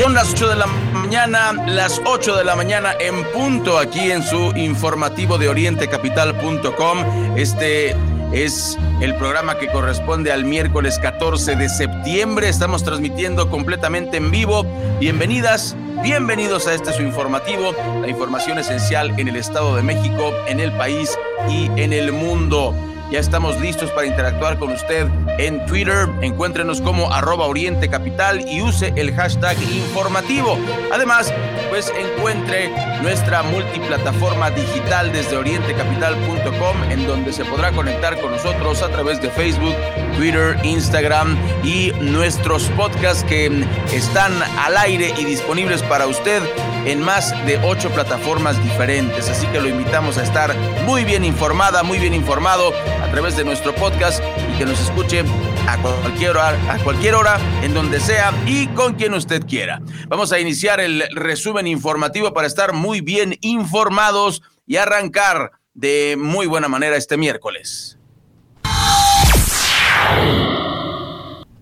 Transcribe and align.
Son 0.00 0.14
las 0.14 0.32
8 0.32 0.48
de 0.48 0.56
la 0.56 0.66
mañana, 0.66 1.52
las 1.66 2.00
8 2.06 2.34
de 2.34 2.42
la 2.42 2.56
mañana 2.56 2.94
en 2.98 3.22
punto 3.32 3.78
aquí 3.78 4.10
en 4.10 4.22
su 4.22 4.50
informativo 4.56 5.36
de 5.36 5.50
orientecapital.com. 5.50 7.36
Este 7.36 7.94
es 8.32 8.78
el 9.02 9.14
programa 9.16 9.58
que 9.58 9.70
corresponde 9.70 10.32
al 10.32 10.46
miércoles 10.46 10.98
14 11.00 11.54
de 11.54 11.68
septiembre. 11.68 12.48
Estamos 12.48 12.82
transmitiendo 12.82 13.50
completamente 13.50 14.16
en 14.16 14.30
vivo. 14.30 14.64
Bienvenidas, 14.98 15.76
bienvenidos 16.02 16.66
a 16.66 16.72
este 16.72 16.94
su 16.94 17.02
informativo, 17.02 17.74
la 18.00 18.08
información 18.08 18.58
esencial 18.58 19.12
en 19.20 19.28
el 19.28 19.36
Estado 19.36 19.76
de 19.76 19.82
México, 19.82 20.32
en 20.48 20.60
el 20.60 20.72
país 20.72 21.18
y 21.50 21.66
en 21.78 21.92
el 21.92 22.10
mundo. 22.12 22.74
Ya 23.10 23.18
estamos 23.18 23.60
listos 23.60 23.90
para 23.90 24.06
interactuar 24.06 24.56
con 24.56 24.70
usted 24.70 25.08
en 25.38 25.66
Twitter. 25.66 26.08
Encuéntrenos 26.20 26.80
como 26.80 27.12
arroba 27.12 27.46
Oriente 27.46 27.88
Capital 27.88 28.48
y 28.48 28.62
use 28.62 28.92
el 28.94 29.12
hashtag 29.16 29.60
informativo. 29.62 30.56
Además, 30.92 31.34
pues 31.70 31.92
encuentre 31.98 32.70
nuestra 33.02 33.42
multiplataforma 33.42 34.50
digital 34.50 35.12
desde 35.12 35.36
orientecapital.com 35.36 36.84
en 36.88 37.04
donde 37.08 37.32
se 37.32 37.44
podrá 37.44 37.72
conectar 37.72 38.20
con 38.20 38.30
nosotros 38.30 38.80
a 38.82 38.88
través 38.90 39.20
de 39.20 39.28
Facebook, 39.30 39.74
Twitter, 40.16 40.56
Instagram 40.62 41.36
y 41.64 41.90
nuestros 42.00 42.68
podcasts 42.76 43.24
que 43.24 43.46
están 43.92 44.32
al 44.58 44.76
aire 44.76 45.12
y 45.18 45.24
disponibles 45.24 45.82
para 45.82 46.06
usted 46.06 46.42
en 46.86 47.00
más 47.00 47.30
de 47.44 47.58
ocho 47.64 47.90
plataformas 47.90 48.62
diferentes. 48.62 49.28
Así 49.28 49.48
que 49.48 49.60
lo 49.60 49.68
invitamos 49.68 50.16
a 50.16 50.22
estar 50.22 50.54
muy 50.86 51.04
bien 51.04 51.24
informada, 51.24 51.82
muy 51.82 51.98
bien 51.98 52.14
informado 52.14 52.72
a 53.02 53.10
través 53.10 53.36
de 53.36 53.44
nuestro 53.44 53.74
podcast 53.74 54.22
y 54.52 54.58
que 54.58 54.64
nos 54.64 54.80
escuche 54.80 55.24
a 55.66 55.78
cualquier 55.80 56.30
hora, 56.30 56.72
a 56.72 56.78
cualquier 56.82 57.14
hora, 57.14 57.38
en 57.62 57.74
donde 57.74 58.00
sea 58.00 58.32
y 58.46 58.66
con 58.68 58.94
quien 58.94 59.14
usted 59.14 59.44
quiera. 59.46 59.80
Vamos 60.08 60.32
a 60.32 60.40
iniciar 60.40 60.80
el 60.80 61.04
resumen 61.14 61.66
informativo 61.66 62.32
para 62.32 62.46
estar 62.46 62.72
muy 62.72 63.00
bien 63.00 63.36
informados 63.40 64.42
y 64.66 64.76
arrancar 64.76 65.52
de 65.74 66.16
muy 66.18 66.46
buena 66.46 66.68
manera 66.68 66.96
este 66.96 67.16
miércoles. 67.16 67.98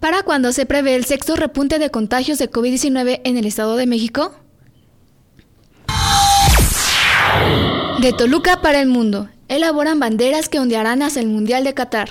¿Para 0.01 0.23
cuándo 0.23 0.53
se 0.53 0.65
prevé 0.65 0.95
el 0.95 1.05
sexto 1.05 1.37
repunte 1.37 1.79
de 1.79 1.91
contagios 1.91 2.39
de 2.39 2.51
COVID-19 2.51 3.21
en 3.25 3.37
el 3.37 3.47
Estado 3.47 3.77
de 3.77 3.87
México? 3.87 4.33
De 8.01 8.13
Toluca 8.13 8.61
para 8.61 8.81
el 8.81 8.87
mundo. 8.87 9.29
Elaboran 9.49 9.99
banderas 9.99 10.49
que 10.49 10.61
ondearán 10.61 11.03
hacia 11.03 11.21
el 11.21 11.27
Mundial 11.27 11.65
de 11.65 11.75
Qatar. 11.75 12.09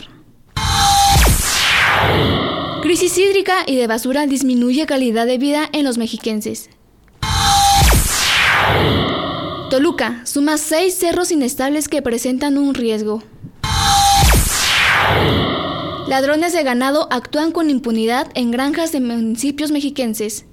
Crisis 2.82 3.18
hídrica 3.18 3.60
y 3.66 3.78
de 3.78 3.88
basura 3.88 4.28
disminuye 4.28 4.86
calidad 4.86 5.26
de 5.26 5.38
vida 5.38 5.70
en 5.72 5.86
los 5.86 5.98
mexiquenses. 5.98 6.70
Toluca 9.70 10.22
suma 10.26 10.58
seis 10.58 10.94
cerros 10.98 11.32
inestables 11.32 11.88
que 11.88 12.02
presentan 12.02 12.58
un 12.58 12.74
riesgo. 12.74 13.24
Ladrones 16.10 16.52
de 16.52 16.64
ganado 16.64 17.08
actúan 17.12 17.54
con 17.54 17.70
impunidad 17.70 18.28
en 18.34 18.52
granjas 18.52 18.92
de 18.92 19.00
municipios 19.00 19.72
mexiquenses. 19.72 20.44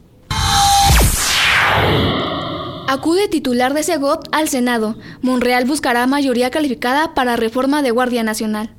Acude 2.86 3.28
titular 3.28 3.72
de 3.72 3.82
Segot 3.82 4.28
al 4.30 4.48
Senado. 4.48 4.96
Monreal 5.22 5.64
buscará 5.64 6.06
mayoría 6.06 6.50
calificada 6.50 7.14
para 7.14 7.34
reforma 7.34 7.80
de 7.80 7.90
Guardia 7.90 8.22
Nacional. 8.22 8.74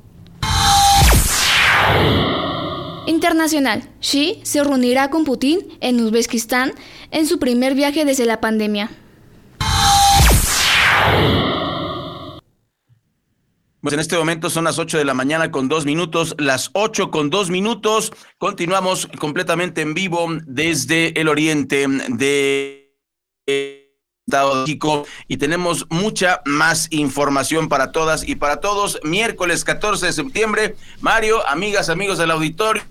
Internacional. 3.06 3.82
Xi 4.00 4.40
se 4.44 4.62
reunirá 4.62 5.10
con 5.10 5.24
Putin 5.24 5.58
en 5.80 6.00
Uzbekistán 6.00 6.72
en 7.10 7.26
su 7.26 7.40
primer 7.40 7.74
viaje 7.74 8.04
desde 8.04 8.26
la 8.26 8.40
pandemia. 8.40 8.90
Pues 13.80 13.92
en 13.92 14.00
este 14.00 14.16
momento 14.16 14.50
son 14.50 14.64
las 14.64 14.78
8 14.78 14.98
de 14.98 15.04
la 15.04 15.14
mañana 15.14 15.50
con 15.50 15.68
dos 15.68 15.84
minutos, 15.84 16.34
las 16.38 16.70
8 16.74 17.10
con 17.10 17.30
dos 17.30 17.50
minutos. 17.50 18.12
Continuamos 18.38 19.08
completamente 19.18 19.80
en 19.80 19.94
vivo 19.94 20.28
desde 20.46 21.20
el 21.20 21.28
oriente 21.28 21.86
de 22.08 22.86
Estado 24.26 24.54
de 24.56 24.60
México 24.62 25.06
y 25.28 25.36
tenemos 25.36 25.86
mucha 25.88 26.42
más 26.44 26.88
información 26.90 27.68
para 27.68 27.92
todas 27.92 28.28
y 28.28 28.34
para 28.34 28.56
todos. 28.56 28.98
Miércoles 29.04 29.62
14 29.62 30.06
de 30.06 30.12
septiembre, 30.12 30.74
Mario, 31.00 31.46
amigas, 31.46 31.88
amigos 31.90 32.18
del 32.18 32.32
auditorio. 32.32 32.82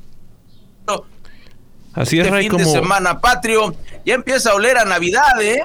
Así 1.94 2.19
es, 2.19 2.25
este 2.25 2.31
Ray, 2.31 2.47
fin 2.47 2.57
de 2.57 2.63
como... 2.63 2.75
semana 2.75 3.19
patrio, 3.19 3.75
ya 4.06 4.13
empieza 4.13 4.51
a 4.51 4.56
oler 4.56 4.78
a 4.78 4.85
Navidad, 4.85 5.41
¿eh? 5.41 5.62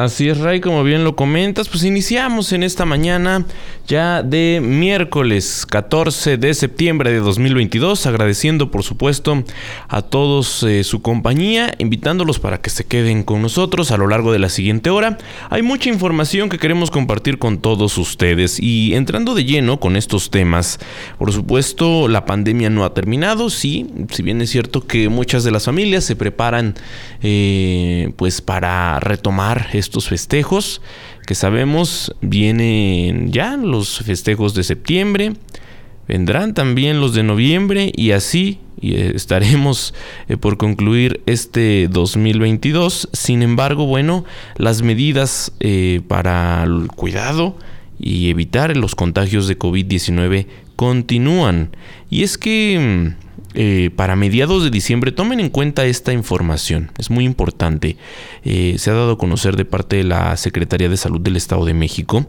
Así 0.00 0.30
es, 0.30 0.38
Ray, 0.38 0.60
como 0.60 0.82
bien 0.82 1.04
lo 1.04 1.14
comentas, 1.14 1.68
pues 1.68 1.84
iniciamos 1.84 2.54
en 2.54 2.62
esta 2.62 2.86
mañana 2.86 3.44
ya 3.86 4.22
de 4.22 4.62
miércoles 4.62 5.66
14 5.68 6.38
de 6.38 6.54
septiembre 6.54 7.12
de 7.12 7.18
2022, 7.18 8.06
agradeciendo 8.06 8.70
por 8.70 8.82
supuesto 8.82 9.44
a 9.88 10.00
todos 10.00 10.62
eh, 10.62 10.84
su 10.84 11.02
compañía, 11.02 11.74
invitándolos 11.76 12.38
para 12.38 12.62
que 12.62 12.70
se 12.70 12.84
queden 12.84 13.24
con 13.24 13.42
nosotros 13.42 13.90
a 13.90 13.98
lo 13.98 14.06
largo 14.06 14.32
de 14.32 14.38
la 14.38 14.48
siguiente 14.48 14.88
hora. 14.88 15.18
Hay 15.50 15.60
mucha 15.60 15.90
información 15.90 16.48
que 16.48 16.56
queremos 16.56 16.90
compartir 16.90 17.38
con 17.38 17.58
todos 17.58 17.98
ustedes 17.98 18.58
y 18.58 18.94
entrando 18.94 19.34
de 19.34 19.44
lleno 19.44 19.80
con 19.80 19.96
estos 19.96 20.30
temas, 20.30 20.78
por 21.18 21.30
supuesto 21.30 22.08
la 22.08 22.24
pandemia 22.24 22.70
no 22.70 22.86
ha 22.86 22.94
terminado, 22.94 23.50
sí, 23.50 23.86
si 24.10 24.22
bien 24.22 24.40
es 24.40 24.48
cierto 24.48 24.86
que 24.86 25.10
muchas 25.10 25.44
de 25.44 25.50
las 25.50 25.66
familias 25.66 26.04
se 26.04 26.16
preparan 26.16 26.74
eh, 27.22 28.12
pues 28.16 28.40
para 28.40 28.98
retomar 29.00 29.68
estos 29.74 29.89
festejos 30.08 30.80
que 31.26 31.34
sabemos 31.34 32.14
vienen 32.20 33.32
ya 33.32 33.56
los 33.56 33.98
festejos 33.98 34.54
de 34.54 34.64
septiembre, 34.64 35.34
vendrán 36.08 36.54
también 36.54 37.00
los 37.00 37.14
de 37.14 37.22
noviembre 37.22 37.92
y 37.94 38.10
así 38.10 38.58
estaremos 38.82 39.94
eh, 40.28 40.36
por 40.36 40.56
concluir 40.56 41.22
este 41.26 41.88
2022. 41.88 43.08
Sin 43.12 43.42
embargo, 43.42 43.86
bueno, 43.86 44.24
las 44.56 44.82
medidas 44.82 45.52
eh, 45.60 46.00
para 46.08 46.62
el 46.64 46.88
cuidado 46.88 47.56
y 47.98 48.30
evitar 48.30 48.76
los 48.76 48.94
contagios 48.94 49.46
de 49.46 49.58
COVID-19 49.58 50.46
continúan. 50.76 51.76
Y 52.08 52.22
es 52.22 52.38
que 52.38 53.14
eh, 53.54 53.90
para 53.96 54.14
mediados 54.14 54.62
de 54.62 54.70
diciembre, 54.70 55.10
tomen 55.10 55.40
en 55.40 55.48
cuenta 55.48 55.84
esta 55.84 56.12
información, 56.12 56.92
es 56.98 57.10
muy 57.10 57.24
importante. 57.24 57.96
Eh, 58.44 58.76
se 58.78 58.90
ha 58.90 58.94
dado 58.94 59.12
a 59.12 59.18
conocer 59.18 59.56
de 59.56 59.64
parte 59.64 59.96
de 59.96 60.04
la 60.04 60.36
Secretaría 60.36 60.88
de 60.88 60.96
Salud 60.96 61.20
del 61.20 61.36
Estado 61.36 61.64
de 61.64 61.74
México. 61.74 62.26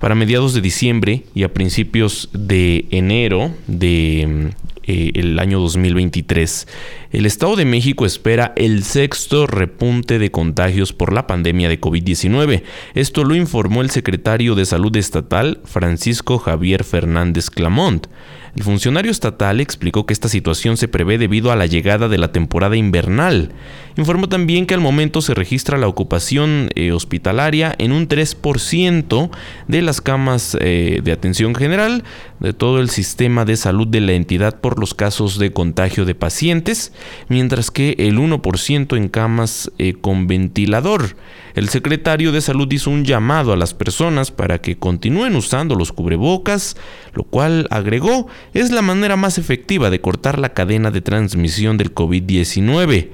Para 0.00 0.14
mediados 0.14 0.52
de 0.54 0.60
diciembre 0.60 1.22
y 1.34 1.44
a 1.44 1.54
principios 1.54 2.28
de 2.32 2.86
enero 2.90 3.52
de 3.66 4.52
eh, 4.82 5.12
el 5.14 5.38
año 5.38 5.58
2023, 5.58 6.68
el 7.12 7.26
Estado 7.26 7.56
de 7.56 7.64
México 7.64 8.04
espera 8.04 8.52
el 8.56 8.84
sexto 8.84 9.46
repunte 9.46 10.18
de 10.18 10.30
contagios 10.30 10.92
por 10.92 11.12
la 11.12 11.26
pandemia 11.26 11.68
de 11.68 11.80
COVID-19. 11.80 12.62
Esto 12.94 13.24
lo 13.24 13.34
informó 13.34 13.82
el 13.82 13.90
secretario 13.90 14.54
de 14.54 14.66
Salud 14.66 14.94
Estatal, 14.96 15.60
Francisco 15.64 16.38
Javier 16.38 16.84
Fernández 16.84 17.50
Clamont. 17.50 18.06
El 18.56 18.62
funcionario 18.62 19.10
estatal 19.10 19.60
explicó 19.60 20.06
que 20.06 20.14
esta 20.14 20.30
situación 20.30 20.78
se 20.78 20.88
prevé 20.88 21.18
debido 21.18 21.52
a 21.52 21.56
la 21.56 21.66
llegada 21.66 22.08
de 22.08 22.16
la 22.16 22.32
temporada 22.32 22.74
invernal. 22.74 23.52
Informó 23.98 24.30
también 24.30 24.64
que 24.64 24.72
al 24.72 24.80
momento 24.80 25.20
se 25.20 25.34
registra 25.34 25.76
la 25.76 25.88
ocupación 25.88 26.70
eh, 26.74 26.92
hospitalaria 26.92 27.74
en 27.76 27.92
un 27.92 28.08
3% 28.08 29.30
de 29.68 29.82
las 29.82 30.00
camas 30.00 30.56
eh, 30.60 31.00
de 31.04 31.12
atención 31.12 31.54
general, 31.54 32.04
de 32.40 32.54
todo 32.54 32.80
el 32.80 32.88
sistema 32.88 33.44
de 33.44 33.56
salud 33.56 33.86
de 33.88 34.00
la 34.00 34.12
entidad 34.12 34.58
por 34.58 34.78
los 34.78 34.94
casos 34.94 35.38
de 35.38 35.52
contagio 35.52 36.06
de 36.06 36.14
pacientes, 36.14 36.92
mientras 37.28 37.70
que 37.70 37.94
el 37.98 38.18
1% 38.18 38.96
en 38.96 39.08
camas 39.08 39.70
eh, 39.76 39.94
con 40.00 40.26
ventilador. 40.26 41.16
El 41.54 41.70
secretario 41.70 42.32
de 42.32 42.42
salud 42.42 42.70
hizo 42.70 42.90
un 42.90 43.06
llamado 43.06 43.54
a 43.54 43.56
las 43.56 43.72
personas 43.72 44.30
para 44.30 44.60
que 44.60 44.76
continúen 44.76 45.36
usando 45.36 45.74
los 45.74 45.90
cubrebocas, 45.90 46.76
lo 47.14 47.22
cual 47.22 47.66
agregó 47.70 48.28
es 48.54 48.70
la 48.70 48.82
manera 48.82 49.16
más 49.16 49.38
efectiva 49.38 49.90
de 49.90 50.00
cortar 50.00 50.38
la 50.38 50.50
cadena 50.50 50.90
de 50.90 51.00
transmisión 51.00 51.76
del 51.76 51.94
COVID-19. 51.94 53.08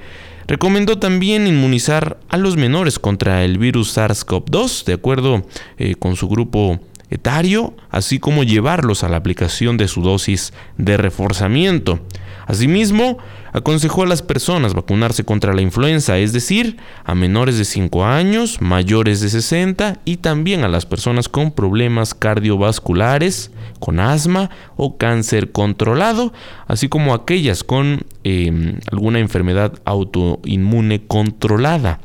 Recomendó 0.47 0.99
también 0.99 1.47
inmunizar 1.47 2.19
a 2.29 2.37
los 2.37 2.57
menores 2.57 2.99
contra 2.99 3.45
el 3.45 3.59
virus 3.59 3.97
SARS-CoV-2, 3.97 4.85
de 4.85 4.93
acuerdo 4.93 5.47
eh, 5.79 5.95
con 5.95 6.17
su 6.17 6.29
grupo 6.29 6.81
etario, 7.11 7.75
así 7.91 8.19
como 8.19 8.43
llevarlos 8.43 9.05
a 9.05 9.09
la 9.09 9.19
aplicación 9.19 9.77
de 9.77 9.89
su 9.89 10.03
dosis 10.03 10.53
de 10.79 10.97
reforzamiento. 10.97 12.01
Asimismo, 12.47 13.19
aconsejó 13.53 14.03
a 14.03 14.07
las 14.07 14.23
personas 14.23 14.75
vacunarse 14.75 15.25
contra 15.25 15.55
la 15.55 15.63
influenza, 15.63 16.19
es 16.19 16.33
decir, 16.33 16.79
a 17.05 17.15
menores 17.15 17.59
de 17.59 17.65
5 17.65 18.05
años, 18.05 18.61
mayores 18.61 19.21
de 19.21 19.29
60 19.29 20.01
y 20.05 20.17
también 20.17 20.65
a 20.65 20.69
las 20.69 20.87
personas 20.87 21.29
con 21.29 21.53
problemas 21.53 22.15
cardiovasculares, 22.15 23.51
con 23.79 24.01
asma 24.01 24.51
o 24.77 24.97
cáncer 24.97 25.53
controlado, 25.53 26.33
así 26.67 26.89
como 26.89 27.15
aquellas 27.15 27.63
con 27.63 28.05
em, 28.25 28.79
alguna 28.91 29.19
enfermedad 29.19 29.75
autoinmune 29.85 31.07
controlada. 31.07 32.01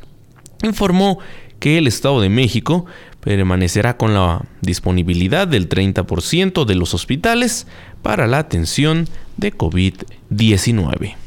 Informó 0.64 1.20
que 1.60 1.78
el 1.78 1.88
Estado 1.88 2.22
de 2.22 2.30
México 2.30 2.86
permanecerá 3.22 3.98
con 3.98 4.14
la 4.14 4.46
disponibilidad 4.62 5.48
del 5.48 5.70
30% 5.70 6.66
de 6.66 6.76
los 6.76 6.94
hospitales 6.94 7.68
para 8.02 8.28
la 8.28 8.40
atención 8.40 9.08
de 9.38 9.54
COVID-19. 9.54 11.27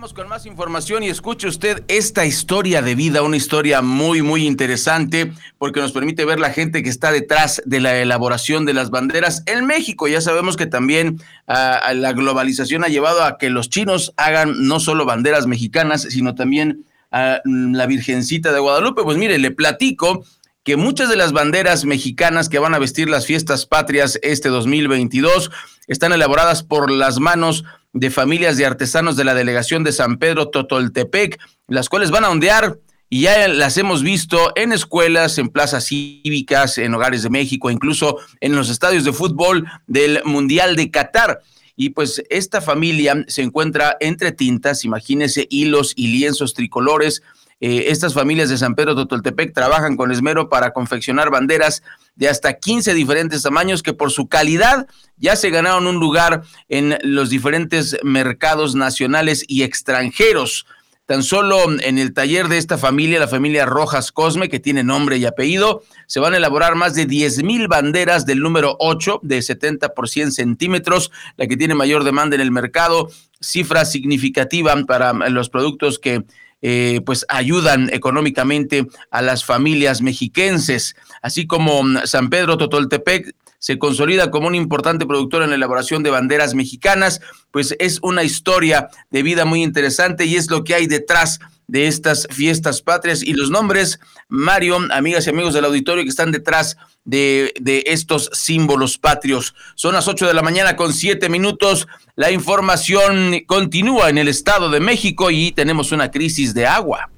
Con 0.00 0.28
más 0.28 0.46
información 0.46 1.02
y 1.02 1.10
escuche 1.10 1.46
usted 1.46 1.84
esta 1.86 2.24
historia 2.24 2.80
de 2.80 2.94
vida, 2.94 3.20
una 3.20 3.36
historia 3.36 3.82
muy, 3.82 4.22
muy 4.22 4.46
interesante 4.46 5.30
porque 5.58 5.80
nos 5.80 5.92
permite 5.92 6.24
ver 6.24 6.40
la 6.40 6.50
gente 6.50 6.82
que 6.82 6.88
está 6.88 7.12
detrás 7.12 7.60
de 7.66 7.80
la 7.80 7.98
elaboración 7.98 8.64
de 8.64 8.72
las 8.72 8.88
banderas 8.88 9.42
en 9.44 9.66
México. 9.66 10.08
Ya 10.08 10.22
sabemos 10.22 10.56
que 10.56 10.64
también 10.64 11.20
ah, 11.46 11.92
la 11.94 12.14
globalización 12.14 12.82
ha 12.82 12.88
llevado 12.88 13.22
a 13.22 13.36
que 13.36 13.50
los 13.50 13.68
chinos 13.68 14.14
hagan 14.16 14.66
no 14.66 14.80
solo 14.80 15.04
banderas 15.04 15.46
mexicanas, 15.46 16.00
sino 16.08 16.34
también 16.34 16.86
a 17.10 17.42
mm, 17.44 17.74
la 17.74 17.84
Virgencita 17.84 18.52
de 18.52 18.58
Guadalupe. 18.58 19.02
Pues 19.02 19.18
mire, 19.18 19.38
le 19.38 19.50
platico 19.50 20.24
que 20.64 20.76
muchas 20.76 21.08
de 21.08 21.16
las 21.16 21.32
banderas 21.32 21.84
mexicanas 21.84 22.48
que 22.48 22.58
van 22.58 22.74
a 22.74 22.78
vestir 22.78 23.08
las 23.08 23.26
fiestas 23.26 23.66
patrias 23.66 24.18
este 24.22 24.48
2022 24.48 25.50
están 25.86 26.12
elaboradas 26.12 26.62
por 26.62 26.90
las 26.90 27.18
manos 27.18 27.64
de 27.92 28.10
familias 28.10 28.56
de 28.56 28.66
artesanos 28.66 29.16
de 29.16 29.24
la 29.24 29.34
delegación 29.34 29.84
de 29.84 29.92
San 29.92 30.18
Pedro 30.18 30.48
Totoltepec, 30.48 31.40
las 31.66 31.88
cuales 31.88 32.10
van 32.10 32.24
a 32.24 32.30
ondear 32.30 32.78
y 33.12 33.22
ya 33.22 33.48
las 33.48 33.76
hemos 33.76 34.04
visto 34.04 34.52
en 34.54 34.72
escuelas, 34.72 35.36
en 35.38 35.48
plazas 35.48 35.86
cívicas, 35.86 36.78
en 36.78 36.94
hogares 36.94 37.24
de 37.24 37.30
México, 37.30 37.68
incluso 37.68 38.18
en 38.40 38.54
los 38.54 38.70
estadios 38.70 39.04
de 39.04 39.12
fútbol 39.12 39.66
del 39.88 40.22
Mundial 40.24 40.76
de 40.76 40.92
Qatar. 40.92 41.40
Y 41.74 41.90
pues 41.90 42.22
esta 42.30 42.60
familia 42.60 43.24
se 43.26 43.42
encuentra 43.42 43.96
entre 43.98 44.30
tintas, 44.30 44.84
imagínense 44.84 45.48
hilos 45.50 45.92
y 45.96 46.06
lienzos 46.08 46.54
tricolores. 46.54 47.22
Eh, 47.60 47.86
estas 47.88 48.14
familias 48.14 48.48
de 48.48 48.56
San 48.56 48.74
Pedro 48.74 48.94
Totoltepec 48.94 49.52
trabajan 49.52 49.96
con 49.96 50.10
esmero 50.10 50.48
para 50.48 50.72
confeccionar 50.72 51.30
banderas 51.30 51.82
de 52.16 52.28
hasta 52.28 52.54
15 52.54 52.94
diferentes 52.94 53.42
tamaños 53.42 53.82
que 53.82 53.92
por 53.92 54.10
su 54.10 54.28
calidad 54.28 54.86
ya 55.18 55.36
se 55.36 55.50
ganaron 55.50 55.86
un 55.86 55.96
lugar 55.96 56.42
en 56.68 56.98
los 57.02 57.28
diferentes 57.28 57.98
mercados 58.02 58.74
nacionales 58.74 59.44
y 59.46 59.62
extranjeros. 59.62 60.66
Tan 61.04 61.22
solo 61.24 61.64
en 61.80 61.98
el 61.98 62.14
taller 62.14 62.46
de 62.46 62.56
esta 62.56 62.78
familia, 62.78 63.18
la 63.18 63.26
familia 63.26 63.66
Rojas 63.66 64.12
Cosme, 64.12 64.48
que 64.48 64.60
tiene 64.60 64.84
nombre 64.84 65.16
y 65.18 65.26
apellido, 65.26 65.82
se 66.06 66.20
van 66.20 66.34
a 66.34 66.36
elaborar 66.36 66.76
más 66.76 66.94
de 66.94 67.04
10 67.04 67.42
mil 67.42 67.66
banderas 67.66 68.26
del 68.26 68.38
número 68.38 68.76
8 68.78 69.18
de 69.24 69.42
70 69.42 69.92
por 69.92 70.08
100 70.08 70.30
centímetros, 70.30 71.10
la 71.36 71.48
que 71.48 71.56
tiene 71.56 71.74
mayor 71.74 72.04
demanda 72.04 72.36
en 72.36 72.42
el 72.42 72.52
mercado, 72.52 73.10
cifra 73.40 73.84
significativa 73.86 74.72
para 74.86 75.12
los 75.30 75.50
productos 75.50 75.98
que 75.98 76.24
eh, 76.62 77.00
pues 77.04 77.24
ayudan 77.28 77.90
económicamente 77.92 78.86
a 79.10 79.22
las 79.22 79.44
familias 79.44 80.02
mexiquenses, 80.02 80.94
así 81.22 81.46
como 81.46 81.82
San 82.04 82.30
Pedro 82.30 82.58
Totoltepec 82.58 83.34
se 83.60 83.78
consolida 83.78 84.30
como 84.30 84.48
un 84.48 84.54
importante 84.54 85.06
productor 85.06 85.42
en 85.42 85.50
la 85.50 85.56
elaboración 85.56 86.02
de 86.02 86.10
banderas 86.10 86.54
mexicanas, 86.54 87.20
pues 87.50 87.76
es 87.78 87.98
una 88.02 88.24
historia 88.24 88.88
de 89.10 89.22
vida 89.22 89.44
muy 89.44 89.62
interesante 89.62 90.24
y 90.24 90.36
es 90.36 90.50
lo 90.50 90.64
que 90.64 90.74
hay 90.74 90.86
detrás 90.86 91.40
de 91.70 91.86
estas 91.86 92.26
fiestas 92.32 92.82
patrias 92.82 93.22
y 93.22 93.32
los 93.32 93.48
nombres, 93.48 94.00
Mario, 94.28 94.78
amigas 94.90 95.26
y 95.26 95.30
amigos 95.30 95.54
del 95.54 95.64
auditorio 95.64 96.02
que 96.02 96.10
están 96.10 96.32
detrás 96.32 96.76
de, 97.04 97.54
de, 97.60 97.84
estos 97.86 98.28
símbolos 98.32 98.98
patrios. 98.98 99.54
Son 99.76 99.94
las 99.94 100.08
8 100.08 100.26
de 100.26 100.34
la 100.34 100.42
mañana 100.42 100.74
con 100.74 100.92
7 100.92 101.28
minutos. 101.28 101.86
La 102.16 102.32
información 102.32 103.40
continúa 103.46 104.10
en 104.10 104.18
el 104.18 104.26
Estado 104.26 104.68
de 104.68 104.80
México 104.80 105.30
y 105.30 105.52
tenemos 105.52 105.92
una 105.92 106.10
crisis 106.10 106.54
de 106.54 106.66
agua. 106.66 107.08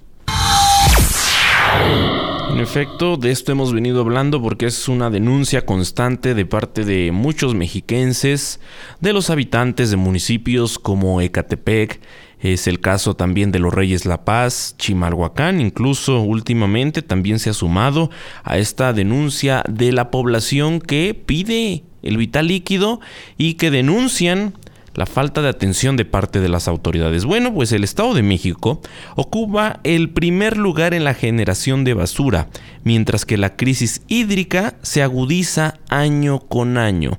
En 2.52 2.60
efecto, 2.60 3.16
de 3.16 3.30
esto 3.30 3.52
hemos 3.52 3.72
venido 3.72 4.02
hablando 4.02 4.42
porque 4.42 4.66
es 4.66 4.86
una 4.86 5.08
denuncia 5.08 5.64
constante 5.64 6.34
de 6.34 6.44
parte 6.44 6.84
de 6.84 7.10
muchos 7.10 7.54
mexiquenses, 7.54 8.60
de 9.00 9.14
los 9.14 9.30
habitantes 9.30 9.90
de 9.90 9.96
municipios 9.96 10.78
como 10.78 11.22
Ecatepec, 11.22 12.02
es 12.42 12.66
el 12.66 12.80
caso 12.80 13.14
también 13.14 13.52
de 13.52 13.60
los 13.60 13.72
Reyes 13.72 14.04
La 14.04 14.24
Paz, 14.24 14.74
Chimalhuacán, 14.78 15.60
incluso 15.60 16.20
últimamente 16.20 17.00
también 17.00 17.38
se 17.38 17.50
ha 17.50 17.54
sumado 17.54 18.10
a 18.42 18.58
esta 18.58 18.92
denuncia 18.92 19.64
de 19.68 19.92
la 19.92 20.10
población 20.10 20.80
que 20.80 21.14
pide 21.14 21.84
el 22.02 22.16
vital 22.16 22.48
líquido 22.48 23.00
y 23.38 23.54
que 23.54 23.70
denuncian 23.70 24.54
la 24.94 25.06
falta 25.06 25.40
de 25.40 25.48
atención 25.48 25.96
de 25.96 26.04
parte 26.04 26.40
de 26.40 26.48
las 26.48 26.68
autoridades. 26.68 27.24
Bueno, 27.24 27.54
pues 27.54 27.72
el 27.72 27.84
Estado 27.84 28.12
de 28.12 28.22
México 28.22 28.80
ocupa 29.14 29.80
el 29.84 30.10
primer 30.10 30.56
lugar 30.56 30.94
en 30.94 31.04
la 31.04 31.14
generación 31.14 31.84
de 31.84 31.94
basura, 31.94 32.48
mientras 32.84 33.24
que 33.24 33.38
la 33.38 33.56
crisis 33.56 34.02
hídrica 34.08 34.74
se 34.82 35.02
agudiza 35.02 35.78
año 35.88 36.40
con 36.40 36.76
año 36.76 37.18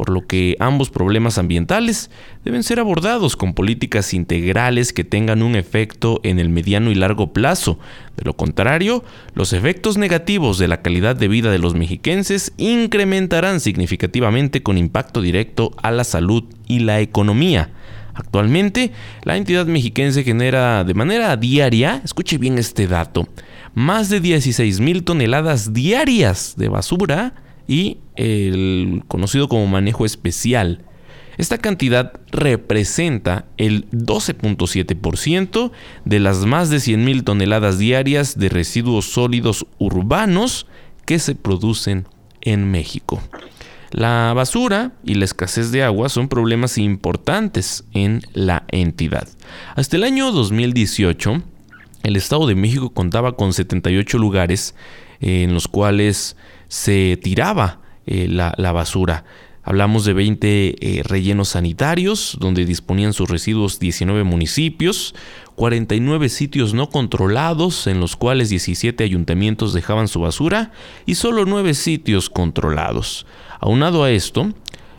por 0.00 0.08
lo 0.08 0.26
que 0.26 0.56
ambos 0.60 0.88
problemas 0.88 1.36
ambientales 1.36 2.10
deben 2.42 2.62
ser 2.62 2.80
abordados 2.80 3.36
con 3.36 3.52
políticas 3.52 4.14
integrales 4.14 4.94
que 4.94 5.04
tengan 5.04 5.42
un 5.42 5.56
efecto 5.56 6.20
en 6.22 6.38
el 6.38 6.48
mediano 6.48 6.90
y 6.90 6.94
largo 6.94 7.34
plazo. 7.34 7.78
De 8.16 8.24
lo 8.24 8.34
contrario, 8.34 9.04
los 9.34 9.52
efectos 9.52 9.98
negativos 9.98 10.56
de 10.56 10.68
la 10.68 10.80
calidad 10.80 11.16
de 11.16 11.28
vida 11.28 11.50
de 11.50 11.58
los 11.58 11.74
mexiquenses 11.74 12.54
incrementarán 12.56 13.60
significativamente 13.60 14.62
con 14.62 14.78
impacto 14.78 15.20
directo 15.20 15.72
a 15.82 15.90
la 15.90 16.04
salud 16.04 16.44
y 16.66 16.78
la 16.78 17.00
economía. 17.00 17.68
Actualmente, 18.14 18.92
la 19.24 19.36
entidad 19.36 19.66
mexiquense 19.66 20.24
genera 20.24 20.82
de 20.82 20.94
manera 20.94 21.36
diaria, 21.36 22.00
escuche 22.02 22.38
bien 22.38 22.56
este 22.56 22.86
dato, 22.86 23.28
más 23.74 24.08
de 24.08 24.20
16 24.20 24.80
mil 24.80 25.04
toneladas 25.04 25.74
diarias 25.74 26.54
de 26.56 26.68
basura 26.70 27.34
y 27.66 27.98
el 28.16 29.02
conocido 29.08 29.48
como 29.48 29.66
manejo 29.66 30.04
especial. 30.04 30.84
Esta 31.38 31.58
cantidad 31.58 32.12
representa 32.32 33.46
el 33.56 33.88
12.7% 33.90 35.70
de 36.04 36.20
las 36.20 36.44
más 36.44 36.68
de 36.68 36.76
100.000 36.76 37.24
toneladas 37.24 37.78
diarias 37.78 38.38
de 38.38 38.50
residuos 38.50 39.06
sólidos 39.06 39.66
urbanos 39.78 40.66
que 41.06 41.18
se 41.18 41.34
producen 41.34 42.06
en 42.42 42.70
México. 42.70 43.22
La 43.90 44.32
basura 44.34 44.92
y 45.02 45.14
la 45.14 45.24
escasez 45.24 45.72
de 45.72 45.82
agua 45.82 46.08
son 46.08 46.28
problemas 46.28 46.78
importantes 46.78 47.84
en 47.92 48.20
la 48.34 48.64
entidad. 48.68 49.26
Hasta 49.74 49.96
el 49.96 50.04
año 50.04 50.30
2018, 50.30 51.42
el 52.04 52.16
Estado 52.16 52.46
de 52.46 52.54
México 52.54 52.90
contaba 52.90 53.36
con 53.36 53.52
78 53.52 54.18
lugares 54.18 54.74
en 55.20 55.52
los 55.52 55.66
cuales 55.66 56.36
se 56.70 57.18
tiraba 57.20 57.80
eh, 58.06 58.28
la, 58.28 58.72
basura. 58.72 59.24
Hablamos 59.62 60.04
de 60.04 60.14
20 60.14 60.76
eh, 60.98 61.02
rellenos 61.02 61.50
sanitarios, 61.50 62.38
donde 62.40 62.64
disponían 62.64 63.12
sus 63.12 63.28
residuos 63.28 63.80
19 63.80 64.22
municipios, 64.24 65.14
49 65.56 66.28
sitios 66.28 66.72
no 66.72 66.88
controlados, 66.88 67.88
en 67.88 68.00
los 68.00 68.16
cuales 68.16 68.48
17 68.50 69.02
ayuntamientos 69.02 69.74
dejaban 69.74 70.06
su 70.08 70.20
basura, 70.20 70.70
y 71.06 71.16
solo 71.16 71.44
9 71.44 71.74
sitios 71.74 72.30
controlados. 72.30 73.26
Aunado 73.58 74.04
a 74.04 74.12
esto, 74.12 74.54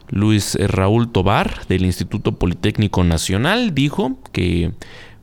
Luis 0.09 0.55
Raúl 0.55 1.09
Tobar, 1.09 1.65
del 1.67 1.85
Instituto 1.85 2.33
Politécnico 2.33 3.05
Nacional, 3.05 3.73
dijo 3.73 4.19
que, 4.33 4.73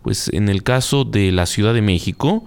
pues, 0.03 0.31
en 0.33 0.49
el 0.49 0.63
caso 0.63 1.05
de 1.05 1.31
la 1.31 1.45
Ciudad 1.45 1.75
de 1.75 1.83
México, 1.83 2.45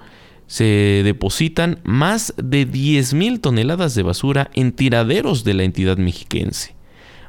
se 0.52 1.02
depositan 1.06 1.80
más 1.86 2.34
de 2.36 2.68
10.000 2.68 3.40
toneladas 3.40 3.96
de 3.96 4.04
basura 4.04 4.52
en 4.54 4.74
tiraderos 4.74 5.46
de 5.46 5.54
la 5.54 5.64
entidad 5.64 5.96
mexiquense. 5.96 6.76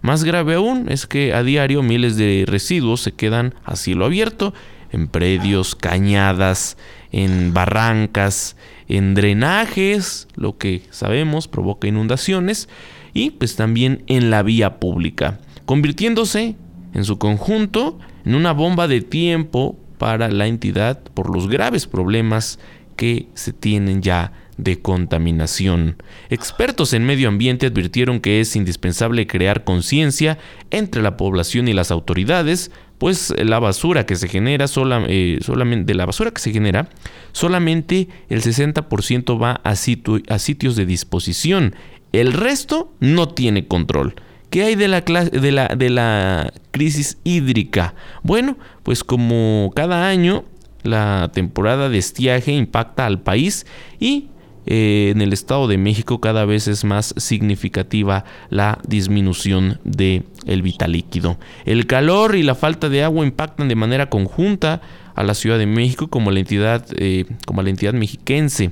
Más 0.01 0.25
grave 0.25 0.57
aún 0.57 0.89
es 0.89 1.07
que 1.07 1.33
a 1.33 1.45
diario 1.45 1.85
miles 1.85 2.17
de 2.17 2.43
residuos 2.49 3.01
se 3.01 3.13
quedan 3.13 3.55
a 3.63 3.77
cielo 3.77 4.07
abierto, 4.07 4.55
en 4.91 5.07
predios, 5.07 5.77
cañadas, 5.77 6.77
en 7.13 7.55
barrancas, 7.55 8.57
en 8.89 9.15
drenajes, 9.15 10.27
lo 10.35 10.59
que 10.59 10.83
sabemos 10.91 11.47
provoca 11.47 11.87
inundaciones, 11.87 12.69
y 13.15 13.31
pues 13.31 13.55
también 13.55 14.03
en 14.09 14.31
la 14.31 14.43
vía 14.43 14.81
pública, 14.81 15.39
convirtiéndose 15.65 16.57
en 16.93 17.05
su 17.05 17.19
conjunto 17.19 18.01
en 18.25 18.35
una 18.35 18.51
bomba 18.51 18.89
de 18.89 19.01
tiempo 19.01 19.79
para 19.99 20.29
la 20.29 20.49
entidad 20.49 20.99
por 21.15 21.33
los 21.33 21.49
graves 21.49 21.87
problemas 21.87 22.59
que 23.03 23.27
se 23.35 23.53
tienen 23.53 24.01
ya 24.01 24.31
de 24.57 24.81
contaminación. 24.81 25.97
Expertos 26.31 26.93
en 26.93 27.05
medio 27.05 27.27
ambiente 27.27 27.67
advirtieron 27.67 28.21
que 28.21 28.41
es 28.41 28.55
indispensable 28.55 29.27
crear 29.27 29.65
conciencia 29.65 30.39
entre 30.71 31.03
la 31.03 31.17
población 31.17 31.67
y 31.67 31.73
las 31.73 31.91
autoridades, 31.91 32.71
pues 32.99 33.35
la 33.37 33.59
basura 33.59 34.07
que 34.07 34.15
se 34.15 34.29
genera, 34.29 34.67
eh, 35.09 35.41
solamente 35.43 35.87
de 35.87 35.95
la 35.97 36.07
basura 36.07 36.31
que 36.31 36.41
se 36.41 36.53
genera, 36.53 36.91
solamente 37.33 38.07
el 38.29 38.41
60% 38.41 39.43
va 39.43 39.61
a, 39.65 39.71
a 39.71 40.39
sitios 40.39 40.77
de 40.77 40.87
disposición. 40.87 41.75
El 42.13 42.33
resto 42.33 42.95
no 43.01 43.31
tiene 43.31 43.67
control. 43.67 44.15
¿Qué 44.51 44.63
hay 44.63 44.77
de 44.77 44.87
la, 44.87 45.01
de, 45.01 45.51
la, 45.51 45.67
de 45.67 45.91
la 45.91 46.53
crisis 46.71 47.19
hídrica? 47.25 47.97
Bueno, 48.23 48.59
pues 48.85 49.03
como 49.03 49.73
cada 49.75 50.07
año 50.07 50.45
la 50.83 51.31
temporada 51.33 51.89
de 51.89 51.99
estiaje 51.99 52.53
impacta 52.53 53.07
al 53.07 53.21
país 53.21 53.67
y 53.99 54.29
eh, 54.65 55.11
en 55.11 55.21
el 55.23 55.33
Estado 55.33 55.67
de 55.67 55.77
México 55.77 56.21
cada 56.21 56.45
vez 56.45 56.69
es 56.69 56.85
más 56.85 57.15
significativa 57.17 58.25
la 58.49 58.79
disminución 58.87 59.81
de 59.83 60.23
el 60.47 60.63
vital 60.63 60.93
líquido. 60.93 61.37
El 61.65 61.87
calor 61.87 62.37
y 62.37 62.45
la 62.45 62.55
falta 62.55 62.89
de 62.89 63.03
agua 63.03 63.27
impactan 63.27 63.69
de 63.69 63.75
manera 63.75 64.09
conjunta 64.09 64.81
a 65.15 65.25
la 65.25 65.35
Ciudad 65.35 65.59
de 65.59 65.67
México 65.67 66.09
como 66.09 66.31
la 66.31 66.39
entidad 66.39 66.87
eh, 66.97 67.27
como 67.45 67.63
la 67.63 67.71
entidad 67.71 67.93
mexiquense, 67.93 68.71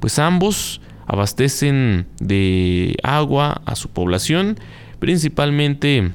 pues 0.00 0.18
ambos 0.18 0.80
abastecen 1.06 2.06
de 2.18 2.96
agua 3.02 3.60
a 3.66 3.76
su 3.76 3.88
población, 3.90 4.58
principalmente 4.98 6.12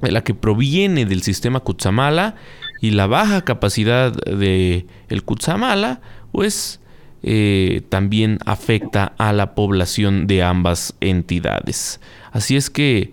la 0.00 0.22
que 0.22 0.34
proviene 0.34 1.06
del 1.06 1.22
sistema 1.22 1.60
Cutzamala 1.60 2.36
y 2.80 2.92
la 2.92 3.06
baja 3.06 3.42
capacidad 3.42 4.12
de 4.12 4.86
el 5.08 5.22
Cutzamala, 5.24 6.00
pues 6.32 6.80
eh, 7.22 7.82
también 7.88 8.38
afecta 8.46 9.12
a 9.18 9.32
la 9.32 9.54
población 9.54 10.26
de 10.26 10.42
ambas 10.42 10.94
entidades. 11.00 12.00
Así 12.30 12.56
es 12.56 12.70
que, 12.70 13.12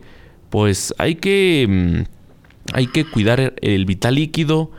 pues 0.50 0.93
hay 1.00 1.15
que, 1.15 1.65
mm, 1.67 2.75
hay 2.75 2.88
que 2.88 3.05
cuidar 3.05 3.55
el 3.62 3.86
vital 3.86 4.15
líquido, 4.15 4.72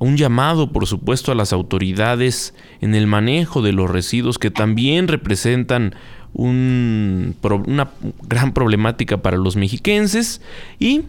un 0.00 0.16
llamado, 0.16 0.70
por 0.72 0.86
supuesto, 0.86 1.32
a 1.32 1.34
las 1.34 1.52
autoridades 1.52 2.54
en 2.80 2.94
el 2.94 3.08
manejo 3.08 3.62
de 3.62 3.72
los 3.72 3.90
residuos 3.90 4.38
que 4.38 4.50
también 4.52 5.08
representan 5.08 5.96
una 6.34 7.90
gran 8.22 8.52
problemática 8.52 9.22
para 9.22 9.36
los 9.36 9.56
mexiquenses 9.56 10.40
y 10.78 11.02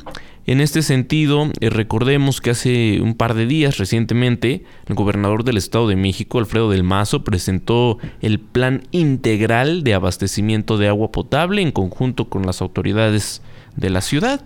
en 0.51 0.61
este 0.61 0.81
sentido, 0.81 1.51
eh, 1.59 1.69
recordemos 1.69 2.41
que 2.41 2.49
hace 2.49 3.01
un 3.01 3.13
par 3.13 3.35
de 3.35 3.45
días 3.45 3.77
recientemente, 3.77 4.63
el 4.87 4.95
gobernador 4.95 5.43
del 5.43 5.57
Estado 5.57 5.87
de 5.87 5.95
México, 5.95 6.39
Alfredo 6.39 6.71
del 6.71 6.81
Mazo, 6.81 7.23
presentó 7.23 7.99
el 8.19 8.39
plan 8.39 8.81
integral 8.89 9.83
de 9.83 9.93
abastecimiento 9.93 10.79
de 10.79 10.87
agua 10.87 11.11
potable 11.11 11.61
en 11.61 11.71
conjunto 11.71 12.29
con 12.29 12.47
las 12.47 12.63
autoridades 12.63 13.43
de 13.75 13.91
la 13.91 14.01
ciudad. 14.01 14.43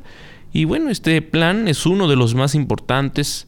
Y 0.52 0.66
bueno, 0.66 0.90
este 0.90 1.22
plan 1.22 1.70
es 1.70 1.86
uno 1.86 2.10
de 2.10 2.18
los 2.18 2.36
más 2.36 2.54
importantes 2.54 3.48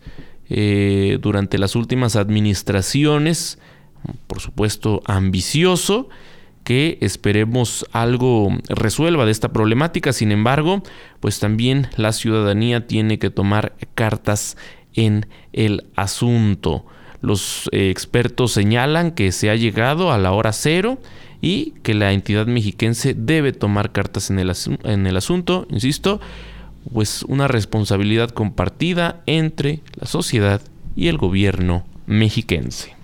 eh, 0.49 1.19
durante 1.21 1.57
las 1.57 1.75
últimas 1.75 2.15
administraciones, 2.15 3.59
por 4.27 4.39
supuesto 4.39 5.01
ambicioso, 5.07 6.07
que 6.65 6.97
esperemos 6.99 7.85
algo 7.93 8.49
resuelva 8.67 9.23
de 9.23 9.31
esta 9.31 9.53
problemática. 9.53 10.11
Sin 10.11 10.31
embargo, 10.31 10.81
pues 11.21 11.39
también 11.39 11.87
la 11.95 12.11
ciudadanía 12.11 12.87
tiene 12.87 13.19
que 13.19 13.29
tomar 13.29 13.75
cartas 13.93 14.57
en 14.95 15.27
el 15.53 15.85
asunto. 15.95 16.85
Los 17.21 17.69
eh, 17.71 17.89
expertos 17.91 18.51
señalan 18.51 19.11
que 19.11 19.31
se 19.31 19.49
ha 19.49 19.55
llegado 19.55 20.11
a 20.11 20.17
la 20.17 20.31
hora 20.31 20.51
cero 20.53 20.97
y 21.39 21.75
que 21.83 21.93
la 21.93 22.11
entidad 22.11 22.47
mexiquense 22.47 23.13
debe 23.13 23.53
tomar 23.53 23.91
cartas 23.91 24.31
en 24.31 24.39
el, 24.39 24.51
en 24.83 25.05
el 25.05 25.17
asunto, 25.17 25.67
insisto, 25.69 26.19
pues 26.91 27.21
una 27.23 27.47
responsabilidad 27.47 28.31
compartida 28.31 29.21
entre 29.27 29.81
la 29.99 30.07
sociedad 30.07 30.61
y 30.95 31.07
el 31.09 31.17
gobierno 31.17 31.85
mexiquense. 32.07 32.94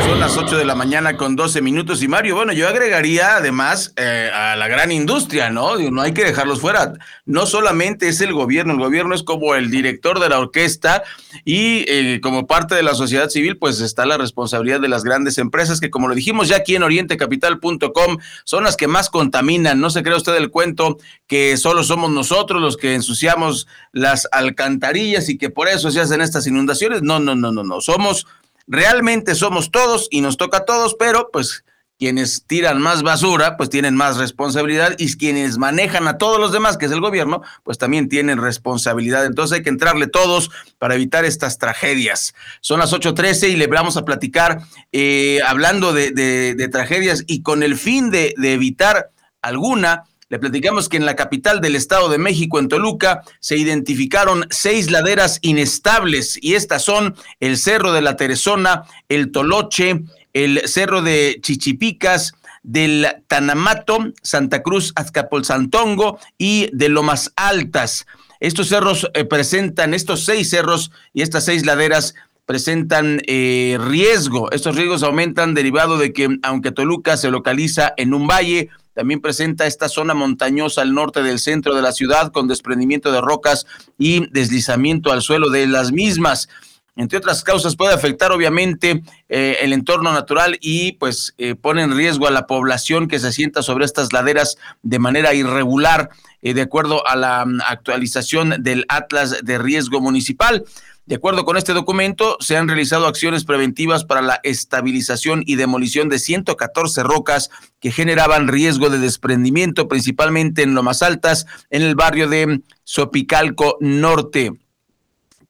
Son 0.00 0.18
las 0.18 0.36
8 0.36 0.56
de 0.56 0.64
la 0.64 0.74
mañana 0.74 1.16
con 1.16 1.36
12 1.36 1.60
minutos. 1.62 2.02
Y 2.02 2.08
Mario, 2.08 2.34
bueno, 2.34 2.52
yo 2.52 2.66
agregaría 2.66 3.36
además 3.36 3.92
eh, 3.96 4.30
a 4.34 4.56
la 4.56 4.66
gran 4.66 4.90
industria, 4.90 5.50
¿no? 5.50 5.76
No 5.76 6.02
hay 6.02 6.12
que 6.12 6.24
dejarlos 6.24 6.60
fuera. 6.60 6.94
No 7.24 7.46
solamente 7.46 8.08
es 8.08 8.20
el 8.20 8.32
gobierno, 8.32 8.72
el 8.72 8.80
gobierno 8.80 9.14
es 9.14 9.22
como 9.22 9.54
el 9.54 9.70
director 9.70 10.18
de 10.18 10.28
la 10.28 10.38
orquesta 10.38 11.04
y 11.44 11.84
eh, 11.88 12.20
como 12.22 12.46
parte 12.46 12.74
de 12.74 12.82
la 12.82 12.94
sociedad 12.94 13.28
civil, 13.28 13.58
pues 13.58 13.80
está 13.80 14.04
la 14.04 14.18
responsabilidad 14.18 14.80
de 14.80 14.88
las 14.88 15.04
grandes 15.04 15.38
empresas 15.38 15.80
que, 15.80 15.90
como 15.90 16.08
lo 16.08 16.14
dijimos 16.14 16.48
ya 16.48 16.56
aquí 16.56 16.74
en 16.74 16.82
orientecapital.com, 16.82 18.18
son 18.44 18.64
las 18.64 18.76
que 18.76 18.88
más 18.88 19.08
contaminan. 19.08 19.80
No 19.80 19.90
se 19.90 20.02
cree 20.02 20.16
usted 20.16 20.34
el 20.36 20.50
cuento 20.50 20.98
que 21.26 21.56
solo 21.56 21.84
somos 21.84 22.10
nosotros 22.10 22.60
los 22.60 22.76
que 22.76 22.94
ensuciamos 22.94 23.68
las 23.92 24.28
alcantarillas 24.32 25.28
y 25.28 25.38
que 25.38 25.50
por 25.50 25.68
eso 25.68 25.90
se 25.90 26.00
hacen 26.00 26.20
estas 26.20 26.46
inundaciones. 26.46 27.02
No, 27.02 27.20
no, 27.20 27.34
no, 27.34 27.52
no, 27.52 27.62
no. 27.62 27.80
Somos 27.80 28.26
realmente 28.66 29.34
somos 29.34 29.70
todos 29.70 30.08
y 30.10 30.20
nos 30.20 30.36
toca 30.36 30.58
a 30.58 30.64
todos, 30.64 30.96
pero 30.98 31.30
pues 31.32 31.64
quienes 32.02 32.46
tiran 32.48 32.82
más 32.82 33.04
basura, 33.04 33.56
pues 33.56 33.70
tienen 33.70 33.94
más 33.94 34.16
responsabilidad 34.16 34.96
y 34.98 35.16
quienes 35.16 35.56
manejan 35.56 36.08
a 36.08 36.18
todos 36.18 36.40
los 36.40 36.50
demás, 36.50 36.76
que 36.76 36.86
es 36.86 36.90
el 36.90 37.00
gobierno, 37.00 37.42
pues 37.62 37.78
también 37.78 38.08
tienen 38.08 38.38
responsabilidad. 38.38 39.24
Entonces 39.24 39.58
hay 39.58 39.62
que 39.62 39.70
entrarle 39.70 40.08
todos 40.08 40.50
para 40.78 40.96
evitar 40.96 41.24
estas 41.24 41.58
tragedias. 41.58 42.34
Son 42.60 42.80
las 42.80 42.92
8.13 42.92 43.50
y 43.50 43.56
le 43.56 43.68
vamos 43.68 43.96
a 43.96 44.04
platicar 44.04 44.62
eh, 44.90 45.38
hablando 45.46 45.92
de, 45.92 46.68
tragedias 46.72 47.22
y 47.28 47.42
con 47.42 47.62
el 47.62 47.76
fin 47.76 48.10
de, 48.10 48.34
de 48.36 48.54
evitar 48.54 49.12
alguna, 49.40 50.02
le 50.32 50.38
platicamos 50.38 50.88
que 50.88 50.96
en 50.96 51.04
la 51.04 51.14
capital 51.14 51.60
del 51.60 51.76
Estado 51.76 52.08
de 52.08 52.16
México, 52.16 52.58
en 52.58 52.68
Toluca, 52.68 53.22
se 53.38 53.58
identificaron 53.58 54.46
seis 54.48 54.90
laderas 54.90 55.38
inestables 55.42 56.38
y 56.40 56.54
estas 56.54 56.82
son 56.82 57.14
el 57.38 57.58
Cerro 57.58 57.92
de 57.92 58.00
la 58.00 58.16
Teresona, 58.16 58.84
el 59.10 59.30
Toloche, 59.30 60.00
el 60.32 60.66
Cerro 60.66 61.02
de 61.02 61.38
Chichipicas, 61.42 62.32
del 62.62 63.08
Tanamato, 63.26 63.98
Santa 64.22 64.62
Cruz, 64.62 64.94
Azcapolzantongo 64.96 66.18
y 66.38 66.70
de 66.72 66.88
Lomas 66.88 67.34
Altas. 67.36 68.06
Estos 68.40 68.68
cerros 68.68 69.10
eh, 69.12 69.26
presentan, 69.26 69.92
estos 69.92 70.24
seis 70.24 70.48
cerros 70.48 70.92
y 71.12 71.20
estas 71.20 71.44
seis 71.44 71.66
laderas 71.66 72.14
presentan 72.46 73.20
eh, 73.26 73.78
riesgo. 73.80 74.50
Estos 74.50 74.76
riesgos 74.76 75.02
aumentan 75.02 75.54
derivado 75.54 75.98
de 75.98 76.12
que, 76.12 76.38
aunque 76.42 76.72
Toluca 76.72 77.16
se 77.16 77.30
localiza 77.30 77.94
en 77.96 78.14
un 78.14 78.26
valle, 78.26 78.68
también 78.94 79.20
presenta 79.20 79.66
esta 79.66 79.88
zona 79.88 80.14
montañosa 80.14 80.82
al 80.82 80.94
norte 80.94 81.22
del 81.22 81.38
centro 81.38 81.74
de 81.74 81.82
la 81.82 81.92
ciudad 81.92 82.30
con 82.30 82.48
desprendimiento 82.48 83.10
de 83.10 83.20
rocas 83.20 83.66
y 83.98 84.28
deslizamiento 84.30 85.12
al 85.12 85.22
suelo 85.22 85.50
de 85.50 85.66
las 85.66 85.92
mismas. 85.92 86.48
Entre 86.94 87.16
otras 87.16 87.42
causas 87.42 87.74
puede 87.74 87.94
afectar 87.94 88.32
obviamente 88.32 89.02
eh, 89.30 89.56
el 89.62 89.72
entorno 89.72 90.12
natural 90.12 90.58
y 90.60 90.92
pues 90.92 91.34
eh, 91.38 91.54
pone 91.54 91.82
en 91.82 91.96
riesgo 91.96 92.26
a 92.26 92.30
la 92.30 92.46
población 92.46 93.08
que 93.08 93.18
se 93.18 93.28
asienta 93.28 93.62
sobre 93.62 93.86
estas 93.86 94.12
laderas 94.12 94.58
de 94.82 94.98
manera 94.98 95.32
irregular, 95.32 96.10
eh, 96.42 96.52
de 96.52 96.60
acuerdo 96.60 97.06
a 97.06 97.16
la 97.16 97.46
mm, 97.46 97.60
actualización 97.66 98.62
del 98.62 98.84
Atlas 98.88 99.38
de 99.42 99.56
Riesgo 99.56 100.02
Municipal. 100.02 100.64
De 101.04 101.16
acuerdo 101.16 101.44
con 101.44 101.56
este 101.56 101.72
documento, 101.72 102.36
se 102.38 102.56
han 102.56 102.68
realizado 102.68 103.06
acciones 103.06 103.44
preventivas 103.44 104.04
para 104.04 104.22
la 104.22 104.40
estabilización 104.44 105.42
y 105.44 105.56
demolición 105.56 106.08
de 106.08 106.20
114 106.20 107.02
rocas 107.02 107.50
que 107.80 107.90
generaban 107.90 108.46
riesgo 108.46 108.88
de 108.88 108.98
desprendimiento, 108.98 109.88
principalmente 109.88 110.62
en 110.62 110.74
lo 110.74 110.84
más 110.84 111.02
altas, 111.02 111.46
en 111.70 111.82
el 111.82 111.96
barrio 111.96 112.28
de 112.28 112.62
Sopicalco 112.84 113.78
Norte 113.80 114.52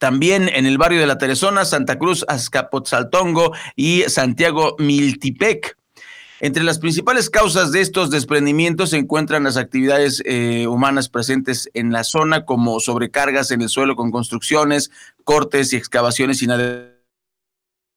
también 0.03 0.49
en 0.49 0.65
el 0.65 0.77
barrio 0.77 0.99
de 0.99 1.07
La 1.07 1.17
Teresona, 1.17 1.63
Santa 1.63 1.97
Cruz, 1.97 2.25
Azcapotzaltongo 2.27 3.53
y 3.77 4.01
Santiago 4.09 4.75
Miltipec. 4.77 5.77
Entre 6.43 6.61
las 6.65 6.77
principales 6.77 7.29
causas 7.29 7.71
de 7.71 7.79
estos 7.79 8.11
desprendimientos 8.11 8.89
se 8.89 8.97
encuentran 8.97 9.45
las 9.45 9.55
actividades 9.55 10.21
eh, 10.25 10.67
humanas 10.67 11.07
presentes 11.07 11.69
en 11.73 11.93
la 11.93 12.03
zona, 12.03 12.43
como 12.43 12.81
sobrecargas 12.81 13.51
en 13.51 13.61
el 13.61 13.69
suelo 13.69 13.95
con 13.95 14.11
construcciones, 14.11 14.91
cortes 15.23 15.71
y 15.71 15.77
excavaciones 15.77 16.41
inadecuadas 16.41 16.92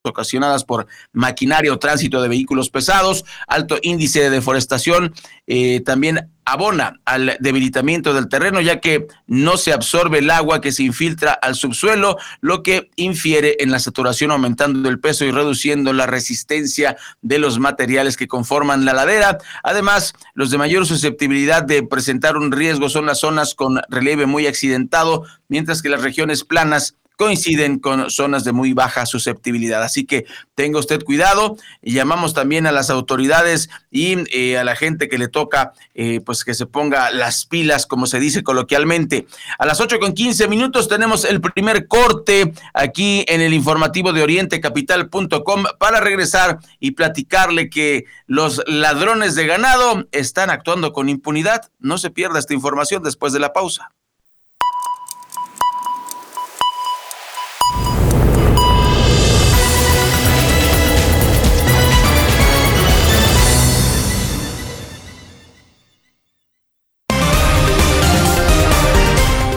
ocasionadas 0.07 0.65
por 0.65 0.87
maquinaria 1.13 1.73
o 1.73 1.79
tránsito 1.79 2.23
de 2.23 2.29
vehículos 2.29 2.71
pesados, 2.71 3.25
alto 3.47 3.79
índice 3.83 4.21
de 4.21 4.31
deforestación, 4.31 5.15
eh, 5.47 5.81
también 5.81 6.31
abona 6.47 7.01
al 7.05 7.37
debilitamiento 7.41 8.15
del 8.15 8.29
terreno, 8.29 8.61
ya 8.61 8.81
que 8.81 9.09
no 9.27 9.57
se 9.57 9.73
absorbe 9.73 10.19
el 10.19 10.31
agua 10.31 10.61
que 10.61 10.71
se 10.71 10.85
infiltra 10.85 11.33
al 11.33 11.57
subsuelo, 11.57 12.19
lo 12.41 12.63
que 12.63 12.89
infiere 12.95 13.57
en 13.59 13.73
la 13.73 13.81
saturación, 13.81 14.31
aumentando 14.31 14.89
el 14.89 15.01
peso 15.01 15.25
y 15.25 15.33
reduciendo 15.33 15.93
la 15.93 16.07
resistencia 16.07 16.97
de 17.21 17.41
los 17.41 17.59
materiales 17.59 18.17
que 18.17 18.29
conforman 18.29 18.85
la 18.85 18.95
ladera. 18.95 19.39
Además, 19.65 20.15
los 20.35 20.53
de 20.53 20.59
mayor 20.59 20.87
susceptibilidad 20.87 21.65
de 21.65 21.83
presentar 21.83 22.37
un 22.37 22.53
riesgo 22.53 22.89
son 22.89 23.07
las 23.07 23.19
zonas 23.19 23.57
con 23.57 23.81
relieve 23.89 24.27
muy 24.27 24.47
accidentado, 24.47 25.25
mientras 25.49 25.83
que 25.83 25.89
las 25.89 26.03
regiones 26.03 26.45
planas 26.45 26.95
coinciden 27.17 27.79
con 27.79 28.11
zonas 28.11 28.45
de 28.45 28.53
muy 28.53 28.73
baja 28.73 29.07
susceptibilidad. 29.07 29.83
Así 29.83 30.05
que 30.05 30.27
tenga 30.55 30.79
usted 30.79 31.03
cuidado 31.03 31.57
y 31.83 31.95
llamamos 31.95 32.35
también 32.35 32.67
a 32.67 32.73
las 32.73 32.91
autoridades 32.91 33.69
y 33.91 34.17
eh, 34.37 34.59
a 34.59 34.65
la 34.65 34.77
gente 34.77 35.09
que 35.09 35.19
le 35.19 35.29
toca, 35.29 35.73
eh, 35.95 36.21
pues 36.21 36.45
que 36.45 36.55
se 36.55 36.67
ponga 36.67 37.11
las 37.11 37.47
pilas, 37.47 37.87
como 37.87 38.07
se 38.07 38.21
dice 38.21 38.43
coloquialmente. 38.43 39.27
A 39.59 39.67
las 39.67 39.81
ocho 39.81 39.99
con 39.99 40.13
quince 40.13 40.47
minutos 40.49 40.89
tenemos 40.89 41.25
el 41.25 41.41
primer 41.41 41.89
corte 41.89 42.53
aquí 42.75 43.25
en 43.29 43.41
el 43.41 43.55
informativo 43.55 44.13
de 44.13 44.23
orientecapital.com 44.23 45.65
para 45.79 46.01
regresar 46.01 46.59
y 46.79 46.93
platicarle 46.93 47.71
que 47.71 48.05
los 48.27 48.63
ladrones 48.67 49.35
de 49.35 49.47
ganado 49.47 50.07
están 50.13 50.51
actuando 50.51 50.93
con 50.93 51.09
impunidad. 51.09 51.71
No 51.79 51.99
se 51.99 52.11
pierda 52.11 52.39
esta 52.39 52.55
información 52.55 53.03
después 53.03 53.33
de 53.33 53.41
la 53.41 53.53
pausa. 53.53 53.96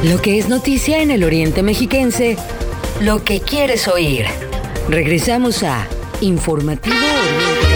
Lo 0.09 0.19
que 0.19 0.39
es 0.39 0.49
noticia 0.49 1.03
en 1.03 1.11
el 1.11 1.23
Oriente 1.23 1.61
Mexiquense, 1.61 2.35
lo 2.99 3.23
que 3.23 3.41
quieres 3.41 3.87
oír. 3.87 4.25
Regresamos 4.89 5.61
a 5.61 5.87
Informativo 6.21 6.95
Oriente 6.95 7.69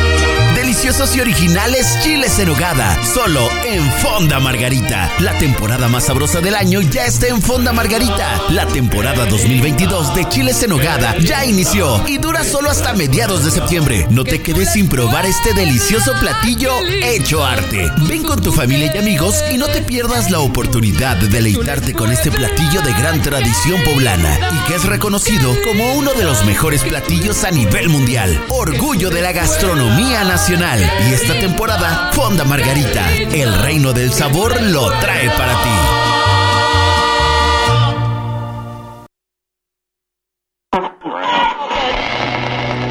deliciosos 0.55 1.15
y 1.15 1.21
originales 1.21 1.99
chiles 2.03 2.39
en 2.39 2.49
hogada, 2.49 2.97
solo 3.03 3.47
en 3.73 3.91
Fonda 3.93 4.39
Margarita. 4.39 5.11
La 5.19 5.35
temporada 5.39 5.87
más 5.87 6.05
sabrosa 6.05 6.41
del 6.41 6.53
año 6.53 6.81
ya 6.81 7.05
está 7.05 7.27
en 7.27 7.41
Fonda 7.41 7.73
Margarita. 7.73 8.39
La 8.49 8.67
temporada 8.67 9.25
2022 9.25 10.13
de 10.13 10.29
chiles 10.29 10.61
en 10.61 10.73
hogada 10.73 11.17
ya 11.17 11.43
inició 11.43 12.07
y 12.07 12.19
dura 12.19 12.43
solo 12.43 12.69
hasta 12.69 12.93
mediados 12.93 13.43
de 13.43 13.49
septiembre. 13.49 14.05
No 14.11 14.23
te 14.25 14.43
quedes 14.43 14.73
sin 14.73 14.87
probar 14.87 15.25
este 15.25 15.53
delicioso 15.53 16.13
platillo 16.19 16.71
hecho 17.01 17.43
arte. 17.43 17.91
Ven 18.07 18.23
con 18.23 18.41
tu 18.41 18.51
familia 18.51 18.91
y 18.93 18.97
amigos 18.99 19.43
y 19.51 19.57
no 19.57 19.67
te 19.67 19.81
pierdas 19.81 20.29
la 20.29 20.39
oportunidad 20.39 21.17
de 21.17 21.27
deleitarte 21.27 21.93
con 21.93 22.11
este 22.11 22.29
platillo 22.29 22.81
de 22.81 22.93
gran 22.93 23.21
tradición 23.23 23.81
poblana 23.83 24.37
y 24.51 24.67
que 24.67 24.75
es 24.75 24.85
reconocido 24.85 25.55
como 25.63 25.93
uno 25.93 26.13
de 26.13 26.25
los 26.25 26.45
mejores 26.45 26.83
platillos 26.83 27.43
a 27.43 27.49
nivel 27.49 27.89
mundial. 27.89 28.39
Orgullo 28.49 29.09
de 29.09 29.21
la 29.21 29.31
gastronomía 29.31 30.23
nacional. 30.23 30.79
Y 31.09 31.13
esta 31.13 31.39
temporada, 31.39 32.11
Fonda 32.13 32.43
Margarita, 32.43 33.11
el 33.31 33.62
reino 33.63 33.93
del 33.93 34.11
sabor 34.11 34.61
lo 34.61 34.91
trae 34.99 35.29
para 35.29 35.53
ti. 35.63 35.69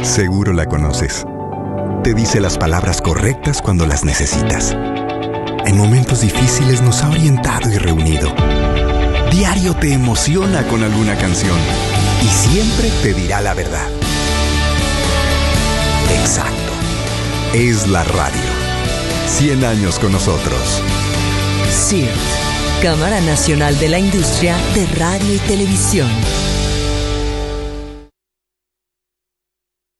Seguro 0.02 0.52
la 0.52 0.66
conoces. 0.66 1.24
Te 2.02 2.14
dice 2.14 2.40
las 2.40 2.58
palabras 2.58 3.00
correctas 3.00 3.62
cuando 3.62 3.86
las 3.86 4.04
necesitas. 4.04 4.72
En 5.66 5.76
momentos 5.76 6.22
difíciles 6.22 6.82
nos 6.82 7.02
ha 7.02 7.10
orientado 7.10 7.70
y 7.70 7.78
reunido. 7.78 8.34
Diario 9.30 9.74
te 9.74 9.92
emociona 9.92 10.66
con 10.68 10.82
alguna 10.82 11.16
canción 11.16 11.58
y 12.22 12.26
siempre 12.26 12.90
te 13.02 13.14
dirá 13.14 13.40
la 13.40 13.54
verdad. 13.54 13.88
Exacto 16.10 16.72
es 17.54 17.86
la 17.86 18.02
radio. 18.04 18.61
100 19.26 19.64
años 19.64 19.98
con 19.98 20.12
nosotros. 20.12 20.82
CIRT, 21.70 22.10
Cámara 22.82 23.20
Nacional 23.20 23.78
de 23.78 23.88
la 23.88 23.98
Industria 23.98 24.56
de 24.74 24.86
Radio 24.98 25.34
y 25.34 25.38
Televisión. 25.38 26.08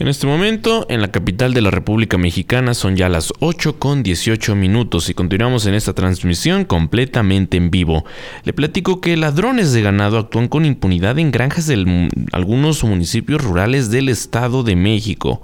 En 0.00 0.08
este 0.08 0.26
momento, 0.26 0.86
en 0.88 1.00
la 1.00 1.12
capital 1.12 1.54
de 1.54 1.60
la 1.60 1.70
República 1.70 2.18
Mexicana 2.18 2.74
son 2.74 2.96
ya 2.96 3.08
las 3.08 3.32
8 3.38 3.78
con 3.78 4.02
18 4.02 4.56
minutos 4.56 5.08
y 5.08 5.14
continuamos 5.14 5.66
en 5.66 5.74
esta 5.74 5.92
transmisión 5.92 6.64
completamente 6.64 7.56
en 7.56 7.70
vivo. 7.70 8.04
Le 8.42 8.52
platico 8.52 9.00
que 9.00 9.16
ladrones 9.16 9.72
de 9.72 9.82
ganado 9.82 10.18
actúan 10.18 10.48
con 10.48 10.64
impunidad 10.64 11.20
en 11.20 11.30
granjas 11.30 11.68
de 11.68 12.10
algunos 12.32 12.82
municipios 12.82 13.40
rurales 13.40 13.88
del 13.92 14.08
Estado 14.08 14.64
de 14.64 14.74
México. 14.74 15.42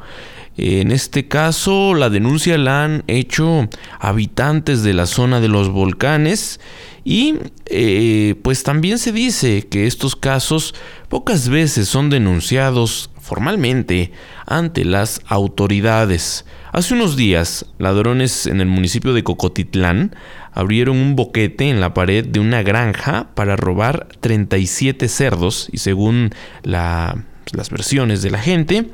En 0.56 0.90
este 0.90 1.28
caso, 1.28 1.94
la 1.94 2.10
denuncia 2.10 2.58
la 2.58 2.82
han 2.84 3.04
hecho 3.06 3.68
habitantes 4.00 4.82
de 4.82 4.94
la 4.94 5.06
zona 5.06 5.40
de 5.40 5.46
los 5.46 5.68
volcanes 5.68 6.58
y 7.04 7.36
eh, 7.66 8.34
pues 8.42 8.64
también 8.64 8.98
se 8.98 9.12
dice 9.12 9.68
que 9.68 9.86
estos 9.86 10.16
casos 10.16 10.74
pocas 11.08 11.48
veces 11.48 11.88
son 11.88 12.10
denunciados 12.10 13.10
formalmente 13.30 14.10
ante 14.44 14.84
las 14.84 15.20
autoridades. 15.28 16.44
Hace 16.72 16.94
unos 16.94 17.16
días, 17.16 17.64
ladrones 17.78 18.48
en 18.48 18.60
el 18.60 18.66
municipio 18.66 19.14
de 19.14 19.22
Cocotitlán 19.22 20.16
abrieron 20.52 20.96
un 20.96 21.14
boquete 21.14 21.70
en 21.70 21.80
la 21.80 21.94
pared 21.94 22.26
de 22.26 22.40
una 22.40 22.64
granja 22.64 23.28
para 23.36 23.54
robar 23.54 24.08
37 24.18 25.06
cerdos 25.06 25.68
y 25.70 25.78
según 25.78 26.30
las 26.64 27.70
versiones 27.70 28.22
de 28.22 28.30
la 28.30 28.38
gente, 28.38 28.90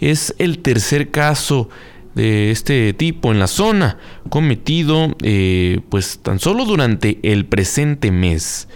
es 0.00 0.34
el 0.38 0.60
tercer 0.60 1.10
caso 1.10 1.68
de 2.14 2.52
este 2.52 2.94
tipo 2.94 3.30
en 3.30 3.38
la 3.38 3.46
zona, 3.46 3.98
cometido 4.30 5.14
eh, 5.22 5.80
pues 5.90 6.20
tan 6.22 6.38
solo 6.38 6.64
durante 6.64 7.18
el 7.22 7.44
presente 7.44 8.10
mes. 8.10 8.68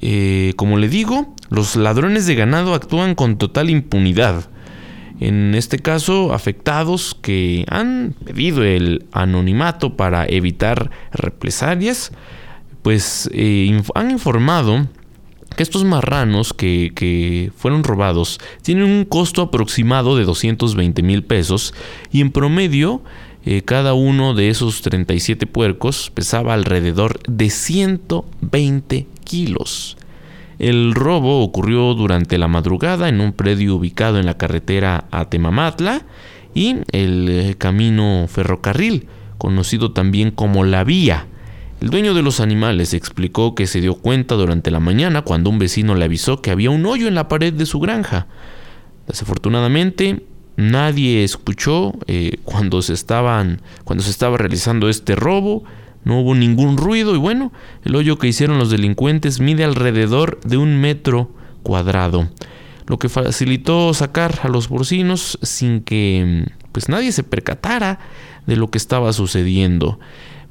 Eh, 0.00 0.52
como 0.56 0.78
le 0.78 0.88
digo, 0.88 1.34
los 1.50 1.76
ladrones 1.76 2.26
de 2.26 2.34
ganado 2.34 2.74
actúan 2.74 3.14
con 3.14 3.38
total 3.38 3.70
impunidad. 3.70 4.48
En 5.20 5.54
este 5.54 5.78
caso, 5.78 6.32
afectados 6.32 7.16
que 7.20 7.64
han 7.68 8.14
pedido 8.24 8.64
el 8.64 9.06
anonimato 9.12 9.96
para 9.96 10.26
evitar 10.26 10.90
represalias, 11.12 12.12
pues 12.82 13.30
eh, 13.32 13.80
han 13.94 14.10
informado 14.10 14.88
que 15.56 15.62
estos 15.62 15.84
marranos 15.84 16.52
que, 16.52 17.52
fueron 17.56 17.84
robados 17.84 18.40
tienen 18.62 18.84
un 18.84 19.04
costo 19.04 19.42
aproximado 19.42 20.16
de 20.16 20.24
220 20.24 21.02
mil 21.02 21.24
pesos 21.24 21.74
y 22.10 22.20
en 22.20 22.30
promedio 22.30 23.02
eh, 23.46 23.62
cada 23.62 23.94
uno 23.94 24.34
de 24.34 24.48
esos 24.48 24.80
37 24.82 25.46
puercos 25.46 26.10
pesaba 26.14 26.54
alrededor 26.54 27.20
de 27.28 27.50
120 27.50 29.06
kilos. 29.24 29.96
El 30.58 30.94
robo 30.94 31.42
ocurrió 31.42 31.94
durante 31.94 32.38
la 32.38 32.48
madrugada 32.48 33.08
en 33.08 33.20
un 33.20 33.32
predio 33.32 33.76
ubicado 33.76 34.18
en 34.18 34.26
la 34.26 34.38
carretera 34.38 35.06
a 35.10 35.28
y 36.54 36.76
el 36.92 37.28
eh, 37.28 37.54
camino 37.58 38.26
ferrocarril, 38.28 39.08
conocido 39.38 39.92
también 39.92 40.30
como 40.30 40.64
La 40.64 40.84
Vía. 40.84 41.26
El 41.80 41.90
dueño 41.90 42.14
de 42.14 42.22
los 42.22 42.40
animales 42.40 42.94
explicó 42.94 43.54
que 43.54 43.66
se 43.66 43.80
dio 43.80 43.96
cuenta 43.96 44.36
durante 44.36 44.70
la 44.70 44.80
mañana 44.80 45.22
cuando 45.22 45.50
un 45.50 45.58
vecino 45.58 45.94
le 45.96 46.04
avisó 46.04 46.40
que 46.40 46.50
había 46.50 46.70
un 46.70 46.86
hoyo 46.86 47.08
en 47.08 47.14
la 47.14 47.28
pared 47.28 47.52
de 47.52 47.66
su 47.66 47.80
granja. 47.80 48.28
Desafortunadamente, 49.06 50.24
nadie 50.56 51.24
escuchó 51.24 51.94
eh, 52.06 52.38
cuando, 52.44 52.82
se 52.82 52.92
estaban, 52.92 53.60
cuando 53.84 54.04
se 54.04 54.10
estaba 54.10 54.36
realizando 54.36 54.88
este 54.88 55.14
robo. 55.14 55.64
No 56.04 56.20
hubo 56.20 56.34
ningún 56.34 56.76
ruido 56.76 57.14
y 57.14 57.18
bueno, 57.18 57.50
el 57.84 57.96
hoyo 57.96 58.18
que 58.18 58.28
hicieron 58.28 58.58
los 58.58 58.70
delincuentes 58.70 59.40
mide 59.40 59.64
alrededor 59.64 60.38
de 60.44 60.58
un 60.58 60.78
metro 60.78 61.30
cuadrado, 61.62 62.28
lo 62.86 62.98
que 62.98 63.08
facilitó 63.08 63.94
sacar 63.94 64.40
a 64.42 64.48
los 64.48 64.68
porcinos 64.68 65.38
sin 65.40 65.80
que 65.80 66.44
pues 66.72 66.90
nadie 66.90 67.10
se 67.10 67.22
percatara 67.22 68.00
de 68.46 68.56
lo 68.56 68.68
que 68.68 68.76
estaba 68.78 69.14
sucediendo. 69.14 69.98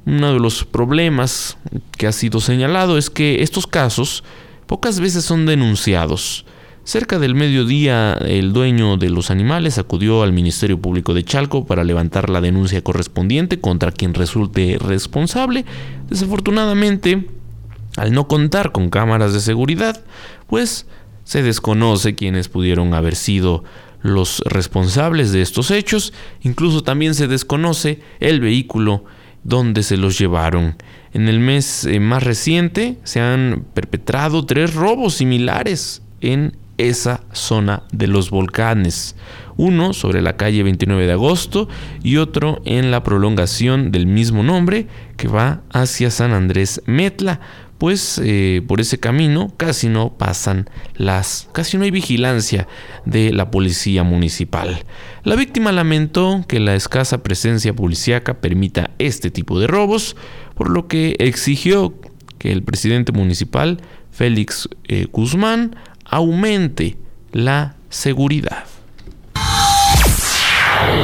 Uno 0.06 0.32
de 0.32 0.40
los 0.40 0.64
problemas 0.64 1.56
que 1.96 2.06
ha 2.06 2.12
sido 2.12 2.40
señalado 2.40 2.98
es 2.98 3.08
que 3.08 3.42
estos 3.42 3.66
casos 3.66 4.24
pocas 4.66 5.00
veces 5.00 5.24
son 5.24 5.46
denunciados. 5.46 6.44
Cerca 6.84 7.18
del 7.18 7.34
mediodía, 7.34 8.12
el 8.12 8.52
dueño 8.52 8.98
de 8.98 9.08
los 9.08 9.30
animales 9.30 9.78
acudió 9.78 10.22
al 10.22 10.34
Ministerio 10.34 10.78
Público 10.78 11.14
de 11.14 11.24
Chalco 11.24 11.64
para 11.64 11.82
levantar 11.82 12.28
la 12.28 12.42
denuncia 12.42 12.84
correspondiente 12.84 13.58
contra 13.58 13.90
quien 13.90 14.12
resulte 14.12 14.76
responsable. 14.78 15.64
Desafortunadamente, 16.10 17.26
al 17.96 18.12
no 18.12 18.28
contar 18.28 18.70
con 18.70 18.90
cámaras 18.90 19.32
de 19.32 19.40
seguridad, 19.40 20.04
pues 20.46 20.86
se 21.24 21.42
desconoce 21.42 22.16
quiénes 22.16 22.48
pudieron 22.48 22.92
haber 22.92 23.16
sido 23.16 23.64
los 24.02 24.42
responsables 24.44 25.32
de 25.32 25.40
estos 25.40 25.70
hechos. 25.70 26.12
Incluso 26.42 26.82
también 26.82 27.14
se 27.14 27.28
desconoce 27.28 28.00
el 28.20 28.40
vehículo 28.40 29.04
donde 29.42 29.82
se 29.82 29.96
los 29.96 30.18
llevaron. 30.18 30.76
En 31.14 31.28
el 31.28 31.40
mes 31.40 31.86
eh, 31.86 31.98
más 31.98 32.22
reciente 32.22 32.98
se 33.04 33.20
han 33.20 33.64
perpetrado 33.72 34.44
tres 34.44 34.74
robos 34.74 35.14
similares 35.14 36.02
en 36.20 36.56
esa 36.78 37.22
zona 37.32 37.82
de 37.92 38.06
los 38.06 38.30
volcanes. 38.30 39.16
Uno 39.56 39.92
sobre 39.92 40.20
la 40.20 40.36
calle 40.36 40.62
29 40.62 41.06
de 41.06 41.12
agosto 41.12 41.68
y 42.02 42.16
otro 42.16 42.60
en 42.64 42.90
la 42.90 43.04
prolongación 43.04 43.92
del 43.92 44.06
mismo 44.06 44.42
nombre 44.42 44.88
que 45.16 45.28
va 45.28 45.62
hacia 45.70 46.10
San 46.10 46.32
Andrés 46.32 46.82
Metla 46.86 47.40
pues 47.78 48.20
eh, 48.22 48.62
por 48.66 48.80
ese 48.80 48.98
camino 48.98 49.52
casi 49.56 49.88
no 49.88 50.16
pasan 50.16 50.70
las, 50.94 51.48
casi 51.52 51.76
no 51.76 51.84
hay 51.84 51.90
vigilancia 51.90 52.68
de 53.04 53.32
la 53.32 53.50
policía 53.50 54.04
municipal. 54.04 54.84
La 55.22 55.36
víctima 55.36 55.72
lamentó 55.72 56.44
que 56.48 56.60
la 56.60 56.74
escasa 56.76 57.22
presencia 57.22 57.74
policíaca 57.74 58.40
permita 58.40 58.90
este 58.98 59.30
tipo 59.30 59.58
de 59.58 59.66
robos, 59.66 60.16
por 60.54 60.70
lo 60.70 60.86
que 60.86 61.16
exigió 61.18 61.94
que 62.38 62.52
el 62.52 62.62
presidente 62.62 63.12
municipal, 63.12 63.80
Félix 64.10 64.68
eh, 64.84 65.06
Guzmán, 65.12 65.76
aumente 66.14 66.96
la 67.32 67.74
seguridad. 67.90 68.66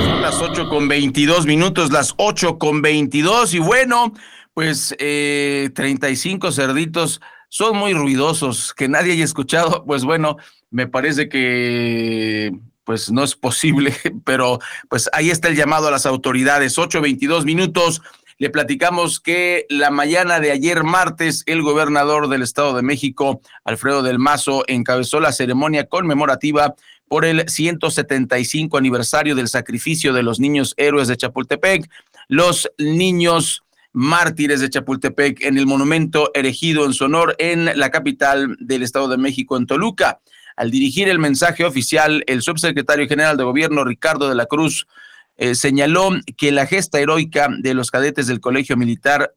Son 0.04 0.22
las 0.22 0.40
8 0.40 0.68
con 0.68 0.86
22 0.86 1.46
minutos, 1.46 1.90
las 1.90 2.14
8 2.16 2.58
con 2.58 2.80
22 2.80 3.54
y 3.54 3.58
bueno, 3.58 4.14
pues 4.54 4.94
eh, 5.00 5.70
35 5.74 6.52
cerditos 6.52 7.20
son 7.48 7.76
muy 7.76 7.92
ruidosos, 7.92 8.72
que 8.72 8.88
nadie 8.88 9.14
haya 9.14 9.24
escuchado, 9.24 9.84
pues 9.86 10.04
bueno, 10.04 10.36
me 10.70 10.86
parece 10.86 11.28
que 11.28 12.52
pues 12.84 13.10
no 13.10 13.24
es 13.24 13.34
posible, 13.34 13.92
pero 14.24 14.60
pues 14.88 15.10
ahí 15.12 15.30
está 15.30 15.48
el 15.48 15.56
llamado 15.56 15.88
a 15.88 15.90
las 15.90 16.06
autoridades. 16.06 16.78
8.22 16.78 17.44
minutos. 17.44 18.00
Le 18.40 18.48
platicamos 18.48 19.20
que 19.20 19.66
la 19.68 19.90
mañana 19.90 20.40
de 20.40 20.50
ayer 20.50 20.82
martes 20.82 21.42
el 21.44 21.60
gobernador 21.60 22.30
del 22.30 22.40
Estado 22.40 22.74
de 22.74 22.80
México, 22.80 23.42
Alfredo 23.64 24.02
del 24.02 24.18
Mazo, 24.18 24.64
encabezó 24.66 25.20
la 25.20 25.32
ceremonia 25.32 25.84
conmemorativa 25.84 26.74
por 27.06 27.26
el 27.26 27.46
175 27.46 28.78
aniversario 28.78 29.34
del 29.34 29.48
sacrificio 29.48 30.14
de 30.14 30.22
los 30.22 30.40
niños 30.40 30.72
héroes 30.78 31.06
de 31.08 31.18
Chapultepec. 31.18 31.90
Los 32.28 32.66
niños 32.78 33.62
mártires 33.92 34.60
de 34.60 34.70
Chapultepec 34.70 35.42
en 35.42 35.58
el 35.58 35.66
monumento 35.66 36.30
erigido 36.32 36.86
en 36.86 36.94
su 36.94 37.04
honor 37.04 37.36
en 37.36 37.78
la 37.78 37.90
capital 37.90 38.56
del 38.58 38.82
Estado 38.82 39.08
de 39.08 39.18
México, 39.18 39.58
en 39.58 39.66
Toluca. 39.66 40.20
Al 40.56 40.70
dirigir 40.70 41.10
el 41.10 41.18
mensaje 41.18 41.66
oficial, 41.66 42.24
el 42.26 42.40
subsecretario 42.40 43.06
general 43.06 43.36
de 43.36 43.44
Gobierno, 43.44 43.84
Ricardo 43.84 44.30
de 44.30 44.34
la 44.34 44.46
Cruz, 44.46 44.86
eh, 45.42 45.54
señaló 45.54 46.10
que 46.36 46.52
la 46.52 46.66
gesta 46.66 47.00
heroica 47.00 47.48
de 47.50 47.72
los 47.72 47.90
cadetes 47.90 48.26
del 48.26 48.40
Colegio 48.40 48.76
Militar 48.76 49.34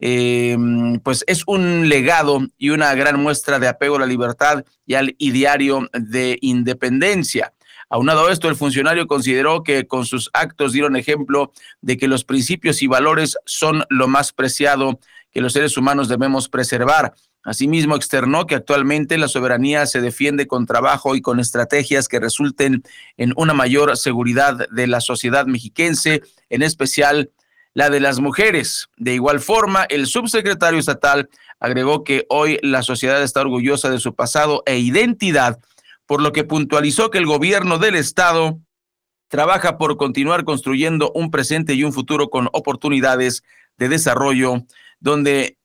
eh, 0.00 0.56
pues 1.02 1.22
es 1.26 1.42
un 1.46 1.90
legado 1.90 2.40
y 2.56 2.70
una 2.70 2.94
gran 2.94 3.22
muestra 3.22 3.58
de 3.58 3.68
apego 3.68 3.96
a 3.96 4.00
la 4.00 4.06
libertad 4.06 4.64
y 4.86 4.94
al 4.94 5.14
ideario 5.18 5.86
de 5.92 6.38
independencia. 6.40 7.52
Aunado 7.90 8.26
a 8.26 8.32
esto, 8.32 8.48
el 8.48 8.56
funcionario 8.56 9.06
consideró 9.06 9.62
que 9.62 9.86
con 9.86 10.06
sus 10.06 10.30
actos 10.32 10.72
dieron 10.72 10.96
ejemplo 10.96 11.52
de 11.82 11.98
que 11.98 12.08
los 12.08 12.24
principios 12.24 12.80
y 12.80 12.86
valores 12.86 13.36
son 13.44 13.84
lo 13.90 14.08
más 14.08 14.32
preciado 14.32 14.98
que 15.30 15.42
los 15.42 15.52
seres 15.52 15.76
humanos 15.76 16.08
debemos 16.08 16.48
preservar. 16.48 17.12
Asimismo, 17.44 17.94
externó 17.94 18.46
que 18.46 18.54
actualmente 18.54 19.18
la 19.18 19.28
soberanía 19.28 19.86
se 19.86 20.00
defiende 20.00 20.46
con 20.46 20.66
trabajo 20.66 21.14
y 21.14 21.20
con 21.20 21.40
estrategias 21.40 22.08
que 22.08 22.18
resulten 22.18 22.82
en 23.16 23.32
una 23.36 23.52
mayor 23.52 23.96
seguridad 23.96 24.68
de 24.70 24.86
la 24.86 25.00
sociedad 25.00 25.46
mexiquense, 25.46 26.22
en 26.48 26.62
especial 26.62 27.30
la 27.74 27.90
de 27.90 28.00
las 28.00 28.18
mujeres. 28.18 28.88
De 28.96 29.14
igual 29.14 29.40
forma, 29.40 29.84
el 29.84 30.06
subsecretario 30.06 30.80
estatal 30.80 31.28
agregó 31.60 32.02
que 32.02 32.24
hoy 32.30 32.58
la 32.62 32.82
sociedad 32.82 33.22
está 33.22 33.42
orgullosa 33.42 33.90
de 33.90 33.98
su 33.98 34.14
pasado 34.14 34.62
e 34.64 34.78
identidad 34.78 35.60
por 36.06 36.22
lo 36.22 36.32
que 36.32 36.44
puntualizó 36.44 37.10
que 37.10 37.18
el 37.18 37.26
gobierno 37.26 37.78
del 37.78 37.94
estado 37.94 38.60
trabaja 39.28 39.78
por 39.78 39.96
continuar 39.96 40.44
construyendo 40.44 41.10
un 41.14 41.30
presente 41.30 41.74
y 41.74 41.84
un 41.84 41.92
futuro 41.92 42.28
con 42.28 42.48
oportunidades 42.52 43.42
de 43.78 43.88
desarrollo 43.88 44.64
donde 45.00 45.58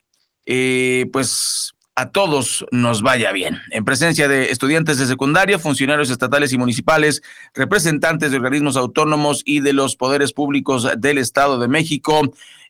eh, 0.52 1.06
pues 1.14 1.76
a 1.94 2.10
todos 2.10 2.66
nos 2.72 3.04
vaya 3.04 3.32
bien. 3.32 3.60
En 3.70 3.86
presencia 3.86 4.28
de 4.28 4.50
estudiantes 4.50 4.98
de 4.98 5.06
secundaria, 5.06 5.60
funcionarios 5.60 6.10
estatales 6.10 6.52
y 6.54 6.58
municipales, 6.58 7.22
representantes 7.54 8.32
de 8.32 8.38
organismos 8.38 8.76
autónomos 8.76 9.44
y 9.46 9.60
de 9.60 9.74
los 9.74 9.96
poderes 9.96 10.34
públicos 10.34 10.90
del 10.98 11.20
Estado 11.20 11.60
de 11.60 11.68
México, 11.68 12.22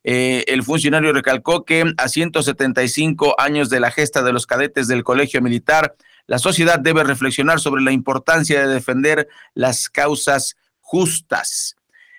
eh, 0.04 0.44
el 0.48 0.62
funcionario 0.63 1.13
recalcó 1.13 1.63
que 1.63 1.94
a 1.98 2.10
175 2.10 3.36
años 3.39 3.70
de 3.70 3.80
la 3.80 3.92
gesta 3.92 4.24
de 4.24 4.34
los 4.34 4.46
cadetes 4.46 4.89
del 4.89 5.06
Colegio 5.06 5.42
Militar, 5.42 5.96
la 6.28 6.38
sociedad 6.38 6.80
debe 6.80 7.06
reflexionar 7.06 7.62
sobre 7.62 7.82
la 7.82 7.94
importancia 7.94 8.60
de 8.60 8.74
defender 8.74 9.30
las 9.54 9.89
causas 9.89 10.58
justas. 10.82 11.78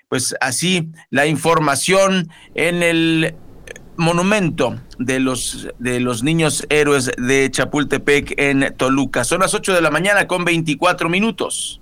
Pues 0.09 0.35
así 0.41 0.89
la 1.11 1.27
información 1.27 2.31
en 2.55 2.83
el 2.83 3.35
monumento 4.01 4.77
de 4.99 5.21
los, 5.21 5.69
de 5.79 6.01
los 6.01 6.23
niños 6.23 6.67
héroes 6.69 7.11
de 7.17 7.51
Chapultepec 7.51 8.35
en 8.37 8.75
Toluca. 8.77 9.25
Son 9.25 9.41
las 9.41 9.55
8 9.55 9.75
de 9.75 9.81
la 9.81 9.91
mañana 9.91 10.27
con 10.27 10.45
24 10.45 11.09
minutos. 11.09 11.81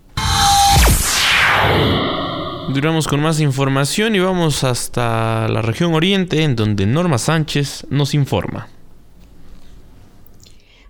Duramos 2.68 3.08
con 3.08 3.20
más 3.20 3.40
información 3.40 4.14
y 4.14 4.18
vamos 4.18 4.62
hasta 4.62 5.48
la 5.48 5.62
región 5.62 5.94
oriente 5.94 6.42
en 6.42 6.54
donde 6.54 6.84
Norma 6.84 7.16
Sánchez 7.16 7.86
nos 7.88 8.12
informa. 8.12 8.68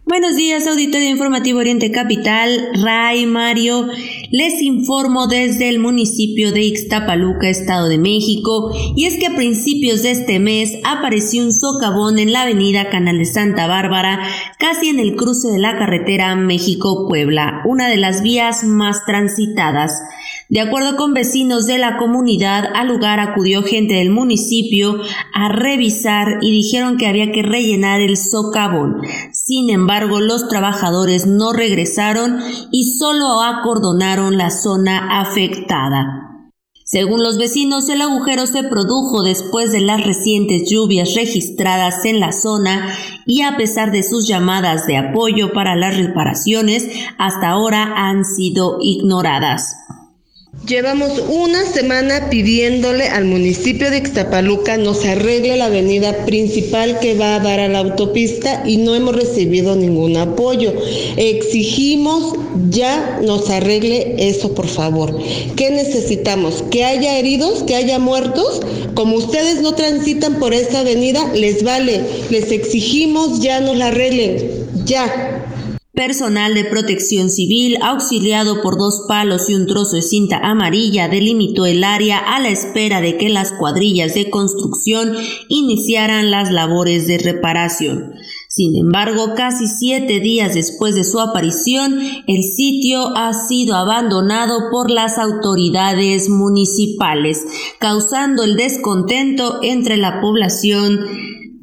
Buenos 0.08 0.36
días, 0.36 0.66
auditorio 0.66 1.10
informativo 1.10 1.58
Oriente 1.58 1.92
Capital, 1.92 2.70
Ray 2.82 3.26
Mario. 3.26 3.88
Les 4.30 4.62
informo 4.62 5.26
desde 5.26 5.68
el 5.68 5.80
municipio 5.80 6.50
de 6.50 6.62
Ixtapaluca, 6.62 7.50
Estado 7.50 7.90
de 7.90 7.98
México, 7.98 8.74
y 8.96 9.04
es 9.04 9.18
que 9.18 9.26
a 9.26 9.36
principios 9.36 10.02
de 10.02 10.12
este 10.12 10.38
mes 10.38 10.78
apareció 10.82 11.44
un 11.44 11.52
socavón 11.52 12.18
en 12.18 12.32
la 12.32 12.44
avenida 12.44 12.88
Canal 12.88 13.18
de 13.18 13.26
Santa 13.26 13.66
Bárbara, 13.66 14.26
casi 14.58 14.88
en 14.88 14.98
el 14.98 15.14
cruce 15.14 15.48
de 15.48 15.58
la 15.58 15.76
carretera 15.76 16.34
México-Puebla, 16.36 17.60
una 17.66 17.90
de 17.90 17.98
las 17.98 18.22
vías 18.22 18.64
más 18.64 19.04
transitadas. 19.04 19.92
De 20.50 20.60
acuerdo 20.60 20.96
con 20.96 21.12
vecinos 21.12 21.66
de 21.66 21.76
la 21.76 21.98
comunidad, 21.98 22.64
al 22.74 22.88
lugar 22.88 23.20
acudió 23.20 23.62
gente 23.62 23.94
del 23.94 24.08
municipio 24.08 24.96
a 25.34 25.50
revisar 25.50 26.38
y 26.40 26.50
dijeron 26.50 26.96
que 26.96 27.06
había 27.06 27.32
que 27.32 27.42
rellenar 27.42 28.00
el 28.00 28.16
socavón. 28.16 29.02
Sin 29.30 29.68
embargo, 29.68 30.20
los 30.20 30.48
trabajadores 30.48 31.26
no 31.26 31.52
regresaron 31.52 32.40
y 32.72 32.96
solo 32.96 33.42
acordonaron 33.42 34.38
la 34.38 34.50
zona 34.50 35.20
afectada. 35.20 36.28
Según 36.82 37.22
los 37.22 37.36
vecinos, 37.36 37.86
el 37.90 38.00
agujero 38.00 38.46
se 38.46 38.62
produjo 38.62 39.22
después 39.22 39.70
de 39.72 39.82
las 39.82 40.02
recientes 40.02 40.70
lluvias 40.70 41.14
registradas 41.14 42.06
en 42.06 42.20
la 42.20 42.32
zona 42.32 42.96
y 43.26 43.42
a 43.42 43.58
pesar 43.58 43.92
de 43.92 44.02
sus 44.02 44.26
llamadas 44.26 44.86
de 44.86 44.96
apoyo 44.96 45.52
para 45.52 45.76
las 45.76 45.98
reparaciones, 45.98 46.88
hasta 47.18 47.50
ahora 47.50 48.08
han 48.08 48.24
sido 48.24 48.78
ignoradas. 48.80 49.76
Llevamos 50.66 51.22
una 51.28 51.64
semana 51.64 52.28
pidiéndole 52.28 53.06
al 53.08 53.24
municipio 53.24 53.90
de 53.90 53.98
Ixtapaluca 53.98 54.76
nos 54.76 55.04
arregle 55.04 55.56
la 55.56 55.66
avenida 55.66 56.26
principal 56.26 56.98
que 56.98 57.14
va 57.14 57.36
a 57.36 57.40
dar 57.40 57.60
a 57.60 57.68
la 57.68 57.78
autopista 57.78 58.64
y 58.66 58.76
no 58.76 58.94
hemos 58.94 59.14
recibido 59.14 59.76
ningún 59.76 60.16
apoyo. 60.16 60.74
Exigimos 61.16 62.34
ya 62.68 63.20
nos 63.22 63.48
arregle 63.48 64.16
eso, 64.18 64.52
por 64.54 64.66
favor. 64.66 65.16
¿Qué 65.56 65.70
necesitamos? 65.70 66.64
¿Que 66.70 66.84
haya 66.84 67.18
heridos? 67.18 67.62
¿Que 67.62 67.76
haya 67.76 67.98
muertos? 67.98 68.60
Como 68.94 69.16
ustedes 69.16 69.62
no 69.62 69.74
transitan 69.74 70.38
por 70.38 70.52
esa 70.52 70.80
avenida, 70.80 71.32
les 71.34 71.62
vale. 71.62 72.02
Les 72.30 72.50
exigimos 72.50 73.40
ya 73.40 73.60
nos 73.60 73.76
la 73.76 73.86
arreglen. 73.86 74.66
Ya. 74.84 75.44
Personal 75.98 76.54
de 76.54 76.64
protección 76.64 77.28
civil, 77.28 77.76
auxiliado 77.82 78.62
por 78.62 78.78
dos 78.78 79.06
palos 79.08 79.50
y 79.50 79.56
un 79.56 79.66
trozo 79.66 79.96
de 79.96 80.02
cinta 80.02 80.38
amarilla, 80.38 81.08
delimitó 81.08 81.66
el 81.66 81.82
área 81.82 82.18
a 82.18 82.38
la 82.38 82.50
espera 82.50 83.00
de 83.00 83.16
que 83.16 83.28
las 83.28 83.50
cuadrillas 83.50 84.14
de 84.14 84.30
construcción 84.30 85.16
iniciaran 85.48 86.30
las 86.30 86.52
labores 86.52 87.08
de 87.08 87.18
reparación. 87.18 88.12
Sin 88.46 88.76
embargo, 88.76 89.34
casi 89.34 89.66
siete 89.66 90.20
días 90.20 90.54
después 90.54 90.94
de 90.94 91.02
su 91.02 91.18
aparición, 91.18 91.98
el 92.28 92.44
sitio 92.44 93.16
ha 93.16 93.32
sido 93.34 93.74
abandonado 93.74 94.70
por 94.70 94.92
las 94.92 95.18
autoridades 95.18 96.28
municipales, 96.28 97.44
causando 97.80 98.44
el 98.44 98.56
descontento 98.56 99.58
entre 99.64 99.96
la 99.96 100.20
población 100.20 101.00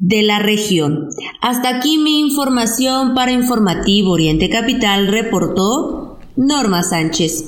de 0.05 0.21
la 0.21 0.37
región. 0.37 1.09
Hasta 1.41 1.77
aquí 1.77 1.97
mi 1.97 2.19
información 2.19 3.15
para 3.15 3.31
Informativo 3.31 4.11
Oriente 4.11 4.51
Capital, 4.51 5.07
reportó 5.07 6.19
Norma 6.35 6.83
Sánchez. 6.83 7.45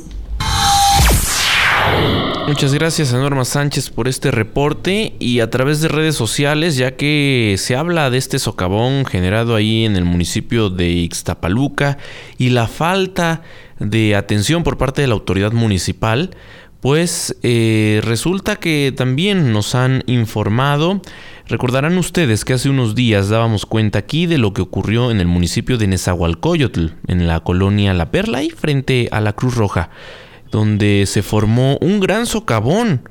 Muchas 2.48 2.74
gracias 2.74 3.14
a 3.14 3.20
Norma 3.20 3.46
Sánchez 3.46 3.92
por 3.92 4.08
este 4.08 4.32
reporte 4.32 5.14
y 5.20 5.42
a 5.42 5.52
través 5.52 5.82
de 5.82 5.88
redes 5.90 6.16
sociales, 6.16 6.78
ya 6.78 6.96
que 6.96 7.56
se 7.60 7.76
habla 7.76 8.10
de 8.10 8.18
este 8.18 8.40
socavón 8.40 9.06
generado 9.06 9.54
ahí 9.54 9.86
en 9.86 9.96
el 9.96 10.06
municipio 10.06 10.72
de 10.72 10.90
Ixtapaluca 10.90 12.00
y 12.40 12.50
la 12.50 12.68
falta 12.68 13.44
de 13.80 14.16
atención 14.16 14.64
por 14.64 14.80
parte 14.80 15.04
de 15.04 15.08
la 15.10 15.14
autoridad 15.14 15.52
municipal, 15.52 16.32
pues 16.80 17.36
eh, 17.44 18.02
resulta 18.04 18.56
que 18.56 18.94
también 18.96 19.52
nos 19.52 19.76
han 19.76 20.04
informado 20.08 21.02
Recordarán 21.50 21.98
ustedes 21.98 22.44
que 22.44 22.52
hace 22.52 22.70
unos 22.70 22.94
días 22.94 23.30
dábamos 23.30 23.66
cuenta 23.66 24.00
aquí 24.00 24.26
de 24.26 24.38
lo 24.38 24.52
que 24.52 24.62
ocurrió 24.62 25.12
en 25.12 25.22
el 25.22 25.28
municipio 25.28 25.78
de 25.78 25.88
Nezahualcóyotl, 25.88 26.88
en 27.08 27.26
la 27.26 27.40
colonia 27.40 27.94
La 27.94 28.12
Perla 28.12 28.44
y 28.44 28.50
frente 28.50 29.08
a 29.14 29.22
la 29.22 29.32
Cruz 29.32 29.56
Roja, 29.56 29.90
donde 30.52 31.06
se 31.08 31.22
formó 31.24 31.78
un 31.78 32.02
gran 32.02 32.26
socavón. 32.26 33.08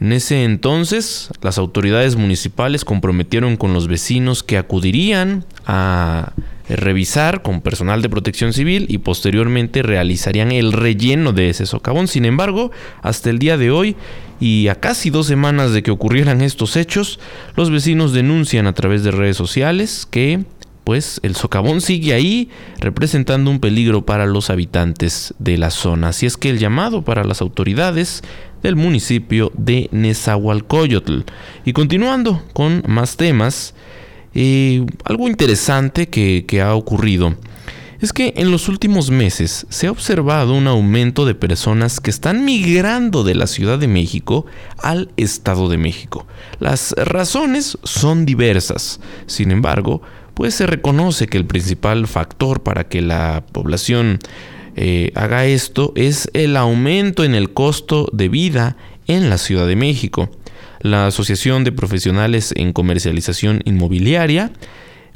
En 0.00 0.12
ese 0.12 0.44
entonces, 0.44 1.28
las 1.42 1.58
autoridades 1.58 2.16
municipales 2.16 2.86
comprometieron 2.86 3.58
con 3.58 3.74
los 3.74 3.86
vecinos 3.86 4.42
que 4.42 4.56
acudirían 4.56 5.44
a 5.66 6.32
revisar 6.70 7.42
con 7.42 7.60
personal 7.60 8.00
de 8.00 8.08
protección 8.08 8.54
civil 8.54 8.86
y 8.88 8.98
posteriormente 8.98 9.82
realizarían 9.82 10.52
el 10.52 10.72
relleno 10.72 11.32
de 11.32 11.50
ese 11.50 11.66
socavón. 11.66 12.08
Sin 12.08 12.24
embargo, 12.24 12.70
hasta 13.02 13.28
el 13.28 13.38
día 13.38 13.58
de 13.58 13.70
hoy 13.70 13.96
y 14.40 14.68
a 14.68 14.76
casi 14.76 15.10
dos 15.10 15.26
semanas 15.26 15.72
de 15.72 15.82
que 15.82 15.90
ocurrieran 15.90 16.42
estos 16.42 16.76
hechos, 16.76 17.18
los 17.56 17.70
vecinos 17.70 18.12
denuncian 18.12 18.66
a 18.66 18.72
través 18.72 19.02
de 19.02 19.10
redes 19.10 19.36
sociales 19.36 20.06
que 20.10 20.44
pues 20.84 21.20
el 21.22 21.36
socavón 21.36 21.82
sigue 21.82 22.14
ahí 22.14 22.48
representando 22.80 23.50
un 23.50 23.60
peligro 23.60 24.06
para 24.06 24.24
los 24.24 24.48
habitantes 24.48 25.34
de 25.38 25.58
la 25.58 25.70
zona. 25.70 26.08
Así 26.08 26.24
es 26.24 26.38
que 26.38 26.48
el 26.48 26.58
llamado 26.58 27.02
para 27.02 27.24
las 27.24 27.42
autoridades 27.42 28.22
del 28.62 28.74
municipio 28.74 29.52
de 29.54 29.90
Nezahualcóyotl. 29.92 31.24
Y 31.66 31.74
continuando 31.74 32.42
con 32.54 32.82
más 32.86 33.18
temas, 33.18 33.74
eh, 34.34 34.86
algo 35.04 35.28
interesante 35.28 36.08
que, 36.08 36.46
que 36.48 36.62
ha 36.62 36.74
ocurrido 36.74 37.36
es 38.00 38.12
que 38.12 38.34
en 38.36 38.50
los 38.50 38.68
últimos 38.68 39.10
meses 39.10 39.66
se 39.68 39.88
ha 39.88 39.90
observado 39.90 40.54
un 40.54 40.66
aumento 40.66 41.26
de 41.26 41.34
personas 41.34 42.00
que 42.00 42.10
están 42.10 42.44
migrando 42.44 43.24
de 43.24 43.34
la 43.34 43.46
Ciudad 43.46 43.78
de 43.78 43.88
México 43.88 44.46
al 44.78 45.10
Estado 45.16 45.68
de 45.68 45.78
México. 45.78 46.26
Las 46.60 46.92
razones 46.92 47.76
son 47.82 48.24
diversas, 48.24 49.00
sin 49.26 49.50
embargo, 49.50 50.00
pues 50.34 50.54
se 50.54 50.66
reconoce 50.66 51.26
que 51.26 51.38
el 51.38 51.46
principal 51.46 52.06
factor 52.06 52.62
para 52.62 52.84
que 52.88 53.02
la 53.02 53.44
población 53.50 54.20
eh, 54.76 55.10
haga 55.16 55.46
esto 55.46 55.92
es 55.96 56.30
el 56.34 56.56
aumento 56.56 57.24
en 57.24 57.34
el 57.34 57.52
costo 57.52 58.08
de 58.12 58.28
vida 58.28 58.76
en 59.08 59.28
la 59.28 59.38
Ciudad 59.38 59.66
de 59.66 59.74
México. 59.74 60.30
La 60.80 61.08
Asociación 61.08 61.64
de 61.64 61.72
Profesionales 61.72 62.54
en 62.54 62.72
Comercialización 62.72 63.62
Inmobiliaria 63.64 64.52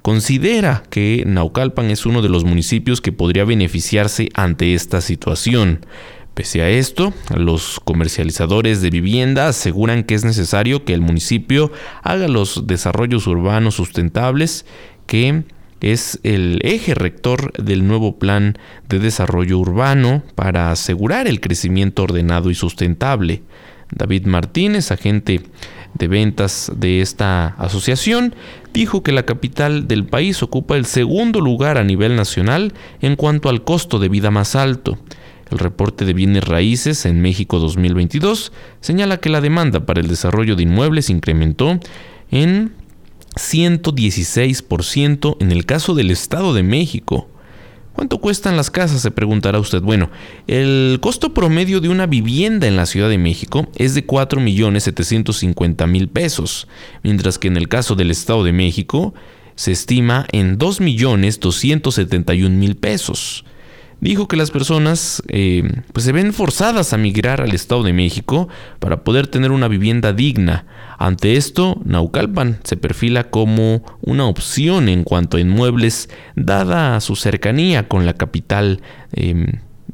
considera 0.02 0.82
que 0.90 1.24
Naucalpan 1.26 1.90
es 1.90 2.06
uno 2.06 2.22
de 2.22 2.28
los 2.28 2.44
municipios 2.44 3.00
que 3.00 3.12
podría 3.12 3.44
beneficiarse 3.44 4.28
ante 4.34 4.74
esta 4.74 5.00
situación. 5.00 5.86
Pese 6.34 6.62
a 6.62 6.70
esto, 6.70 7.12
los 7.34 7.78
comercializadores 7.80 8.80
de 8.80 8.90
vivienda 8.90 9.48
aseguran 9.48 10.02
que 10.02 10.14
es 10.14 10.24
necesario 10.24 10.84
que 10.84 10.94
el 10.94 11.02
municipio 11.02 11.70
haga 12.02 12.26
los 12.26 12.66
desarrollos 12.66 13.26
urbanos 13.26 13.74
sustentables 13.74 14.64
que 15.06 15.44
es 15.82 16.20
el 16.22 16.58
eje 16.62 16.94
rector 16.94 17.52
del 17.62 17.86
nuevo 17.86 18.18
plan 18.18 18.56
de 18.88 18.98
desarrollo 18.98 19.58
urbano 19.58 20.22
para 20.34 20.70
asegurar 20.70 21.26
el 21.26 21.40
crecimiento 21.40 22.04
ordenado 22.04 22.50
y 22.50 22.54
sustentable. 22.54 23.42
David 23.90 24.26
Martínez, 24.26 24.90
agente 24.90 25.42
de 25.94 26.08
ventas 26.08 26.70
de 26.74 27.00
esta 27.00 27.48
asociación, 27.58 28.34
dijo 28.72 29.02
que 29.02 29.12
la 29.12 29.24
capital 29.24 29.88
del 29.88 30.06
país 30.06 30.42
ocupa 30.42 30.76
el 30.76 30.86
segundo 30.86 31.40
lugar 31.40 31.78
a 31.78 31.84
nivel 31.84 32.16
nacional 32.16 32.72
en 33.00 33.16
cuanto 33.16 33.48
al 33.48 33.64
costo 33.64 33.98
de 33.98 34.08
vida 34.08 34.30
más 34.30 34.56
alto. 34.56 34.98
El 35.50 35.58
reporte 35.58 36.06
de 36.06 36.14
bienes 36.14 36.44
raíces 36.44 37.04
en 37.04 37.20
México 37.20 37.58
2022 37.58 38.52
señala 38.80 39.18
que 39.18 39.28
la 39.28 39.42
demanda 39.42 39.84
para 39.84 40.00
el 40.00 40.08
desarrollo 40.08 40.56
de 40.56 40.62
inmuebles 40.62 41.10
incrementó 41.10 41.78
en 42.30 42.72
116% 43.36 45.36
en 45.40 45.52
el 45.52 45.66
caso 45.66 45.94
del 45.94 46.10
Estado 46.10 46.54
de 46.54 46.62
México, 46.62 47.28
¿Cuánto 47.94 48.18
cuestan 48.18 48.56
las 48.56 48.70
casas? 48.70 49.02
Se 49.02 49.10
preguntará 49.10 49.58
usted. 49.58 49.82
Bueno, 49.82 50.10
el 50.46 50.98
costo 51.00 51.34
promedio 51.34 51.80
de 51.80 51.90
una 51.90 52.06
vivienda 52.06 52.66
en 52.66 52.76
la 52.76 52.86
Ciudad 52.86 53.08
de 53.08 53.18
México 53.18 53.66
es 53.76 53.94
de 53.94 54.06
4.750.000 54.06 56.08
pesos, 56.08 56.68
mientras 57.02 57.38
que 57.38 57.48
en 57.48 57.56
el 57.56 57.68
caso 57.68 57.94
del 57.94 58.10
Estado 58.10 58.44
de 58.44 58.52
México 58.52 59.14
se 59.54 59.72
estima 59.72 60.26
en 60.32 60.58
2.271.000 60.58 62.76
pesos 62.76 63.44
dijo 64.02 64.26
que 64.26 64.36
las 64.36 64.50
personas 64.50 65.22
eh, 65.28 65.62
pues 65.92 66.04
se 66.04 66.12
ven 66.12 66.34
forzadas 66.34 66.92
a 66.92 66.98
migrar 66.98 67.40
al 67.40 67.54
Estado 67.54 67.84
de 67.84 67.92
México 67.92 68.48
para 68.80 69.04
poder 69.04 69.28
tener 69.28 69.52
una 69.52 69.68
vivienda 69.68 70.12
digna. 70.12 70.66
Ante 70.98 71.36
esto, 71.36 71.80
Naucalpan 71.84 72.58
se 72.64 72.76
perfila 72.76 73.30
como 73.30 73.84
una 74.00 74.26
opción 74.26 74.88
en 74.88 75.04
cuanto 75.04 75.36
a 75.36 75.40
inmuebles, 75.40 76.10
dada 76.34 77.00
su 77.00 77.14
cercanía 77.14 77.88
con 77.88 78.04
la 78.04 78.14
capital. 78.14 78.82
Em, 79.12 79.46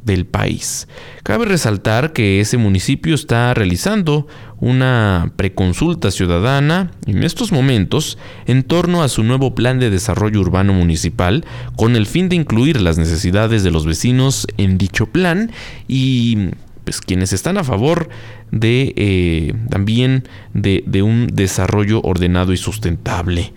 del 0.09 0.27
país. 0.27 0.89
Cabe 1.23 1.45
resaltar 1.45 2.13
que 2.13 2.41
ese 2.41 2.57
municipio 2.57 3.15
está 3.15 3.55
realizando 3.55 4.27
una 4.59 5.33
preconsulta 5.37 6.11
ciudadana 6.11 6.91
en 7.07 7.23
estos 7.23 7.53
momentos 7.53 8.19
en 8.47 8.65
torno 8.65 9.05
a 9.05 9.09
su 9.09 9.23
nuevo 9.23 9.55
plan 9.55 9.79
de 9.79 9.91
desarrollo 9.91 10.41
urbano 10.41 10.73
municipal 10.73 11.45
con 11.77 11.95
el 11.95 12.07
fin 12.07 12.29
de 12.29 12.35
incluir 12.35 12.81
las 12.81 12.99
necesidades 12.99 13.63
de 13.63 13.71
los 13.71 13.87
vecinos 13.87 14.49
en 14.57 14.79
dicho 14.79 15.07
plan 15.07 15.53
y 15.87 16.49
pues 16.83 17.01
quienes 17.01 17.33
están 17.33 17.59
a 17.59 17.65
favor 17.65 18.09
de 18.51 18.95
eh, 18.97 19.55
también 19.69 20.25
de, 20.55 20.83
de 20.87 21.03
un 21.03 21.29
desarrollo 21.29 22.01
ordenado 22.03 22.53
y 22.53 22.57
sustentable. 22.57 23.53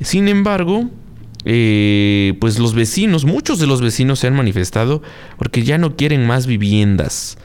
Sin 0.00 0.26
embargo, 0.26 0.90
eh, 1.44 2.34
pues 2.40 2.58
los 2.58 2.74
vecinos, 2.74 3.24
muchos 3.24 3.58
de 3.58 3.66
los 3.66 3.80
vecinos 3.80 4.20
se 4.20 4.28
han 4.28 4.34
manifestado 4.34 5.02
porque 5.38 5.62
ya 5.62 5.78
no 5.78 5.96
quieren 5.96 6.26
más 6.26 6.46
viviendas. 6.46 7.38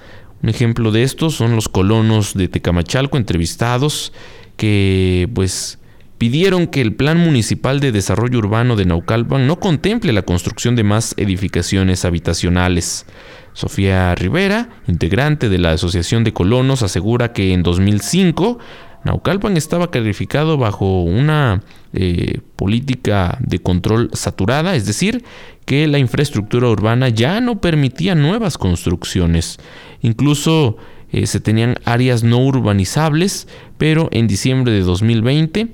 Un 0.44 0.50
ejemplo 0.50 0.92
de 0.92 1.04
esto 1.04 1.30
son 1.30 1.56
los 1.56 1.68
colonos 1.68 2.36
de 2.36 2.48
Tecamachalco 2.48 3.18
entrevistados 3.18 4.14
que 4.56 5.30
pues 5.34 5.80
pidieron 6.18 6.68
que 6.68 6.82
el 6.82 6.94
Plan 6.94 7.18
Municipal 7.18 7.80
de 7.80 7.92
Desarrollo 7.92 8.40
Urbano 8.40 8.76
de 8.76 8.86
Naucalpan 8.86 9.48
no 9.48 9.60
contemple 9.60 10.14
la 10.14 10.24
construcción 10.24 10.76
de 10.76 10.84
más 10.84 11.14
edificaciones 11.18 12.06
habitacionales. 12.06 13.06
Sofía 13.54 14.14
Rivera, 14.14 14.70
integrante 14.88 15.50
de 15.50 15.58
la 15.58 15.72
Asociación 15.72 16.24
de 16.24 16.34
Colonos, 16.34 16.84
asegura 16.84 17.34
que 17.34 17.54
en 17.54 17.64
2005 17.64 18.60
Naucalpan 19.04 19.58
estaba 19.58 19.92
calificado 19.92 20.58
bajo 20.58 21.04
una 21.04 21.64
eh, 21.94 22.42
política 22.56 23.38
de 23.42 23.60
control 23.60 24.10
saturada, 24.14 24.76
es 24.76 24.86
decir, 24.86 25.24
que 25.66 25.88
la 25.88 26.00
infraestructura 26.00 26.70
urbana 26.70 27.10
ya 27.10 27.40
no 27.42 27.60
permitía 27.62 28.16
nuevas 28.16 28.58
construcciones. 28.58 29.60
Incluso 30.02 30.78
eh, 31.12 31.26
se 31.26 31.40
tenían 31.40 31.78
áreas 31.86 32.24
no 32.24 32.40
urbanizables, 32.40 33.48
pero 33.78 34.10
en 34.12 34.28
diciembre 34.28 34.74
de 34.74 34.82
2020 34.82 35.68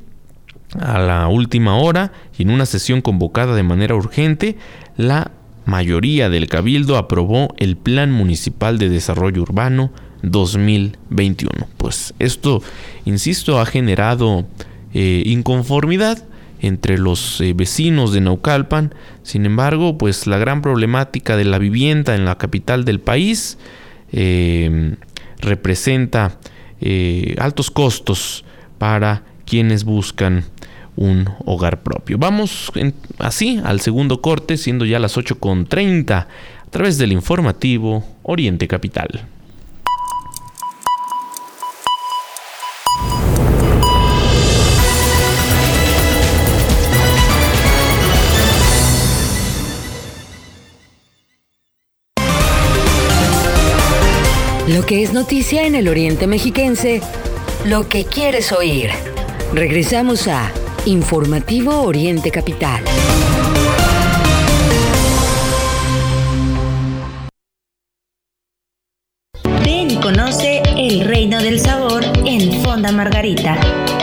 a 0.80 1.00
la 1.00 1.28
última 1.28 1.78
hora 1.78 2.12
y 2.38 2.44
en 2.44 2.50
una 2.50 2.66
sesión 2.66 3.02
convocada 3.02 3.56
de 3.56 3.64
manera 3.64 3.96
urgente, 3.96 4.58
la 4.98 5.32
mayoría 5.66 6.30
del 6.30 6.48
cabildo 6.48 6.98
aprobó 6.98 7.54
el 7.58 7.78
Plan 7.78 8.12
Municipal 8.12 8.78
de 8.78 8.90
Desarrollo 8.90 9.42
Urbano 9.42 9.92
2021. 10.24 11.68
Pues 11.78 12.14
esto, 12.18 12.64
insisto, 13.06 13.60
ha 13.60 13.66
generado 13.66 14.46
eh, 14.94 15.24
inconformidad 15.26 16.24
entre 16.62 16.98
los 16.98 17.42
eh, 17.42 17.54
vecinos 17.54 18.14
de 18.14 18.22
Naucalpan. 18.22 18.96
Sin 19.22 19.46
embargo, 19.46 19.98
pues 19.98 20.26
la 20.26 20.38
gran 20.38 20.62
problemática 20.62 21.38
de 21.38 21.46
la 21.46 21.60
vivienda 21.60 22.16
en 22.16 22.26
la 22.26 22.38
capital 22.38 22.86
del 22.86 23.00
país 23.00 23.58
eh, 24.12 24.96
representa 25.40 26.40
altos 27.38 27.72
costos 27.72 28.44
para 28.78 29.24
quienes 29.46 29.86
buscan 29.86 30.44
un 30.98 31.30
hogar 31.46 31.82
propio. 31.82 32.18
Vamos 32.18 32.72
así 33.20 33.62
al 33.64 33.80
segundo 33.80 34.22
corte, 34.22 34.58
siendo 34.58 34.84
ya 34.84 35.00
las 35.00 35.18
8.30, 35.18 36.12
a 36.12 36.28
través 36.70 36.98
del 36.98 37.14
informativo 37.14 38.04
Oriente 38.24 38.68
Capital. 38.68 39.28
Lo 54.68 54.86
que 54.86 55.04
es 55.04 55.12
noticia 55.12 55.66
en 55.66 55.76
el 55.76 55.90
Oriente 55.90 56.26
Mexiquense, 56.26 57.02
lo 57.66 57.90
que 57.90 58.06
quieres 58.06 58.54
oír. 58.54 58.92
Regresamos 59.54 60.30
a 60.30 60.54
Informativo 60.86 61.82
Oriente 61.82 62.32
Capital. 62.32 62.82
Ven 69.66 69.92
y 69.92 69.98
conoce 69.98 70.64
el 70.78 71.02
reino 71.02 71.42
del 71.42 71.60
sabor 71.60 72.06
en 72.26 72.64
Fonda 72.64 72.94
Margarita. 72.94 73.58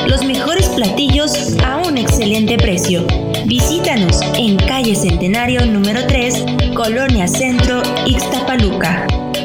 Los 0.07 0.27
mejores 0.27 0.69
platillos 0.69 1.57
a 1.65 1.79
un 1.79 1.97
excelente 1.97 2.59
precio. 2.59 3.07
Visítanos 3.47 4.21
en 4.35 4.59
calle 4.59 4.95
Centenario 4.95 5.65
número 5.65 6.07
3, 6.07 6.45
Colonia 6.75 7.27
Centro, 7.29 7.81
Ixtapaluca. 8.05 9.07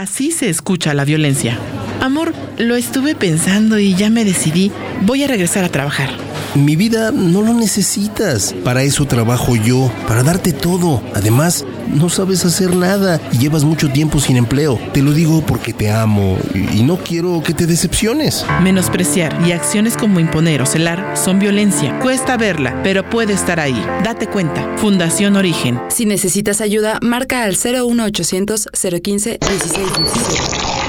Así 0.00 0.30
se 0.30 0.48
escucha 0.48 0.94
la 0.94 1.04
violencia. 1.04 1.58
Amor, 2.00 2.32
lo 2.56 2.74
estuve 2.74 3.14
pensando 3.14 3.78
y 3.78 3.94
ya 3.94 4.08
me 4.08 4.24
decidí. 4.24 4.72
Voy 5.02 5.24
a 5.24 5.28
regresar 5.28 5.62
a 5.62 5.68
trabajar. 5.68 6.08
Mi 6.54 6.74
vida 6.74 7.12
no 7.12 7.42
lo 7.42 7.54
necesitas. 7.54 8.54
Para 8.64 8.82
eso 8.82 9.06
trabajo 9.06 9.54
yo, 9.54 9.90
para 10.08 10.22
darte 10.22 10.52
todo. 10.52 11.02
Además, 11.14 11.64
no 11.86 12.08
sabes 12.08 12.44
hacer 12.44 12.74
nada 12.74 13.20
y 13.32 13.38
llevas 13.38 13.64
mucho 13.64 13.88
tiempo 13.90 14.20
sin 14.20 14.36
empleo. 14.36 14.78
Te 14.92 15.02
lo 15.02 15.12
digo 15.12 15.42
porque 15.46 15.72
te 15.72 15.90
amo 15.90 16.38
y 16.54 16.82
no 16.82 16.96
quiero 16.96 17.42
que 17.42 17.54
te 17.54 17.66
decepciones. 17.66 18.44
Menospreciar 18.62 19.46
y 19.46 19.52
acciones 19.52 19.96
como 19.96 20.18
imponer 20.18 20.62
o 20.62 20.66
celar 20.66 21.14
son 21.16 21.38
violencia. 21.38 21.98
Cuesta 22.00 22.36
verla, 22.36 22.80
pero 22.82 23.08
puede 23.08 23.32
estar 23.32 23.60
ahí. 23.60 23.80
Date 24.02 24.26
cuenta. 24.26 24.76
Fundación 24.78 25.36
Origen. 25.36 25.80
Si 25.88 26.04
necesitas 26.04 26.60
ayuda, 26.60 26.98
marca 27.00 27.44
al 27.44 27.56
01800 27.56 28.68
015 29.02 29.38
1617. 29.40 30.79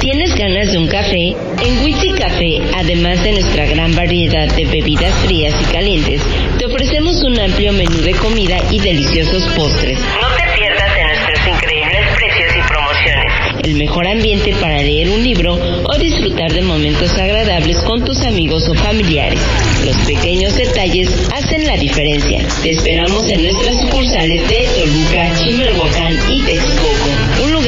¿Tienes 0.00 0.34
ganas 0.34 0.72
de 0.72 0.78
un 0.78 0.88
café? 0.88 1.36
En 1.62 1.84
Witsi 1.84 2.12
Café, 2.12 2.58
además 2.74 3.22
de 3.22 3.32
nuestra 3.32 3.66
gran 3.66 3.94
variedad 3.94 4.48
de 4.56 4.64
bebidas 4.64 5.12
frías 5.26 5.54
y 5.60 5.64
calientes, 5.70 6.22
te 6.58 6.64
ofrecemos 6.64 7.22
un 7.22 7.38
amplio 7.38 7.70
menú 7.74 7.98
de 8.00 8.12
comida 8.12 8.56
y 8.70 8.80
deliciosos 8.80 9.42
postres. 9.54 9.98
No 9.98 10.28
te 10.36 10.58
pierdas 10.58 10.94
de 10.94 11.02
nuestros 11.04 11.54
increíbles 11.54 12.00
precios 12.16 12.50
y 12.56 12.68
promociones. 12.72 13.32
El 13.62 13.74
mejor 13.74 14.06
ambiente 14.06 14.54
para 14.58 14.80
leer 14.80 15.10
un 15.10 15.22
libro 15.22 15.58
o 15.84 15.98
disfrutar 15.98 16.50
de 16.50 16.62
momentos 16.62 17.12
agradables 17.18 17.76
con 17.82 18.02
tus 18.02 18.22
amigos 18.22 18.70
o 18.70 18.74
familiares. 18.74 19.38
Los 19.84 19.96
pequeños 19.98 20.56
detalles 20.56 21.10
hacen 21.34 21.66
la 21.66 21.76
diferencia. 21.76 22.40
Te 22.62 22.70
esperamos 22.70 23.28
en 23.28 23.42
nuestras 23.42 23.82
sucursales 23.82 24.48
de 24.48 24.66
Toluca, 24.76 25.34
Chimalhuacán 25.44 26.18
y 26.30 26.40
Texcoco. 26.40 27.19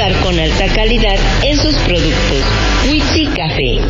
Con 0.02 0.36
alta 0.36 0.66
calidad 0.74 1.14
en 1.44 1.56
sus 1.56 1.76
productos. 1.76 2.44
Witsi 2.90 3.24
Café. 3.26 3.80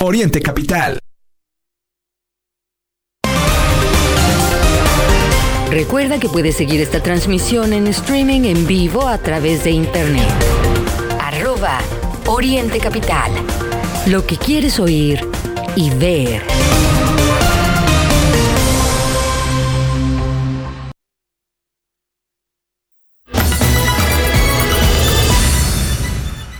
Oriente 0.00 0.40
Capital. 0.40 1.00
Recuerda 5.70 6.20
que 6.20 6.28
puedes 6.28 6.56
seguir 6.56 6.80
esta 6.80 7.02
transmisión 7.02 7.72
en 7.72 7.88
streaming 7.88 8.42
en 8.42 8.68
vivo 8.68 9.08
a 9.08 9.18
través 9.18 9.64
de 9.64 9.72
internet. 9.72 10.28
Arroba 11.20 11.80
Oriente 12.26 12.78
Capital. 12.78 13.32
Lo 14.06 14.24
que 14.24 14.36
quieres 14.36 14.78
oír 14.78 15.20
y 15.74 15.90
ver. 15.90 16.42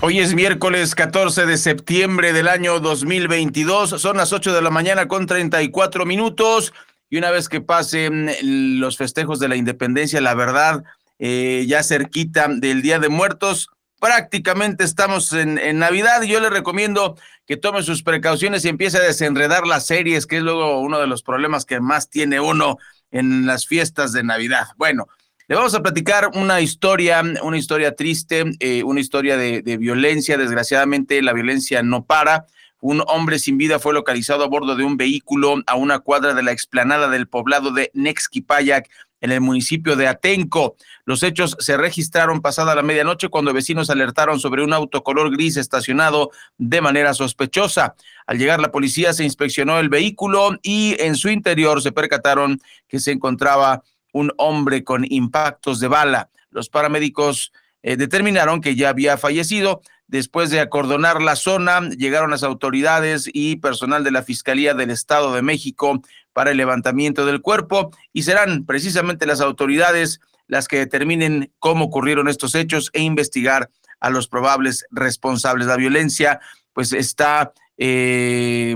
Hoy 0.09 0.21
es 0.21 0.37
miércoles 0.37 0.95
14 0.95 1.47
de 1.47 1.59
septiembre 1.59 2.33
del 2.33 2.47
año 2.47 2.79
2022. 2.79 4.01
Son 4.01 4.19
las 4.19 4.33
8 4.33 4.55
de 4.55 4.63
la 4.63 4.71
mañana 4.71 5.09
con 5.09 5.27
34 5.27 6.07
minutos. 6.07 6.73
Y 7.11 7.19
una 7.19 7.33
vez 7.33 7.49
que 7.49 7.61
pasen 7.61 8.31
los 8.79 8.99
festejos 8.99 9.41
de 9.41 9.49
la 9.49 9.57
independencia, 9.57 10.21
la 10.21 10.35
verdad, 10.35 10.85
eh, 11.19 11.65
ya 11.67 11.83
cerquita 11.83 12.47
del 12.49 12.83
Día 12.83 13.01
de 13.01 13.09
Muertos, 13.09 13.69
prácticamente 13.99 14.85
estamos 14.85 15.33
en, 15.33 15.59
Navidad. 15.77 16.23
Yo 16.23 16.39
le 16.39 16.51
recomiendo 16.51 17.19
que 17.45 17.57
tome 17.57 17.83
sus 17.83 18.05
precauciones 18.05 18.65
y 18.65 18.69
empiece 18.69 18.99
a 18.99 19.03
desenredar 19.03 19.67
las 19.67 19.87
series, 19.87 20.29
que 20.29 20.37
es 20.37 20.43
luego 20.45 20.79
uno 20.83 21.01
de 21.01 21.09
los 21.09 21.25
problemas 21.25 21.65
que 21.65 21.81
más 21.81 22.11
tiene 22.11 22.39
uno 22.39 22.79
en 23.11 23.45
las 23.45 23.67
fiestas 23.67 24.13
de 24.13 24.23
Navidad. 24.23 24.69
Bueno, 24.77 25.09
Le 25.49 25.55
vamos 25.55 25.77
a 25.77 25.83
platicar 25.83 26.31
una 26.35 26.61
historia, 26.61 27.23
una 27.41 27.57
historia 27.57 27.95
triste, 27.95 28.45
eh, 28.59 28.83
una 28.83 28.99
historia 28.99 29.37
de, 29.37 29.63
de 29.63 29.77
violencia. 29.77 30.37
Desgraciadamente, 30.37 31.23
la 31.23 31.33
violencia 31.33 31.85
no 31.85 32.05
para. 32.05 32.47
Un 32.81 33.05
hombre 33.07 33.39
sin 33.39 33.57
vida 33.57 33.79
fue 33.79 33.95
localizado 33.95 34.43
a 34.43 34.49
bordo 34.49 34.75
de 34.75 34.83
un 34.83 34.97
vehículo 34.97 35.63
a 35.69 35.77
una 35.77 36.01
cuadra 36.01 36.35
de 36.35 36.43
la 36.43 36.51
explanada 36.51 37.09
del 37.09 37.29
poblado 37.29 37.71
de 37.71 37.93
Nexquipayac, 37.95 38.89
en 39.21 39.33
el 39.33 39.41
municipio 39.41 39.97
de 39.97 40.09
Atenco. 40.09 40.77
Los 41.05 41.23
hechos 41.23 41.57
se 41.59 41.77
registraron 41.77 42.43
pasada 42.43 42.75
la 42.75 42.83
medianoche 42.83 43.29
cuando 43.29 43.53
vecinos 43.53 43.91
alertaron 43.91 44.41
sobre 44.41 44.63
un 44.63 44.73
auto 44.73 45.03
color 45.03 45.31
gris 45.31 45.57
estacionado 45.57 46.31
de 46.59 46.81
manera 46.81 47.15
sospechosa. 47.15 47.95
Al 48.27 48.39
llegar 48.39 48.61
la 48.61 48.73
policía 48.73 49.13
se 49.13 49.25
inspeccionó 49.25 49.79
el 49.79 49.89
vehículo 49.89 50.59
y 50.63 50.97
en 50.99 51.17
su 51.17 51.29
interior 51.29 51.83
se 51.83 51.93
percataron 51.93 52.61
que 52.89 53.01
se 53.01 53.13
encontraba 53.13 53.83
un 54.17 54.33
hombre 54.39 54.83
con 54.83 55.05
impactos 55.07 55.79
de 55.79 55.89
bala. 55.89 56.31
Los 56.51 56.71
paramédicos 56.71 57.53
eh, 57.83 57.99
determinaron 57.99 58.63
que 58.63 58.75
ya 58.75 58.89
había 58.89 59.19
fallecido. 59.19 59.83
Después 60.07 60.49
de 60.49 60.61
acordonar 60.61 61.21
la 61.21 61.37
zona, 61.37 61.81
llegaron 61.91 62.31
las 62.31 62.43
autoridades 62.43 63.29
y 63.31 63.57
personal 63.57 64.05
de 64.05 64.13
la 64.13 64.23
Fiscalía 64.23 64.73
del 64.73 64.91
Estado 64.91 65.35
de 65.35 65.43
México 65.43 66.01
para 66.33 66.53
el 66.53 66.57
levantamiento 66.57 67.27
del 67.27 67.43
cuerpo 67.43 67.91
y 68.15 68.23
serán 68.23 68.65
precisamente 68.65 69.27
las 69.27 69.43
autoridades 69.43 70.21
las 70.47 70.67
que 70.67 70.79
determinen 70.79 71.53
cómo 71.59 71.85
ocurrieron 71.85 72.29
estos 72.29 72.55
hechos 72.55 72.89
e 72.95 73.03
investigar 73.03 73.69
a 74.01 74.09
los 74.09 74.29
probables 74.29 74.87
responsables. 74.91 75.67
La 75.67 75.77
violencia 75.77 76.41
pues 76.73 76.95
está 76.95 77.53
eh, 77.77 78.75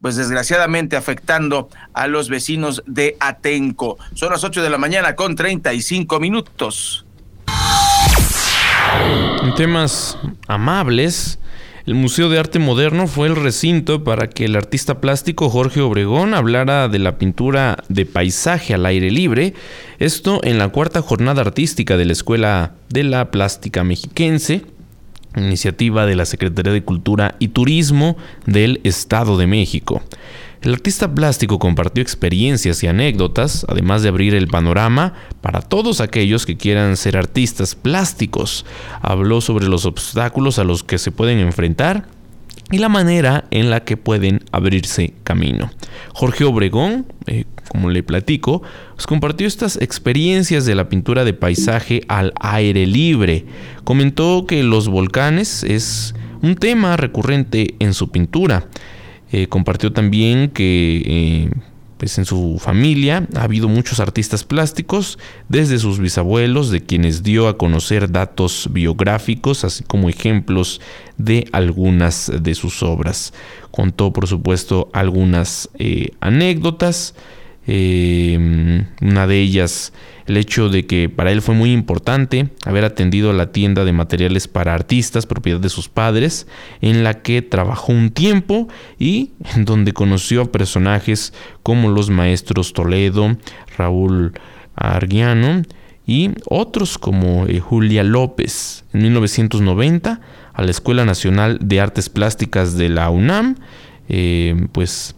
pues 0.00 0.16
desgraciadamente 0.16 0.96
afectando 0.96 1.68
a 1.92 2.06
los 2.06 2.28
vecinos 2.28 2.82
de 2.86 3.16
Atenco. 3.20 3.98
Son 4.14 4.30
las 4.30 4.44
8 4.44 4.62
de 4.62 4.70
la 4.70 4.78
mañana 4.78 5.16
con 5.16 5.36
35 5.36 6.20
minutos. 6.20 7.06
En 9.42 9.54
temas 9.54 10.18
amables, 10.48 11.38
el 11.86 11.94
Museo 11.94 12.28
de 12.28 12.38
Arte 12.38 12.58
Moderno 12.58 13.06
fue 13.06 13.28
el 13.28 13.36
recinto 13.36 14.02
para 14.02 14.28
que 14.28 14.46
el 14.46 14.56
artista 14.56 15.00
plástico 15.00 15.48
Jorge 15.48 15.80
Obregón 15.80 16.34
hablara 16.34 16.88
de 16.88 16.98
la 16.98 17.16
pintura 17.16 17.78
de 17.88 18.06
paisaje 18.06 18.74
al 18.74 18.86
aire 18.86 19.10
libre, 19.10 19.54
esto 20.00 20.40
en 20.42 20.58
la 20.58 20.68
cuarta 20.68 21.00
jornada 21.00 21.42
artística 21.42 21.96
de 21.96 22.04
la 22.04 22.12
Escuela 22.12 22.72
de 22.88 23.04
la 23.04 23.30
Plástica 23.30 23.84
Mexiquense, 23.84 24.66
iniciativa 25.40 26.06
de 26.06 26.16
la 26.16 26.24
Secretaría 26.24 26.72
de 26.72 26.84
Cultura 26.84 27.36
y 27.38 27.48
Turismo 27.48 28.16
del 28.46 28.80
Estado 28.84 29.36
de 29.36 29.46
México. 29.46 30.02
El 30.62 30.72
artista 30.72 31.14
plástico 31.14 31.58
compartió 31.58 32.02
experiencias 32.02 32.82
y 32.82 32.88
anécdotas, 32.88 33.64
además 33.68 34.02
de 34.02 34.08
abrir 34.08 34.34
el 34.34 34.48
panorama 34.48 35.14
para 35.40 35.60
todos 35.60 36.00
aquellos 36.00 36.46
que 36.46 36.56
quieran 36.56 36.96
ser 36.96 37.16
artistas 37.16 37.74
plásticos. 37.74 38.64
Habló 39.00 39.40
sobre 39.40 39.68
los 39.68 39.84
obstáculos 39.84 40.58
a 40.58 40.64
los 40.64 40.82
que 40.82 40.98
se 40.98 41.12
pueden 41.12 41.38
enfrentar 41.38 42.08
y 42.70 42.78
la 42.78 42.88
manera 42.88 43.44
en 43.50 43.70
la 43.70 43.84
que 43.84 43.96
pueden 43.96 44.40
abrirse 44.52 45.14
camino. 45.24 45.70
Jorge 46.14 46.44
Obregón, 46.44 47.06
eh, 47.26 47.44
como 47.68 47.90
le 47.90 48.02
platico, 48.02 48.62
pues 48.94 49.06
compartió 49.06 49.46
estas 49.46 49.76
experiencias 49.80 50.66
de 50.66 50.74
la 50.74 50.88
pintura 50.88 51.24
de 51.24 51.34
paisaje 51.34 52.02
al 52.08 52.32
aire 52.40 52.86
libre. 52.86 53.44
Comentó 53.84 54.46
que 54.46 54.62
los 54.62 54.88
volcanes 54.88 55.62
es 55.62 56.14
un 56.42 56.56
tema 56.56 56.96
recurrente 56.96 57.74
en 57.78 57.94
su 57.94 58.10
pintura 58.10 58.68
eh, 59.32 59.48
compartió 59.48 59.92
también 59.92 60.50
que 60.50 61.02
eh, 61.04 61.50
pues 61.98 62.18
en 62.18 62.24
su 62.24 62.58
familia 62.58 63.26
ha 63.34 63.42
habido 63.42 63.68
muchos 63.68 64.00
artistas 64.00 64.44
plásticos, 64.44 65.18
desde 65.48 65.78
sus 65.78 65.98
bisabuelos, 65.98 66.70
de 66.70 66.82
quienes 66.82 67.22
dio 67.22 67.48
a 67.48 67.56
conocer 67.56 68.10
datos 68.10 68.68
biográficos, 68.70 69.64
así 69.64 69.84
como 69.84 70.08
ejemplos 70.08 70.80
de 71.16 71.48
algunas 71.52 72.30
de 72.40 72.54
sus 72.54 72.82
obras. 72.82 73.32
Contó, 73.70 74.12
por 74.12 74.26
supuesto, 74.26 74.90
algunas 74.92 75.68
eh, 75.78 76.10
anécdotas. 76.20 77.14
una 77.66 79.26
de 79.26 79.40
ellas 79.40 79.92
el 80.26 80.36
hecho 80.36 80.68
de 80.68 80.86
que 80.86 81.08
para 81.08 81.30
él 81.30 81.42
fue 81.42 81.54
muy 81.54 81.72
importante 81.72 82.48
haber 82.64 82.84
atendido 82.84 83.32
la 83.32 83.52
tienda 83.52 83.84
de 83.84 83.92
materiales 83.92 84.48
para 84.48 84.74
artistas, 84.74 85.26
propiedad 85.26 85.60
de 85.60 85.68
sus 85.68 85.88
padres, 85.88 86.46
en 86.80 87.04
la 87.04 87.14
que 87.22 87.42
trabajó 87.42 87.92
un 87.92 88.10
tiempo 88.10 88.68
y 88.98 89.30
en 89.54 89.64
donde 89.64 89.92
conoció 89.92 90.42
a 90.42 90.52
personajes 90.52 91.32
como 91.62 91.88
los 91.88 92.10
maestros 92.10 92.72
Toledo, 92.72 93.36
Raúl 93.76 94.32
Arguiano 94.74 95.62
y 96.06 96.30
otros 96.48 96.98
como 96.98 97.46
eh, 97.46 97.60
Julia 97.60 98.04
López. 98.04 98.84
En 98.92 99.02
1990, 99.02 100.20
a 100.52 100.62
la 100.62 100.70
Escuela 100.70 101.04
Nacional 101.04 101.58
de 101.60 101.80
Artes 101.80 102.08
Plásticas 102.08 102.76
de 102.76 102.88
la 102.88 103.10
UNAM, 103.10 103.56
eh, 104.08 104.66
pues 104.72 105.16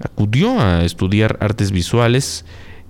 acudió 0.00 0.60
a 0.60 0.84
estudiar 0.84 1.36
artes 1.40 1.70
visuales 1.70 2.44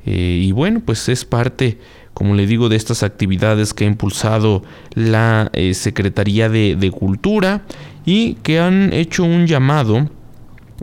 eh, 0.06 0.40
y 0.42 0.52
bueno, 0.52 0.82
pues 0.84 1.08
es 1.08 1.24
parte, 1.24 1.78
como 2.12 2.34
le 2.34 2.46
digo, 2.46 2.68
de 2.68 2.76
estas 2.76 3.02
actividades 3.02 3.72
que 3.72 3.84
ha 3.84 3.86
impulsado 3.86 4.62
la 4.94 5.50
eh, 5.52 5.74
Secretaría 5.74 6.48
de, 6.48 6.92
Cultura 6.92 7.62
y 8.04 8.34
que 8.42 8.60
han 8.60 8.92
hecho 8.92 9.24
un 9.24 9.46
llamado 9.46 10.10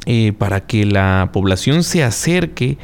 eh, 0.05 0.34
para 0.38 0.61
que 0.65 0.86
la 0.86 1.30
población 1.32 1.84
se 1.84 2.03
acerque 2.03 2.78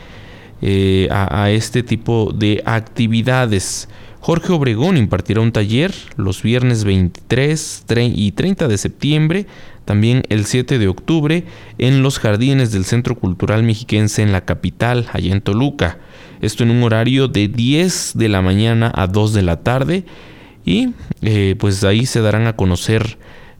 a, 1.11 1.43
a, 1.43 1.51
este 1.51 1.83
tipo 1.83 2.33
de 2.35 2.63
actividades. 2.65 3.87
Jorge 4.19 4.51
Obregón 4.51 4.97
impartirá 4.97 5.39
un 5.41 5.51
taller 5.51 5.93
los 6.17 6.41
viernes 6.41 6.83
23 6.83 7.85
y 8.13 8.31
30 8.31 8.67
de 8.67 8.77
septiembre, 8.77 9.45
también 9.85 10.23
el 10.29 10.45
7 10.45 10.79
de 10.79 10.87
octubre, 10.87 11.45
en 11.77 12.01
los 12.01 12.19
jardines 12.19 12.71
del 12.71 12.85
Centro 12.85 13.15
Cultural 13.15 13.63
Mexiquense 13.63 14.23
en 14.23 14.31
la 14.31 14.45
capital, 14.45 15.07
allá 15.13 15.31
en 15.31 15.41
Toluca. 15.41 15.99
Esto 16.41 16.63
en 16.63 16.71
un 16.71 16.83
horario 16.83 17.27
de 17.27 17.47
10 17.47 18.13
de 18.15 18.29
la 18.29 18.41
mañana 18.41 18.91
a 18.95 19.07
2 19.07 19.33
de 19.33 19.41
la 19.41 19.57
tarde. 19.61 20.05
Y 20.65 20.89
eh, 21.21 21.55
pues 21.59 21.83
ahí 21.83 22.05
se 22.05 22.21
darán 22.21 22.47
a 22.47 22.55
conocer 22.55 23.17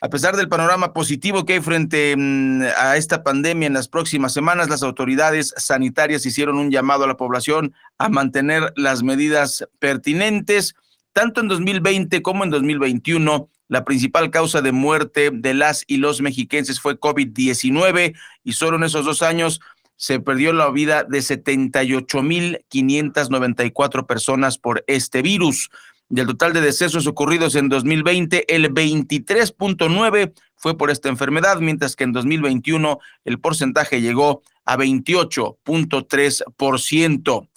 A 0.03 0.09
pesar 0.09 0.35
del 0.35 0.49
panorama 0.49 0.93
positivo 0.93 1.45
que 1.45 1.53
hay 1.53 1.61
frente 1.61 2.15
mm, 2.17 2.63
a 2.77 2.97
esta 2.97 3.23
pandemia 3.23 3.67
en 3.67 3.73
las 3.73 3.87
próximas 3.87 4.33
semanas, 4.33 4.69
las 4.69 4.83
autoridades 4.83 5.53
sanitarias 5.57 6.25
hicieron 6.25 6.57
un 6.57 6.71
llamado 6.71 7.03
a 7.03 7.07
la 7.07 7.17
población 7.17 7.73
a 7.97 8.09
mantener 8.09 8.73
las 8.75 9.03
medidas 9.03 9.67
pertinentes 9.79 10.75
tanto 11.13 11.39
en 11.41 11.47
2020 11.47 12.21
como 12.21 12.43
en 12.43 12.49
2021, 12.49 13.47
la 13.67 13.85
principal 13.85 14.31
causa 14.31 14.61
de 14.61 14.71
muerte 14.71 15.29
de 15.33 15.53
las 15.53 15.83
y 15.87 15.97
los 15.97 16.21
mexiquenses 16.21 16.79
fue 16.79 16.99
COVID-19 16.99 18.15
y 18.43 18.53
solo 18.53 18.77
en 18.77 18.83
esos 18.83 19.05
dos 19.05 19.21
años 19.21 19.61
se 19.95 20.19
perdió 20.19 20.51
la 20.51 20.71
vida 20.71 21.03
de 21.03 21.19
78.594 21.19 24.07
personas 24.07 24.57
por 24.57 24.83
este 24.87 25.21
virus. 25.21 25.69
Del 26.09 26.25
total 26.27 26.53
de 26.53 26.61
decesos 26.61 27.05
ocurridos 27.07 27.55
en 27.55 27.69
2020, 27.69 28.53
el 28.53 28.73
23.9 28.73 30.33
fue 30.57 30.77
por 30.77 30.91
esta 30.91 31.07
enfermedad, 31.07 31.59
mientras 31.59 31.95
que 31.95 32.03
en 32.03 32.11
2021 32.11 32.99
el 33.23 33.39
porcentaje 33.39 34.01
llegó 34.01 34.41
a 34.65 34.75
28.3%. 34.75 37.47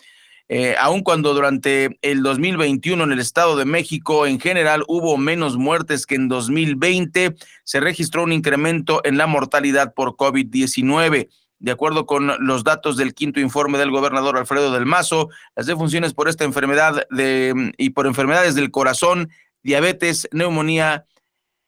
Eh, 0.49 0.74
aun 0.78 1.03
cuando 1.03 1.32
durante 1.32 1.99
el 2.03 2.22
2021 2.22 3.05
en 3.05 3.12
el 3.12 3.20
Estado 3.20 3.57
de 3.57 3.64
México 3.64 4.26
en 4.26 4.38
general 4.38 4.84
hubo 4.88 5.16
menos 5.16 5.57
muertes 5.57 6.07
que 6.07 6.16
en 6.16 6.28
2020, 6.28 7.34
se 7.64 7.80
registró 7.80 8.22
un 8.22 8.32
incremento 8.32 9.01
en 9.05 9.16
la 9.16 9.26
mortalidad 9.26 9.95
por 9.95 10.16
COVID-19. 10.16 11.28
De 11.61 11.70
acuerdo 11.70 12.05
con 12.05 12.30
los 12.47 12.62
datos 12.62 12.99
del 12.99 13.14
quinto 13.14 13.40
informe 13.40 13.78
del 13.78 13.90
gobernador 13.90 14.36
Alfredo 14.36 14.70
del 14.70 14.84
Mazo, 14.84 15.30
las 15.57 15.66
defunciones 15.66 16.12
por 16.12 16.28
esta 16.28 16.45
enfermedad 16.45 17.07
de, 17.11 17.72
y 17.78 17.90
por 17.90 18.07
enfermedades 18.07 18.55
del 18.55 18.70
corazón, 18.70 19.30
diabetes, 19.62 20.28
neumonía, 20.30 21.07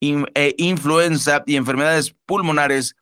e 0.00 0.54
influenza 0.58 1.42
y 1.46 1.56
enfermedades 1.56 2.14
pulmonares 2.26 2.96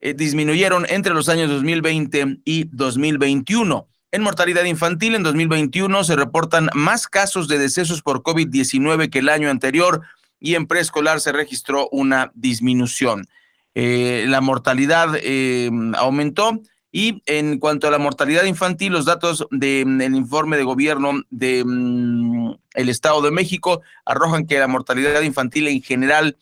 eh, 0.00 0.14
disminuyeron 0.14 0.86
entre 0.88 1.12
los 1.14 1.28
años 1.28 1.50
2020 1.50 2.38
y 2.44 2.64
2021. 2.72 3.88
En 4.14 4.20
mortalidad 4.20 4.64
infantil, 4.64 5.14
en 5.14 5.22
2021 5.22 6.04
se 6.04 6.16
reportan 6.16 6.68
más 6.74 7.08
casos 7.08 7.48
de 7.48 7.56
decesos 7.56 8.02
por 8.02 8.22
COVID-19 8.22 9.08
que 9.08 9.20
el 9.20 9.30
año 9.30 9.48
anterior 9.48 10.02
y 10.38 10.54
en 10.54 10.66
preescolar 10.66 11.18
se 11.22 11.32
registró 11.32 11.88
una 11.92 12.30
disminución. 12.34 13.26
Eh, 13.74 14.26
la 14.28 14.42
mortalidad 14.42 15.14
eh, 15.16 15.70
aumentó 15.96 16.60
y 16.92 17.22
en 17.24 17.58
cuanto 17.58 17.88
a 17.88 17.90
la 17.90 17.96
mortalidad 17.96 18.44
infantil, 18.44 18.92
los 18.92 19.06
datos 19.06 19.46
del 19.50 19.86
mm, 19.86 20.14
informe 20.14 20.58
de 20.58 20.64
gobierno 20.64 21.22
del 21.30 21.64
mm, 21.64 22.58
Estado 22.74 23.22
de 23.22 23.30
México 23.30 23.80
arrojan 24.04 24.46
que 24.46 24.58
la 24.58 24.68
mortalidad 24.68 25.22
infantil 25.22 25.68
en 25.68 25.80
general 25.80 26.36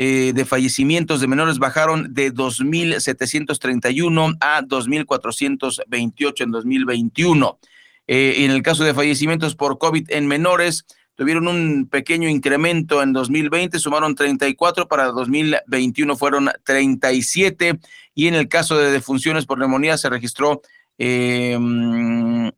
eh, 0.00 0.32
de 0.32 0.44
fallecimientos 0.44 1.20
de 1.20 1.26
menores 1.26 1.58
bajaron 1.58 2.14
de 2.14 2.32
2.731 2.32 4.36
a 4.38 4.62
2.428 4.62 6.42
en 6.42 6.52
2021. 6.52 7.58
en 8.06 8.50
el 8.52 8.62
caso 8.62 8.84
de 8.84 8.94
fallecimientos 8.94 9.56
por 9.56 9.78
COVID 9.78 10.08
en 10.10 10.28
menores, 10.28 10.86
tuvieron 11.16 11.48
un 11.48 11.88
pequeño 11.90 12.28
incremento 12.28 13.02
en 13.02 13.12
2020, 13.12 13.80
sumaron 13.80 14.14
34, 14.14 14.86
para 14.86 15.06
2021 15.06 16.16
fueron 16.16 16.48
37 16.62 17.80
y 18.14 18.28
en 18.28 18.36
el 18.36 18.46
caso 18.46 18.78
de 18.78 18.92
defunciones 18.92 19.46
por 19.46 19.58
neumonía 19.58 19.98
se 19.98 20.10
registró 20.10 20.62
em, 20.96 22.52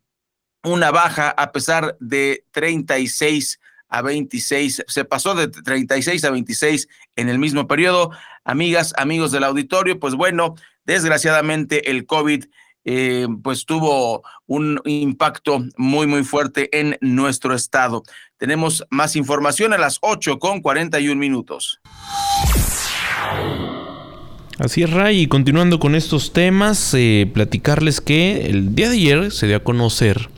una 0.63 0.91
baja 0.91 1.31
a 1.31 1.51
pesar 1.51 1.97
de 1.99 2.45
36 2.51 3.59
a 3.91 4.01
26, 4.01 4.85
se 4.87 5.05
pasó 5.05 5.35
de 5.35 5.49
36 5.49 6.23
a 6.23 6.31
26 6.31 6.87
en 7.17 7.29
el 7.29 7.37
mismo 7.37 7.67
periodo. 7.67 8.11
Amigas, 8.45 8.93
amigos 8.97 9.31
del 9.31 9.43
auditorio, 9.43 9.99
pues 9.99 10.15
bueno, 10.15 10.55
desgraciadamente 10.85 11.91
el 11.91 12.05
COVID 12.05 12.45
eh, 12.85 13.27
pues 13.43 13.65
tuvo 13.65 14.23
un 14.47 14.79
impacto 14.85 15.63
muy, 15.77 16.07
muy 16.07 16.23
fuerte 16.23 16.69
en 16.79 16.97
nuestro 17.01 17.53
estado. 17.53 18.01
Tenemos 18.37 18.83
más 18.89 19.15
información 19.15 19.73
a 19.73 19.77
las 19.77 19.99
8 20.01 20.39
con 20.39 20.61
41 20.61 21.19
minutos. 21.19 21.79
Así 24.57 24.83
es, 24.83 24.89
Ray. 24.89 25.21
Y 25.21 25.27
continuando 25.27 25.79
con 25.79 25.95
estos 25.95 26.31
temas, 26.31 26.93
eh, 26.93 27.29
platicarles 27.33 27.99
que 27.99 28.45
el 28.45 28.73
día 28.73 28.89
de 28.89 28.95
ayer 28.95 29.31
se 29.31 29.47
dio 29.47 29.57
a 29.57 29.63
conocer 29.63 30.29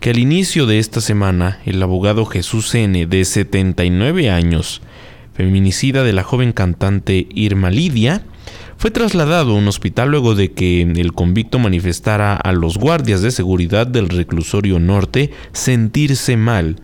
que 0.00 0.10
al 0.10 0.18
inicio 0.18 0.66
de 0.66 0.78
esta 0.78 1.00
semana, 1.00 1.60
el 1.64 1.82
abogado 1.82 2.26
Jesús 2.26 2.74
N., 2.74 3.06
de 3.06 3.24
79 3.24 4.30
años, 4.30 4.82
feminicida 5.34 6.04
de 6.04 6.12
la 6.12 6.22
joven 6.22 6.52
cantante 6.52 7.26
Irma 7.34 7.70
Lidia, 7.70 8.22
fue 8.78 8.90
trasladado 8.90 9.52
a 9.52 9.58
un 9.58 9.68
hospital 9.68 10.10
luego 10.10 10.34
de 10.34 10.52
que 10.52 10.82
el 10.82 11.12
convicto 11.12 11.58
manifestara 11.58 12.36
a 12.36 12.52
los 12.52 12.76
guardias 12.76 13.22
de 13.22 13.30
seguridad 13.30 13.86
del 13.86 14.08
reclusorio 14.08 14.78
norte 14.78 15.30
sentirse 15.52 16.36
mal. 16.36 16.76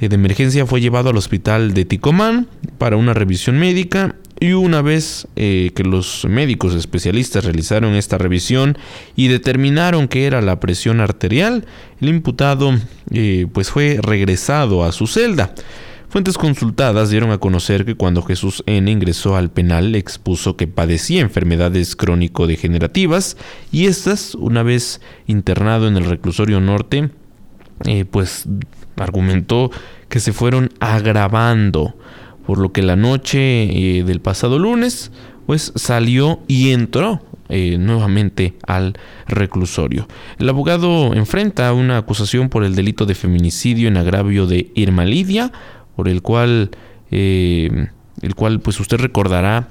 Eh, 0.00 0.08
de 0.08 0.14
emergencia 0.14 0.66
fue 0.66 0.80
llevado 0.80 1.10
al 1.10 1.16
hospital 1.16 1.74
de 1.74 1.84
Ticomán 1.84 2.46
para 2.78 2.96
una 2.96 3.14
revisión 3.14 3.58
médica 3.58 4.14
y 4.44 4.52
una 4.52 4.82
vez 4.82 5.26
eh, 5.36 5.70
que 5.74 5.84
los 5.84 6.26
médicos 6.26 6.74
especialistas 6.74 7.44
realizaron 7.44 7.94
esta 7.94 8.18
revisión 8.18 8.76
y 9.16 9.28
determinaron 9.28 10.06
que 10.06 10.26
era 10.26 10.42
la 10.42 10.60
presión 10.60 11.00
arterial, 11.00 11.64
el 12.02 12.10
imputado 12.10 12.74
eh, 13.10 13.46
pues 13.54 13.70
fue 13.70 13.98
regresado 14.02 14.84
a 14.84 14.92
su 14.92 15.06
celda. 15.06 15.54
Fuentes 16.10 16.36
consultadas 16.36 17.08
dieron 17.08 17.30
a 17.30 17.38
conocer 17.38 17.86
que 17.86 17.94
cuando 17.94 18.20
Jesús 18.20 18.62
N. 18.66 18.90
ingresó 18.90 19.34
al 19.34 19.50
penal 19.50 19.94
expuso 19.94 20.58
que 20.58 20.66
padecía 20.66 21.22
enfermedades 21.22 21.96
crónico-degenerativas 21.96 23.38
y 23.72 23.86
estas, 23.86 24.34
una 24.34 24.62
vez 24.62 25.00
internado 25.26 25.88
en 25.88 25.96
el 25.96 26.04
reclusorio 26.04 26.60
norte, 26.60 27.08
eh, 27.86 28.04
pues 28.04 28.44
argumentó 28.96 29.70
que 30.10 30.20
se 30.20 30.34
fueron 30.34 30.70
agravando, 30.80 31.96
por 32.46 32.58
lo 32.58 32.72
que 32.72 32.82
la 32.82 32.96
noche 32.96 33.98
eh, 33.98 34.04
del 34.04 34.20
pasado 34.20 34.58
lunes, 34.58 35.10
pues 35.46 35.72
salió 35.74 36.40
y 36.48 36.70
entró 36.70 37.20
eh, 37.50 37.76
nuevamente 37.78 38.54
al 38.66 38.98
reclusorio. 39.28 40.08
El 40.38 40.48
abogado 40.48 41.12
enfrenta 41.12 41.72
una 41.74 41.98
acusación 41.98 42.48
por 42.48 42.64
el 42.64 42.74
delito 42.74 43.04
de 43.04 43.14
feminicidio 43.14 43.88
en 43.88 43.98
agravio 43.98 44.46
de 44.46 44.72
Irma 44.74 45.04
Lidia, 45.04 45.52
por 45.94 46.08
el 46.08 46.22
cual, 46.22 46.70
eh, 47.10 47.88
el 48.22 48.34
cual 48.34 48.60
pues 48.60 48.80
usted 48.80 48.96
recordará, 48.96 49.68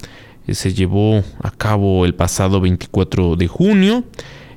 eh, 0.48 0.54
se 0.54 0.74
llevó 0.74 1.24
a 1.42 1.50
cabo 1.50 2.06
el 2.06 2.14
pasado 2.14 2.62
24 2.62 3.36
de 3.38 3.48
junio. 3.48 4.04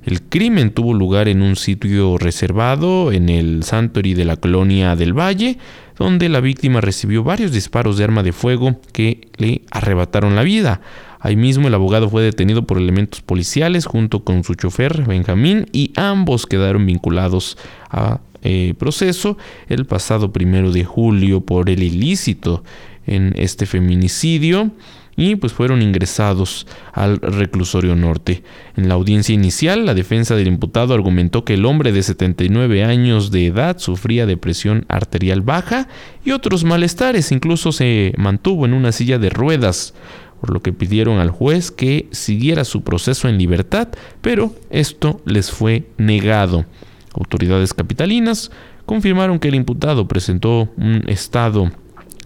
El 0.04 0.20
crimen 0.22 0.70
tuvo 0.70 0.92
lugar 0.92 1.26
en 1.26 1.40
un 1.40 1.56
sitio 1.56 2.18
reservado 2.18 3.12
en 3.12 3.30
el 3.30 3.62
Santori 3.64 4.12
de 4.12 4.26
la 4.26 4.36
colonia 4.36 4.94
del 4.94 5.18
Valle, 5.18 5.56
donde 5.98 6.28
la 6.28 6.40
víctima 6.40 6.80
recibió 6.80 7.22
varios 7.24 7.52
disparos 7.52 7.96
de 7.96 8.04
arma 8.04 8.22
de 8.22 8.32
fuego 8.32 8.80
que 8.92 9.28
le 9.36 9.62
arrebataron 9.70 10.36
la 10.36 10.42
vida. 10.42 10.80
Ahí 11.20 11.36
mismo 11.36 11.68
el 11.68 11.74
abogado 11.74 12.08
fue 12.08 12.22
detenido 12.22 12.66
por 12.66 12.78
elementos 12.78 13.20
policiales 13.20 13.86
junto 13.86 14.22
con 14.22 14.44
su 14.44 14.54
chofer 14.54 15.04
Benjamín 15.04 15.66
y 15.72 15.92
ambos 15.96 16.46
quedaron 16.46 16.86
vinculados 16.86 17.58
a 17.90 18.20
eh, 18.42 18.74
proceso 18.78 19.38
el 19.68 19.86
pasado 19.86 20.32
primero 20.32 20.70
de 20.70 20.84
julio 20.84 21.40
por 21.40 21.68
el 21.68 21.82
ilícito 21.82 22.62
en 23.06 23.32
este 23.36 23.66
feminicidio 23.66 24.70
y 25.16 25.36
pues 25.36 25.52
fueron 25.52 25.82
ingresados 25.82 26.66
al 26.92 27.18
reclusorio 27.18 27.96
norte. 27.96 28.42
En 28.76 28.88
la 28.88 28.94
audiencia 28.94 29.34
inicial, 29.34 29.86
la 29.86 29.94
defensa 29.94 30.36
del 30.36 30.46
imputado 30.46 30.94
argumentó 30.94 31.44
que 31.44 31.54
el 31.54 31.64
hombre 31.64 31.92
de 31.92 32.02
79 32.02 32.84
años 32.84 33.30
de 33.30 33.46
edad 33.46 33.78
sufría 33.78 34.26
de 34.26 34.36
presión 34.36 34.84
arterial 34.88 35.40
baja 35.40 35.88
y 36.24 36.32
otros 36.32 36.64
malestares, 36.64 37.32
incluso 37.32 37.72
se 37.72 38.12
mantuvo 38.18 38.66
en 38.66 38.74
una 38.74 38.92
silla 38.92 39.18
de 39.18 39.30
ruedas, 39.30 39.94
por 40.40 40.50
lo 40.50 40.60
que 40.60 40.72
pidieron 40.72 41.18
al 41.18 41.30
juez 41.30 41.70
que 41.70 42.08
siguiera 42.12 42.64
su 42.64 42.82
proceso 42.82 43.28
en 43.28 43.38
libertad, 43.38 43.88
pero 44.20 44.54
esto 44.70 45.22
les 45.24 45.50
fue 45.50 45.88
negado. 45.96 46.66
Autoridades 47.14 47.72
capitalinas 47.72 48.50
confirmaron 48.84 49.38
que 49.38 49.48
el 49.48 49.54
imputado 49.54 50.06
presentó 50.06 50.68
un 50.76 51.04
estado 51.08 51.72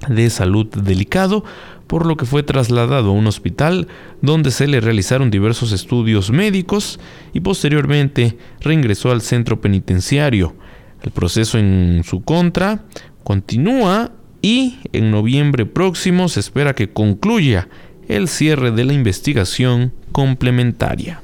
de 0.08 0.30
salud 0.30 0.66
delicado, 0.66 1.44
por 1.86 2.06
lo 2.06 2.16
que 2.16 2.24
fue 2.24 2.42
trasladado 2.42 3.10
a 3.10 3.12
un 3.12 3.26
hospital 3.26 3.88
donde 4.22 4.50
se 4.50 4.66
le 4.66 4.80
realizaron 4.80 5.30
diversos 5.30 5.72
estudios 5.72 6.30
médicos 6.30 7.00
y 7.32 7.40
posteriormente 7.40 8.38
reingresó 8.60 9.10
al 9.10 9.22
centro 9.22 9.60
penitenciario. 9.60 10.54
El 11.02 11.10
proceso 11.10 11.58
en 11.58 12.02
su 12.04 12.22
contra 12.22 12.84
continúa 13.24 14.12
y 14.42 14.78
en 14.92 15.10
noviembre 15.10 15.66
próximo 15.66 16.28
se 16.28 16.40
espera 16.40 16.74
que 16.74 16.90
concluya 16.90 17.68
el 18.08 18.28
cierre 18.28 18.70
de 18.70 18.84
la 18.84 18.92
investigación 18.92 19.92
complementaria. 20.12 21.22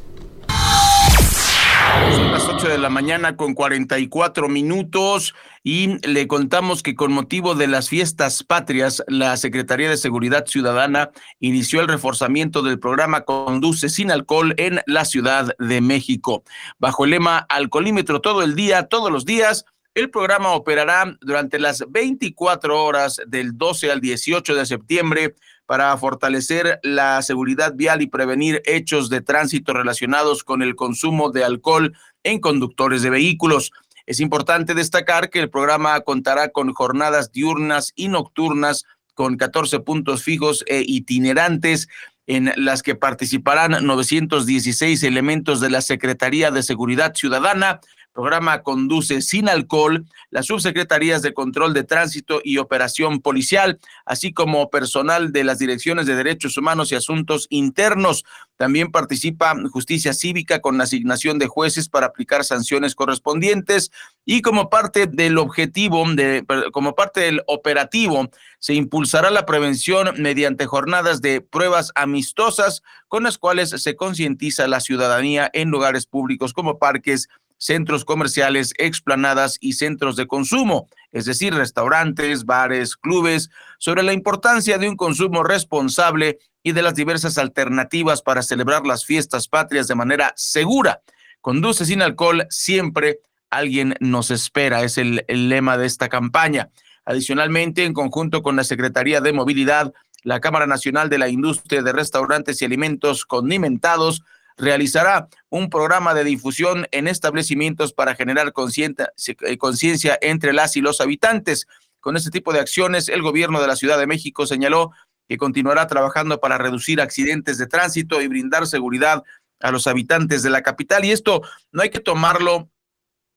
Son 2.15 2.31
las 2.31 2.47
8 2.49 2.69
de 2.69 2.79
la 2.79 2.91
mañana 2.91 3.37
con 3.37 3.55
44 3.55 4.49
minutos 4.49 5.35
y 5.69 5.99
le 6.07 6.29
contamos 6.29 6.81
que 6.81 6.95
con 6.95 7.11
motivo 7.11 7.57
de 7.57 7.67
las 7.67 7.89
fiestas 7.89 8.45
patrias, 8.45 9.03
la 9.09 9.37
Secretaría 9.37 9.91
de 9.91 9.97
Seguridad 9.97 10.47
Ciudadana 10.47 11.11
inició 11.41 11.81
el 11.81 11.89
reforzamiento 11.89 12.63
del 12.63 12.79
programa 12.79 13.23
Conduce 13.23 13.89
sin 13.89 14.13
alcohol 14.13 14.55
en 14.59 14.81
la 14.87 15.05
Ciudad 15.05 15.57
de 15.59 15.81
México. 15.81 16.45
Bajo 16.79 17.05
el 17.05 17.11
lema 17.11 17.39
Alcoholímetro 17.49 18.21
todo 18.21 18.45
el 18.45 18.55
día, 18.55 18.85
todos 18.85 19.11
los 19.11 19.25
días, 19.25 19.65
el 19.97 20.09
programa 20.09 20.53
operará 20.53 21.17
durante 21.21 21.59
las 21.59 21.83
24 21.89 22.85
horas 22.85 23.21
del 23.27 23.59
12 23.59 23.91
al 23.91 24.01
18 24.01 24.55
de 24.55 24.67
septiembre 24.67 25.35
para 25.67 25.97
fortalecer 25.97 26.79
la 26.85 27.21
seguridad 27.23 27.75
vial 27.75 28.03
y 28.03 28.07
prevenir 28.07 28.63
hechos 28.67 29.09
de 29.09 29.21
tránsito 29.21 29.73
relacionados 29.73 30.45
con 30.45 30.63
el 30.63 30.77
consumo 30.77 31.33
de 31.33 31.43
alcohol 31.43 31.93
en 32.23 32.39
conductores 32.41 33.03
de 33.03 33.11
vehículos. 33.11 33.73
Es 34.07 34.21
importante 34.21 34.75
destacar 34.75 35.31
que 35.31 35.41
el 35.41 35.51
programa 35.51 36.01
contará 36.01 36.51
con 36.51 36.73
jornadas 36.73 37.33
diurnas 37.33 37.93
y 37.97 38.09
nocturnas 38.09 38.85
con 39.15 39.37
14 39.37 39.81
puntos 39.81 40.23
fijos 40.23 40.65
e 40.69 40.85
itinerantes 40.87 41.89
en 42.29 42.53
las 42.57 42.83
que 42.83 42.95
participarán 42.95 43.85
916 43.85 45.03
elementos 45.03 45.61
de 45.61 45.71
la 45.71 45.81
Secretaría 45.81 46.51
de 46.51 46.63
Seguridad 46.63 47.15
Ciudadana, 47.15 47.81
programa 48.17 48.63
Conduce 48.63 49.21
sin 49.21 49.49
alcohol, 49.49 50.07
las 50.31 50.47
subsecretarías 50.47 51.21
de 51.21 51.35
control 51.35 51.75
de 51.75 51.85
tránsito 51.85 52.41
y 52.43 52.57
operación 52.57 53.21
policial, 53.21 53.79
así 54.07 54.33
como 54.33 54.71
personal 54.71 55.33
de 55.33 55.45
las 55.45 55.59
direcciones 55.59 56.07
de 56.07 56.17
derechos 56.17 56.57
humanos 56.57 56.91
y 56.91 56.95
asuntos 56.95 57.47
internos. 57.51 58.25
También 58.57 58.91
participa 58.91 59.55
Justicia 59.71 60.15
Cívica 60.15 60.61
con 60.61 60.79
la 60.79 60.85
asignación 60.85 61.39
de 61.39 61.47
jueces 61.47 61.91
para 61.91 62.07
aplicar 62.07 62.43
sanciones 62.43 62.95
correspondientes 62.95 63.91
y 64.25 64.41
como 64.41 64.71
parte 64.71 65.07
del 65.07 65.37
objetivo, 65.37 66.03
de, 66.15 66.45
como 66.73 66.95
parte 66.95 67.21
del 67.21 67.43
operativo, 67.47 68.31
se 68.59 68.73
impulsará 68.75 69.31
la 69.31 69.45
prevención 69.45 70.11
mediante 70.17 70.65
jornadas 70.65 71.21
de 71.21 71.43
pruebas 71.43 71.93
amistosas 71.95 72.83
con 73.09 73.25
las 73.25 73.37
cuales 73.37 73.71
se 73.71 73.95
concientiza 73.95 74.67
la 74.67 74.81
ciudadanía 74.81 75.51
en 75.53 75.69
lugares 75.69 76.07
públicos 76.07 76.55
como 76.55 76.79
parques, 76.79 77.29
centros 77.59 78.05
comerciales, 78.05 78.75
explanadas 78.79 79.59
y 79.61 79.75
centros 79.75 80.17
de 80.17 80.27
consumo, 80.27 80.89
es 81.13 81.25
decir, 81.25 81.55
restaurantes, 81.55 82.45
bares, 82.45 82.97
clubes, 82.97 83.51
sobre 83.79 84.03
la 84.03 84.13
importancia 84.13 84.79
de 84.79 84.89
un 84.89 84.97
consumo 84.97 85.43
responsable 85.43 86.39
y 86.63 86.73
de 86.73 86.83
las 86.83 86.95
diversas 86.95 87.39
alternativas 87.39 88.23
para 88.23 88.43
celebrar 88.43 88.87
las 88.87 89.05
fiestas 89.05 89.49
patrias 89.49 89.89
de 89.89 89.95
manera 89.95 90.33
segura. 90.37 91.01
Conduce 91.41 91.85
sin 91.87 92.03
alcohol, 92.03 92.47
siempre 92.51 93.21
alguien 93.51 93.95
nos 94.01 94.31
espera, 94.31 94.83
es 94.83 94.99
el, 94.99 95.25
el 95.29 95.49
lema 95.49 95.79
de 95.79 95.87
esta 95.87 96.09
campaña. 96.09 96.71
Adicionalmente, 97.05 97.85
en 97.85 97.95
conjunto 97.95 98.43
con 98.43 98.57
la 98.57 98.65
Secretaría 98.65 99.21
de 99.21 99.33
Movilidad, 99.33 99.95
la 100.25 100.41
Cámara 100.41 100.67
Nacional 100.67 101.09
de 101.09 101.19
la 101.19 101.29
Industria 101.29 101.83
de 101.83 101.93
Restaurantes 101.93 102.61
y 102.61 102.65
Alimentos 102.65 103.25
Condimentados, 103.25 104.23
realizará 104.57 105.29
un 105.51 105.69
programa 105.69 106.15
de 106.15 106.25
difusión 106.25 106.87
en 106.91 107.09
establecimientos 107.09 107.93
para 107.93 108.15
generar 108.15 108.49
eh, 108.49 109.59
conciencia 109.59 110.19
entre 110.21 110.53
las 110.53 110.77
y 110.77 110.81
los 110.81 111.01
habitantes. 111.01 111.67
Con 112.01 112.17
este 112.17 112.31
tipo 112.31 112.53
de 112.53 112.61
acciones, 112.61 113.09
el 113.09 113.23
gobierno 113.23 113.61
de 113.61 113.67
la 113.67 113.77
Ciudad 113.77 113.99
de 113.99 114.07
México 114.07 114.47
señaló 114.47 114.93
que 115.29 115.37
continuará 115.37 115.87
trabajando 115.87 116.41
para 116.41 116.59
reducir 116.59 117.01
accidentes 117.01 117.59
de 117.59 117.67
tránsito 117.67 118.23
y 118.23 118.29
brindar 118.29 118.67
seguridad 118.67 119.25
a 119.61 119.71
los 119.71 119.87
habitantes 119.87 120.43
de 120.43 120.51
la 120.51 120.63
capital. 120.63 121.05
Y 121.05 121.11
esto 121.11 121.43
no 121.73 121.83
hay 121.83 121.91
que 121.91 122.01
tomarlo 122.01 122.71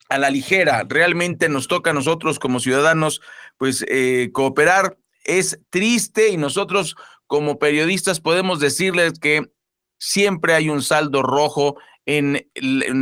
a 0.10 0.18
la 0.18 0.30
ligera. 0.30 0.84
Realmente 0.88 1.50
nos 1.50 1.68
toca 1.68 1.92
a 1.92 1.94
nosotros 1.94 2.40
como 2.40 2.60
ciudadanos, 2.60 3.22
pues, 3.58 3.86
eh, 3.88 4.30
cooperar. 4.34 4.98
Es 5.24 5.60
triste 5.70 6.30
y 6.30 6.38
nosotros 6.38 6.96
como 7.28 7.60
periodistas 7.60 8.20
podemos 8.20 8.60
decirles 8.60 9.20
que 9.20 9.52
siempre 10.00 10.56
hay 10.56 10.70
un 10.70 10.82
saldo 10.82 11.22
rojo 11.22 11.78
en, 12.06 12.48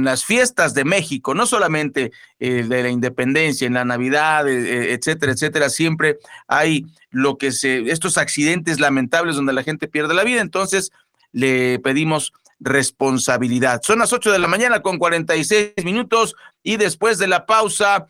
las 0.04 0.26
fiestas 0.26 0.74
de 0.74 0.84
México, 0.84 1.34
no 1.34 1.46
solamente 1.46 2.12
eh, 2.40 2.64
de 2.64 2.84
la 2.84 2.90
independencia, 2.90 3.66
en 3.66 3.76
la 3.76 3.86
Navidad, 3.86 4.48
eh, 4.50 4.58
eh, 4.58 4.94
etcétera, 4.94 5.32
etcétera, 5.32 5.70
siempre 5.70 6.18
hay 6.48 6.86
lo 7.10 7.38
que 7.38 7.54
se, 7.54 7.90
estos 7.90 8.18
accidentes 8.18 8.82
lamentables 8.82 9.38
donde 9.38 9.54
la 9.54 9.64
gente 9.64 9.88
pierde 9.88 10.14
la 10.14 10.26
vida, 10.26 10.42
entonces 10.42 10.92
le 11.32 11.80
pedimos 11.80 12.34
responsabilidad. 12.60 13.82
Son 13.84 14.00
las 14.00 14.12
8 14.12 14.32
de 14.32 14.40
la 14.40 14.48
mañana 14.48 14.82
con 14.82 14.98
46 14.98 15.86
minutos 15.86 16.36
y 16.62 16.76
después 16.76 17.18
de 17.18 17.28
la 17.28 17.46
pausa, 17.46 18.08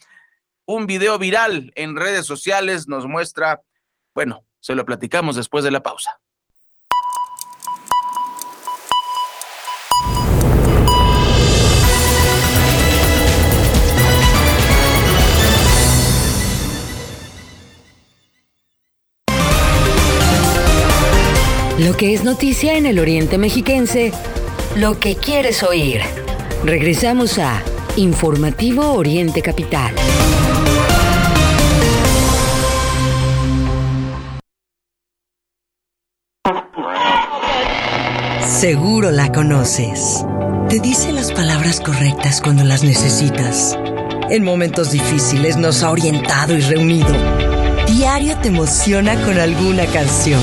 un 0.66 0.88
video 0.88 1.20
viral 1.20 1.72
en 1.76 1.96
redes 1.96 2.26
sociales 2.26 2.88
nos 2.88 3.06
muestra, 3.06 3.62
bueno, 4.16 4.44
se 4.60 4.74
lo 4.74 4.84
platicamos 4.86 5.36
después 5.36 5.64
de 5.64 5.72
la 5.72 5.84
pausa. 5.84 6.20
Lo 21.78 21.96
que 21.96 22.16
es 22.16 22.24
noticia 22.24 22.76
en 22.76 22.88
el 22.88 22.98
Oriente 22.98 23.38
Mexiquense, 23.38 24.12
lo 24.76 25.00
que 25.00 25.16
quieres 25.16 25.62
oír. 25.62 26.02
Regresamos 26.64 27.38
a 27.38 27.62
Informativo 27.98 28.94
Oriente 28.94 29.44
Capital. 29.44 29.94
Seguro 38.44 39.12
la 39.12 39.32
conoces. 39.32 40.26
Te 40.70 40.80
dice 40.80 41.12
las 41.12 41.32
palabras 41.32 41.80
correctas 41.80 42.42
cuando 42.42 42.64
las 42.64 42.84
necesitas. 42.84 43.78
En 44.32 44.44
momentos 44.44 44.92
difíciles 44.92 45.58
nos 45.58 45.84
ha 45.84 45.92
orientado 45.92 46.56
y 46.56 46.62
reunido. 46.62 47.14
Diario 47.86 48.36
te 48.40 48.48
emociona 48.48 49.14
con 49.24 49.38
alguna 49.38 49.86
canción 49.86 50.42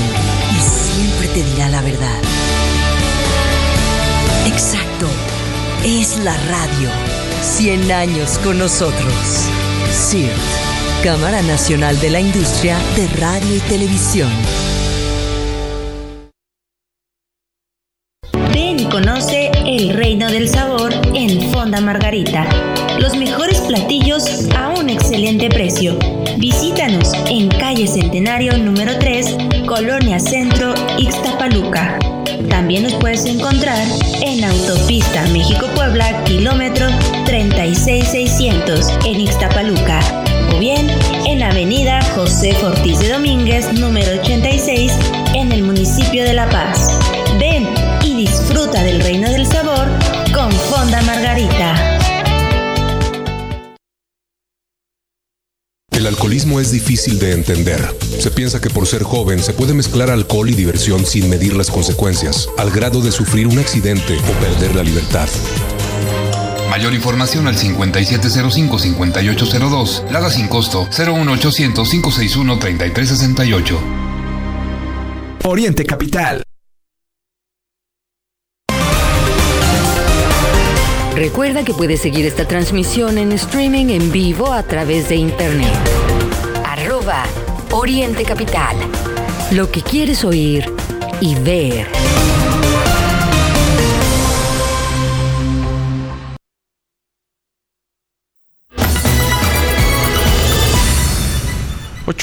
la 6.25 6.35
radio. 6.47 6.89
100 7.43 7.91
años 7.91 8.39
con 8.39 8.57
nosotros. 8.57 9.13
CIRT, 9.91 11.03
Cámara 11.03 11.43
Nacional 11.43 11.99
de 11.99 12.09
la 12.09 12.19
Industria 12.19 12.79
de 12.95 13.07
Radio 13.19 13.55
y 13.55 13.59
Televisión. 13.59 14.31
Ven 18.51 18.79
y 18.79 18.85
conoce 18.85 19.51
el 19.67 19.93
reino 19.93 20.27
del 20.31 20.49
sabor 20.49 20.95
en 21.13 21.51
Fonda 21.51 21.79
Margarita. 21.79 22.49
Los 22.99 23.15
mejores 23.15 23.59
platillos 23.59 24.49
a 24.55 24.69
un 24.69 24.89
excelente 24.89 25.49
precio. 25.49 25.99
Visítanos 26.39 27.13
en 27.27 27.49
calle 27.49 27.85
Centenario 27.85 28.57
número 28.57 28.97
3, 28.97 29.37
Colonia 29.67 30.19
Centro, 30.19 30.73
Ixtapaluca. 30.97 31.99
También 32.49 32.83
nos 32.83 32.93
puedes 32.95 33.25
encontrar 33.25 33.77
en 34.21 34.43
Autopista 34.43 35.25
México-Puebla, 35.27 36.23
kilómetro 36.25 36.87
36600 37.25 38.99
en 39.05 39.21
Ixtapaluca. 39.21 39.99
O 40.53 40.59
bien 40.59 40.87
en 41.25 41.43
Avenida 41.43 42.01
José 42.15 42.53
Fortís 42.53 42.99
de 42.99 43.09
Domínguez, 43.09 43.73
número 43.73 44.19
86, 44.21 44.93
en 45.33 45.51
el 45.51 45.63
municipio 45.63 46.23
de 46.23 46.33
La 46.33 46.49
Paz. 46.49 46.99
Ven 47.39 47.67
y 48.03 48.15
disfruta 48.15 48.83
del 48.83 49.01
reino 49.01 49.29
del 49.29 49.45
sabor 49.45 49.64
alcoholismo 56.15 56.61
es 56.61 56.71
difícil 56.71 57.19
de 57.19 57.33
entender. 57.33 57.93
Se 58.19 58.31
piensa 58.31 58.61
que 58.61 58.69
por 58.69 58.87
ser 58.87 59.03
joven 59.03 59.43
se 59.43 59.51
puede 59.51 59.73
mezclar 59.73 60.09
alcohol 60.09 60.49
y 60.49 60.53
diversión 60.53 61.05
sin 61.05 61.29
medir 61.29 61.57
las 61.57 61.69
consecuencias, 61.69 62.47
al 62.57 62.71
grado 62.71 63.01
de 63.01 63.11
sufrir 63.11 63.47
un 63.47 63.59
accidente 63.59 64.17
o 64.17 64.31
perder 64.39 64.75
la 64.75 64.83
libertad. 64.83 65.27
Mayor 66.69 66.93
información 66.93 67.47
al 67.47 67.57
5705-5802, 67.57 70.09
Lada 70.09 70.29
sin 70.29 70.47
costo 70.47 70.87
01800-561-3368. 70.89 73.77
Oriente 75.43 75.83
Capital. 75.83 76.43
Recuerda 81.13 81.65
que 81.65 81.73
puedes 81.73 81.99
seguir 81.99 82.25
esta 82.25 82.47
transmisión 82.47 83.17
en 83.17 83.33
streaming 83.33 83.87
en 83.87 84.13
vivo 84.13 84.53
a 84.53 84.63
través 84.63 85.09
de 85.09 85.15
internet. 85.15 86.04
Oriente 87.71 88.23
Capital. 88.23 88.75
Lo 89.51 89.69
que 89.69 89.81
quieres 89.81 90.23
oír 90.23 90.65
y 91.21 91.35
ver. 91.35 91.87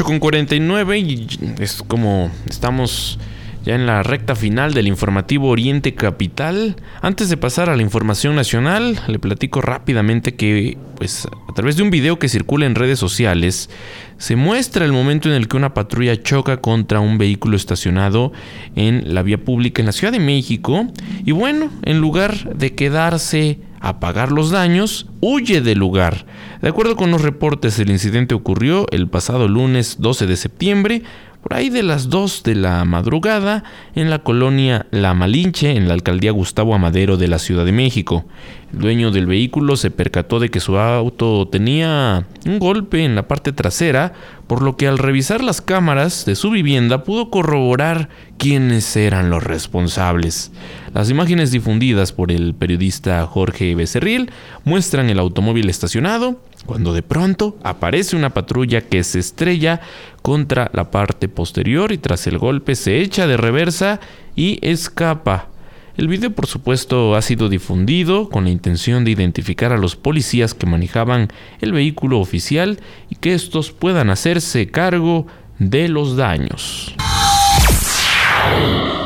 Con 0.04 0.18
49 0.18 0.98
y 0.98 1.28
es 1.60 1.80
como 1.86 2.32
estamos 2.50 3.18
ya 3.64 3.74
en 3.74 3.86
la 3.86 4.02
recta 4.02 4.34
final 4.34 4.74
del 4.74 4.88
informativo 4.88 5.48
Oriente 5.48 5.94
Capital. 5.94 6.76
Antes 7.00 7.28
de 7.28 7.36
pasar 7.36 7.70
a 7.70 7.76
la 7.76 7.82
información 7.82 8.34
nacional, 8.34 9.00
le 9.06 9.18
platico 9.18 9.60
rápidamente 9.60 10.34
que, 10.34 10.78
pues, 10.96 11.28
a 11.48 11.54
través 11.54 11.76
de 11.76 11.82
un 11.82 11.90
video 11.90 12.18
que 12.18 12.28
circula 12.28 12.66
en 12.66 12.74
redes 12.74 12.98
sociales, 12.98 13.70
se 14.18 14.36
muestra 14.36 14.84
el 14.84 14.92
momento 14.92 15.28
en 15.28 15.34
el 15.34 15.48
que 15.48 15.56
una 15.56 15.74
patrulla 15.74 16.20
choca 16.22 16.58
contra 16.58 17.00
un 17.00 17.18
vehículo 17.18 17.56
estacionado 17.56 18.32
en 18.74 19.14
la 19.14 19.22
vía 19.22 19.44
pública 19.44 19.82
en 19.82 19.86
la 19.86 19.92
Ciudad 19.92 20.12
de 20.12 20.20
México. 20.20 20.86
Y 21.24 21.32
bueno, 21.32 21.70
en 21.82 22.00
lugar 22.00 22.56
de 22.56 22.74
quedarse 22.74 23.58
a 23.80 23.98
pagar 23.98 24.30
los 24.30 24.50
daños, 24.50 25.08
huye 25.20 25.60
del 25.60 25.78
lugar. 25.78 26.24
De 26.62 26.68
acuerdo 26.68 26.94
con 26.94 27.10
los 27.10 27.22
reportes, 27.22 27.80
el 27.80 27.90
incidente 27.90 28.34
ocurrió 28.34 28.86
el 28.92 29.08
pasado 29.08 29.48
lunes 29.48 29.96
12 29.98 30.26
de 30.26 30.36
septiembre 30.36 31.02
por 31.42 31.54
ahí 31.54 31.70
de 31.70 31.82
las 31.82 32.08
2 32.08 32.44
de 32.44 32.54
la 32.54 32.84
madrugada 32.84 33.64
en 33.94 34.10
la 34.10 34.20
colonia 34.20 34.86
La 34.90 35.12
Malinche, 35.12 35.76
en 35.76 35.88
la 35.88 35.94
alcaldía 35.94 36.30
Gustavo 36.30 36.74
Amadero 36.74 37.16
de 37.16 37.26
la 37.28 37.38
Ciudad 37.40 37.64
de 37.64 37.72
México. 37.72 38.24
El 38.72 38.78
dueño 38.78 39.10
del 39.10 39.26
vehículo 39.26 39.76
se 39.76 39.90
percató 39.90 40.38
de 40.38 40.50
que 40.50 40.60
su 40.60 40.78
auto 40.78 41.48
tenía 41.48 42.26
un 42.46 42.58
golpe 42.58 43.04
en 43.04 43.16
la 43.16 43.26
parte 43.26 43.52
trasera, 43.52 44.12
por 44.46 44.62
lo 44.62 44.76
que 44.76 44.86
al 44.86 44.98
revisar 44.98 45.42
las 45.42 45.60
cámaras 45.60 46.24
de 46.24 46.36
su 46.36 46.50
vivienda 46.50 47.04
pudo 47.04 47.28
corroborar 47.28 48.08
quiénes 48.38 48.96
eran 48.96 49.28
los 49.28 49.42
responsables. 49.42 50.52
Las 50.94 51.10
imágenes 51.10 51.50
difundidas 51.50 52.12
por 52.12 52.30
el 52.30 52.54
periodista 52.54 53.26
Jorge 53.26 53.74
Becerril 53.74 54.30
muestran 54.64 55.10
el 55.10 55.18
automóvil 55.18 55.68
estacionado, 55.68 56.40
cuando 56.66 56.92
de 56.92 57.02
pronto 57.02 57.58
aparece 57.62 58.16
una 58.16 58.30
patrulla 58.30 58.82
que 58.82 59.02
se 59.04 59.18
estrella 59.18 59.80
contra 60.22 60.70
la 60.72 60.90
parte 60.90 61.28
posterior 61.28 61.92
y 61.92 61.98
tras 61.98 62.26
el 62.26 62.38
golpe 62.38 62.74
se 62.76 63.00
echa 63.00 63.26
de 63.26 63.36
reversa 63.36 64.00
y 64.36 64.58
escapa. 64.62 65.48
El 65.96 66.08
video 66.08 66.30
por 66.30 66.46
supuesto 66.46 67.14
ha 67.16 67.22
sido 67.22 67.50
difundido 67.50 68.30
con 68.30 68.44
la 68.44 68.50
intención 68.50 69.04
de 69.04 69.10
identificar 69.10 69.72
a 69.72 69.76
los 69.76 69.94
policías 69.94 70.54
que 70.54 70.66
manejaban 70.66 71.28
el 71.60 71.72
vehículo 71.72 72.18
oficial 72.18 72.80
y 73.10 73.16
que 73.16 73.34
estos 73.34 73.72
puedan 73.72 74.08
hacerse 74.08 74.70
cargo 74.70 75.26
de 75.58 75.88
los 75.88 76.16
daños. 76.16 76.94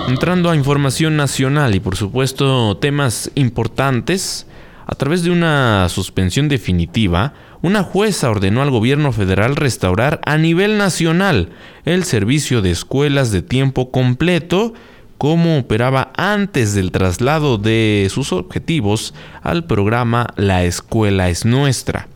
Entrando 0.09 0.51
a 0.51 0.57
información 0.57 1.17
nacional 1.17 1.75
y 1.75 1.81
por 1.81 1.97
supuesto 1.97 2.77
temas 2.77 3.33
importantes, 3.35 4.47
a 4.87 4.95
través 4.95 5.25
de 5.25 5.31
una 5.31 5.89
suspensión 5.89 6.49
definitiva, 6.49 7.35
una 7.61 7.83
jueza 7.83 8.31
ordenó 8.31 8.63
al 8.63 8.71
gobierno 8.71 9.11
federal 9.11 9.57
restaurar 9.57 10.21
a 10.25 10.39
nivel 10.39 10.79
nacional 10.79 11.51
el 11.85 12.05
servicio 12.05 12.63
de 12.63 12.71
escuelas 12.71 13.33
de 13.33 13.43
tiempo 13.43 13.91
completo 13.91 14.75
como 15.19 15.59
operaba 15.59 16.13
antes 16.17 16.75
del 16.75 16.93
traslado 16.93 17.59
de 17.59 18.07
sus 18.11 18.33
objetivos 18.33 19.13
al 19.43 19.65
programa 19.65 20.29
La 20.37 20.65
Escuela 20.65 21.31
es 21.31 21.45
Nuestra. 21.45 22.09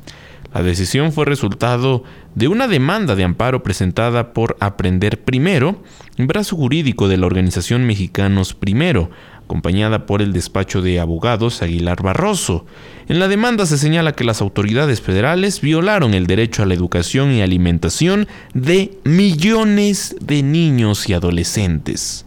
La 0.55 0.63
decisión 0.63 1.13
fue 1.13 1.25
resultado 1.25 2.05
de 2.35 2.49
una 2.49 2.69
demanda 2.69 3.17
de 3.17 3.25
amparo 3.25 3.63
presentada 3.63 4.33
por 4.33 4.57
Aprender 4.61 5.23
Primero, 5.23 5.83
brazo 6.19 6.57
jurídico 6.57 7.09
de 7.09 7.17
la 7.17 7.27
organización 7.27 7.87
Mexicanos 7.87 8.55
Primero, 8.55 9.11
acompañada 9.51 10.07
por 10.07 10.23
el 10.23 10.33
despacho 10.33 10.81
de 10.81 11.01
abogados 11.01 11.61
Aguilar 11.61 12.01
Barroso. 12.05 12.67
En 13.09 13.19
la 13.19 13.27
demanda 13.27 13.67
se 13.67 13.79
señala 13.79 14.13
que 14.13 14.23
las 14.23 14.41
autoridades 14.41 15.01
federales 15.01 15.61
violaron 15.61 16.15
el 16.15 16.29
derecho 16.29 16.63
a 16.63 16.67
la 16.67 16.75
educación 16.75 17.33
y 17.33 17.43
alimentación 17.43 18.29
de 18.55 18.97
millones 19.03 20.15
de 20.21 20.45
niños 20.45 21.09
y 21.09 21.15
adolescentes. 21.15 22.27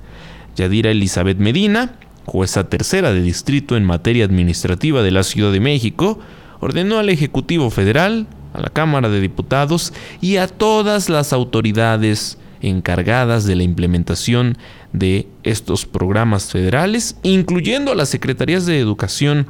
Yadira 0.58 0.92
Elizabeth 0.92 1.38
Medina, 1.38 1.96
jueza 2.26 2.68
tercera 2.68 3.14
de 3.14 3.22
distrito 3.22 3.78
en 3.78 3.86
materia 3.86 4.26
administrativa 4.26 5.02
de 5.02 5.12
la 5.12 5.24
Ciudad 5.24 5.54
de 5.54 5.62
México, 5.62 6.20
ordenó 6.60 7.00
al 7.00 7.08
Ejecutivo 7.08 7.70
Federal, 7.70 8.28
a 8.54 8.60
la 8.60 8.70
Cámara 8.70 9.08
de 9.08 9.22
Diputados 9.22 9.94
y 10.20 10.36
a 10.36 10.50
todas 10.50 11.08
las 11.08 11.32
autoridades 11.32 12.38
encargadas 12.64 13.46
de 13.46 13.56
la 13.56 13.64
implementación 13.64 14.58
de 14.94 15.28
estos 15.44 15.86
programas 15.86 16.52
federales, 16.52 17.18
incluyendo 17.22 17.92
a 17.92 17.96
las 17.96 18.10
Secretarías 18.10 18.66
de 18.66 18.80
Educación 18.80 19.48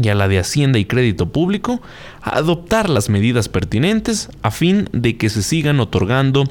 y 0.00 0.08
a 0.08 0.14
la 0.14 0.28
de 0.28 0.38
Hacienda 0.38 0.78
y 0.78 0.84
Crédito 0.84 1.30
Público, 1.30 1.80
a 2.22 2.36
adoptar 2.36 2.88
las 2.88 3.08
medidas 3.08 3.48
pertinentes 3.48 4.28
a 4.42 4.50
fin 4.52 4.88
de 4.92 5.16
que 5.16 5.30
se 5.30 5.42
sigan 5.42 5.80
otorgando 5.80 6.44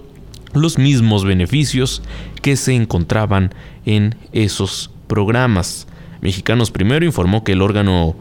los 0.54 0.78
mismos 0.78 1.24
beneficios 1.24 2.02
que 2.42 2.58
se 2.58 2.76
encontraban 2.76 3.54
en 3.86 4.16
esos 4.34 4.92
programas. 5.08 5.88
Mexicanos 6.22 6.72
Primero 6.72 7.06
informó 7.06 7.44
que 7.44 7.54
el 7.54 7.62
órgano 7.62 8.16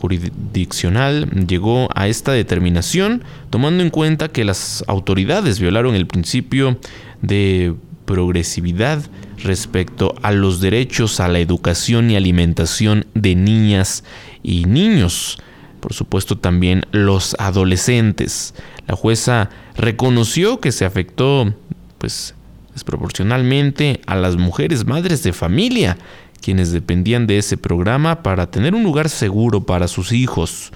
jurisdiccional 0.00 1.30
llegó 1.46 1.88
a 1.94 2.08
esta 2.08 2.32
determinación 2.32 3.22
tomando 3.48 3.82
en 3.82 3.88
cuenta 3.88 4.28
que 4.28 4.44
las 4.44 4.84
autoridades 4.86 5.60
violaron 5.60 5.94
el 5.94 6.06
principio 6.06 6.78
de 7.26 7.74
progresividad 8.04 9.02
respecto 9.42 10.14
a 10.22 10.32
los 10.32 10.60
derechos 10.60 11.20
a 11.20 11.28
la 11.28 11.38
educación 11.38 12.10
y 12.10 12.16
alimentación 12.16 13.06
de 13.14 13.34
niñas 13.34 14.04
y 14.42 14.64
niños. 14.64 15.38
Por 15.80 15.92
supuesto 15.92 16.38
también 16.38 16.82
los 16.92 17.36
adolescentes. 17.38 18.54
La 18.86 18.96
jueza 18.96 19.50
reconoció 19.76 20.60
que 20.60 20.72
se 20.72 20.84
afectó 20.84 21.54
pues 21.98 22.34
desproporcionalmente 22.72 24.00
a 24.06 24.16
las 24.16 24.36
mujeres 24.36 24.86
madres 24.86 25.22
de 25.22 25.32
familia 25.32 25.96
quienes 26.44 26.72
dependían 26.72 27.26
de 27.26 27.38
ese 27.38 27.56
programa 27.56 28.22
para 28.22 28.50
tener 28.50 28.74
un 28.74 28.82
lugar 28.82 29.08
seguro 29.08 29.64
para 29.64 29.88
sus 29.88 30.12
hijos. 30.12 30.72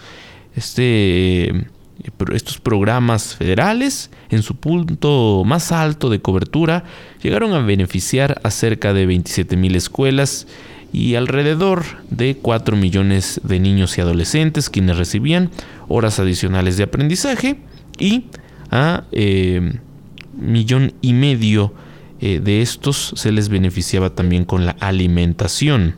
Este, 0.57 1.67
estos 2.33 2.59
programas 2.59 3.35
federales, 3.35 4.11
en 4.31 4.43
su 4.43 4.57
punto 4.57 5.43
más 5.45 5.73
alto 5.73 6.11
de 6.11 6.21
cobertura, 6.21 6.85
llegaron 7.23 7.53
a 7.53 7.61
beneficiar 7.61 8.41
a 8.45 8.51
cerca 8.51 8.93
de 8.93 9.07
27 9.07 9.57
mil 9.57 9.75
escuelas 9.75 10.47
y 10.93 11.17
alrededor 11.17 11.85
de 12.11 12.37
4 12.37 12.77
millones 12.77 13.41
de 13.45 13.61
niños 13.61 13.99
y 13.99 14.01
adolescentes 14.01 14.71
quienes 14.71 14.97
recibían 14.97 15.51
horas 15.89 16.19
adicionales 16.19 16.77
de 16.77 16.85
aprendizaje 16.85 17.59
y 17.99 18.25
a 18.71 19.05
eh, 19.13 19.81
millón 20.37 20.95
y 21.01 21.13
medio 21.13 21.75
eh, 22.21 22.41
de 22.43 22.63
estos 22.63 23.13
se 23.17 23.33
les 23.33 23.49
beneficiaba 23.49 24.11
también 24.11 24.45
con 24.45 24.67
la 24.67 24.77
alimentación. 24.81 25.97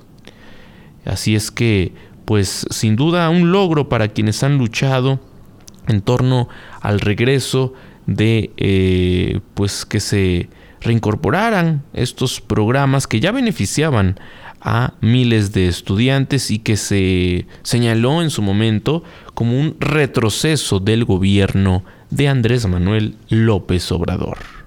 Así 1.04 1.34
es 1.34 1.50
que, 1.50 1.92
pues 2.24 2.66
sin 2.70 2.96
duda 2.96 3.28
un 3.30 3.52
logro 3.52 3.88
para 3.88 4.08
quienes 4.08 4.42
han 4.42 4.58
luchado 4.58 5.20
en 5.88 6.02
torno 6.02 6.48
al 6.80 7.00
regreso 7.00 7.74
de, 8.06 8.50
eh, 8.56 9.40
pues 9.54 9.84
que 9.84 10.00
se 10.00 10.48
reincorporaran 10.80 11.82
estos 11.92 12.40
programas 12.40 13.06
que 13.06 13.20
ya 13.20 13.32
beneficiaban 13.32 14.18
a 14.60 14.94
miles 15.00 15.52
de 15.52 15.68
estudiantes 15.68 16.50
y 16.50 16.58
que 16.58 16.76
se 16.76 17.46
señaló 17.62 18.22
en 18.22 18.30
su 18.30 18.42
momento 18.42 19.02
como 19.34 19.58
un 19.58 19.76
retroceso 19.80 20.80
del 20.80 21.04
gobierno 21.04 21.82
de 22.10 22.28
Andrés 22.28 22.66
Manuel 22.66 23.16
López 23.28 23.90
Obrador. 23.92 24.59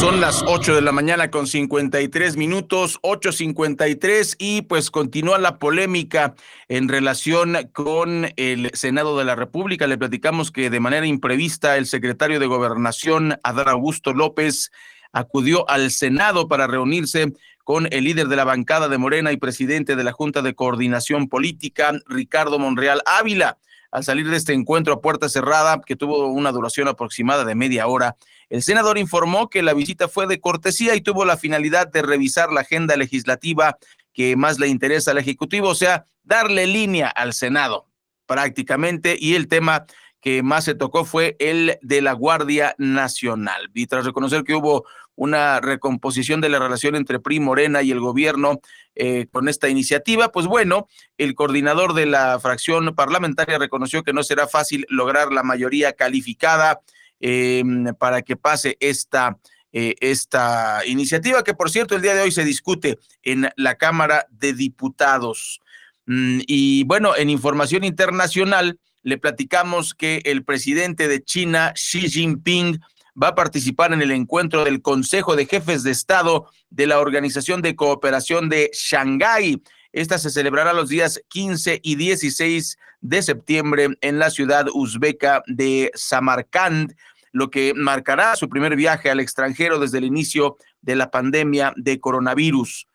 Son 0.00 0.20
las 0.20 0.42
8 0.46 0.74
de 0.74 0.80
la 0.80 0.92
mañana 0.92 1.30
con 1.30 1.46
53 1.46 2.36
minutos, 2.36 2.98
8.53 3.02 4.36
y 4.38 4.62
pues 4.62 4.90
continúa 4.90 5.38
la 5.38 5.58
polémica 5.58 6.34
en 6.68 6.88
relación 6.88 7.56
con 7.72 8.28
el 8.36 8.70
Senado 8.72 9.18
de 9.18 9.24
la 9.24 9.36
República. 9.36 9.86
Le 9.86 9.98
platicamos 9.98 10.50
que 10.50 10.70
de 10.70 10.80
manera 10.80 11.06
imprevista 11.06 11.76
el 11.76 11.86
secretario 11.86 12.40
de 12.40 12.46
Gobernación, 12.46 13.38
Adán 13.42 13.68
Augusto 13.68 14.14
López, 14.14 14.70
acudió 15.12 15.68
al 15.68 15.90
Senado 15.90 16.48
para 16.48 16.66
reunirse 16.66 17.32
con 17.64 17.86
el 17.92 18.04
líder 18.04 18.28
de 18.28 18.36
la 18.36 18.44
bancada 18.44 18.88
de 18.88 18.98
Morena 18.98 19.32
y 19.32 19.36
presidente 19.36 19.96
de 19.96 20.04
la 20.04 20.12
Junta 20.12 20.42
de 20.42 20.54
Coordinación 20.54 21.28
Política, 21.28 21.92
Ricardo 22.06 22.58
Monreal 22.58 23.02
Ávila. 23.06 23.58
Al 23.92 24.04
salir 24.04 24.28
de 24.30 24.36
este 24.36 24.52
encuentro 24.52 24.94
a 24.94 25.00
puerta 25.00 25.28
cerrada, 25.28 25.80
que 25.84 25.96
tuvo 25.96 26.28
una 26.28 26.52
duración 26.52 26.88
aproximada 26.88 27.44
de 27.44 27.56
media 27.56 27.88
hora, 27.88 28.16
el 28.50 28.62
senador 28.62 28.98
informó 28.98 29.48
que 29.48 29.62
la 29.62 29.72
visita 29.72 30.08
fue 30.08 30.26
de 30.26 30.40
cortesía 30.40 30.96
y 30.96 31.00
tuvo 31.00 31.24
la 31.24 31.36
finalidad 31.36 31.86
de 31.86 32.02
revisar 32.02 32.52
la 32.52 32.62
agenda 32.62 32.96
legislativa 32.96 33.78
que 34.12 34.36
más 34.36 34.58
le 34.58 34.66
interesa 34.66 35.12
al 35.12 35.18
Ejecutivo, 35.18 35.68
o 35.68 35.74
sea, 35.74 36.04
darle 36.24 36.66
línea 36.66 37.08
al 37.08 37.32
Senado 37.32 37.86
prácticamente 38.26 39.16
y 39.18 39.34
el 39.34 39.48
tema 39.48 39.86
que 40.20 40.42
más 40.42 40.64
se 40.64 40.74
tocó 40.74 41.04
fue 41.04 41.36
el 41.38 41.78
de 41.80 42.02
la 42.02 42.12
Guardia 42.12 42.74
Nacional. 42.76 43.70
Y 43.72 43.86
tras 43.86 44.04
reconocer 44.04 44.44
que 44.44 44.54
hubo 44.54 44.84
una 45.14 45.60
recomposición 45.60 46.40
de 46.40 46.48
la 46.48 46.58
relación 46.58 46.94
entre 46.94 47.20
PRI 47.20 47.40
Morena 47.40 47.82
y 47.82 47.90
el 47.90 48.00
gobierno 48.00 48.60
eh, 48.94 49.26
con 49.32 49.48
esta 49.48 49.68
iniciativa, 49.68 50.32
pues 50.32 50.46
bueno, 50.46 50.88
el 51.18 51.34
coordinador 51.34 51.94
de 51.94 52.06
la 52.06 52.38
fracción 52.40 52.94
parlamentaria 52.94 53.58
reconoció 53.58 54.02
que 54.02 54.12
no 54.12 54.22
será 54.22 54.46
fácil 54.46 54.86
lograr 54.88 55.32
la 55.32 55.42
mayoría 55.42 55.92
calificada 55.92 56.80
Em, 57.20 57.84
para 57.98 58.22
que 58.22 58.34
pase 58.34 58.78
esta, 58.80 59.38
eh, 59.72 59.94
esta 60.00 60.80
iniciativa, 60.86 61.44
que 61.44 61.52
por 61.52 61.70
cierto 61.70 61.94
el 61.94 62.00
día 62.00 62.14
de 62.14 62.22
hoy 62.22 62.32
se 62.32 62.44
discute 62.44 62.98
en 63.22 63.50
la 63.56 63.74
Cámara 63.74 64.26
de 64.30 64.54
Diputados. 64.54 65.60
Mm, 66.06 66.40
y 66.46 66.84
bueno, 66.84 67.14
en 67.14 67.28
información 67.28 67.84
internacional 67.84 68.78
le 69.02 69.18
platicamos 69.18 69.92
que 69.92 70.22
el 70.24 70.44
presidente 70.44 71.08
de 71.08 71.22
China, 71.22 71.74
Xi 71.74 72.08
Jinping, 72.08 72.80
va 73.22 73.28
a 73.28 73.34
participar 73.34 73.92
en 73.92 74.00
el 74.00 74.12
encuentro 74.12 74.64
del 74.64 74.80
Consejo 74.80 75.36
de 75.36 75.44
Jefes 75.44 75.82
de 75.82 75.90
Estado 75.90 76.46
de 76.70 76.86
la 76.86 77.00
Organización 77.00 77.60
de 77.60 77.76
Cooperación 77.76 78.48
de 78.48 78.70
Shanghái 78.72 79.62
Esta 79.92 80.18
se 80.18 80.30
celebrará 80.30 80.72
los 80.72 80.88
días 80.88 81.20
15 81.28 81.80
y 81.82 81.96
16 81.96 82.78
de 83.00 83.22
septiembre 83.22 83.88
en 84.00 84.18
la 84.18 84.30
ciudad 84.30 84.66
uzbeca 84.72 85.42
de 85.46 85.90
Samarkand, 85.94 86.94
lo 87.32 87.50
que 87.50 87.74
marcará 87.74 88.36
su 88.36 88.48
primer 88.48 88.76
viaje 88.76 89.10
al 89.10 89.20
extranjero 89.20 89.78
desde 89.78 89.98
el 89.98 90.04
inicio 90.04 90.56
de 90.80 90.96
la 90.96 91.10
pandemia 91.10 91.72
de 91.76 92.00
coronavirus. 92.00 92.86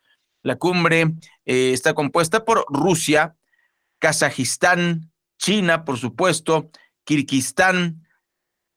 La 0.42 0.56
cumbre 0.56 1.14
eh, 1.44 1.72
está 1.72 1.94
compuesta 1.94 2.44
por 2.44 2.64
Rusia, 2.68 3.34
Kazajistán, 3.98 5.10
China, 5.38 5.84
por 5.84 5.98
supuesto, 5.98 6.70
Kirguistán, 7.04 8.06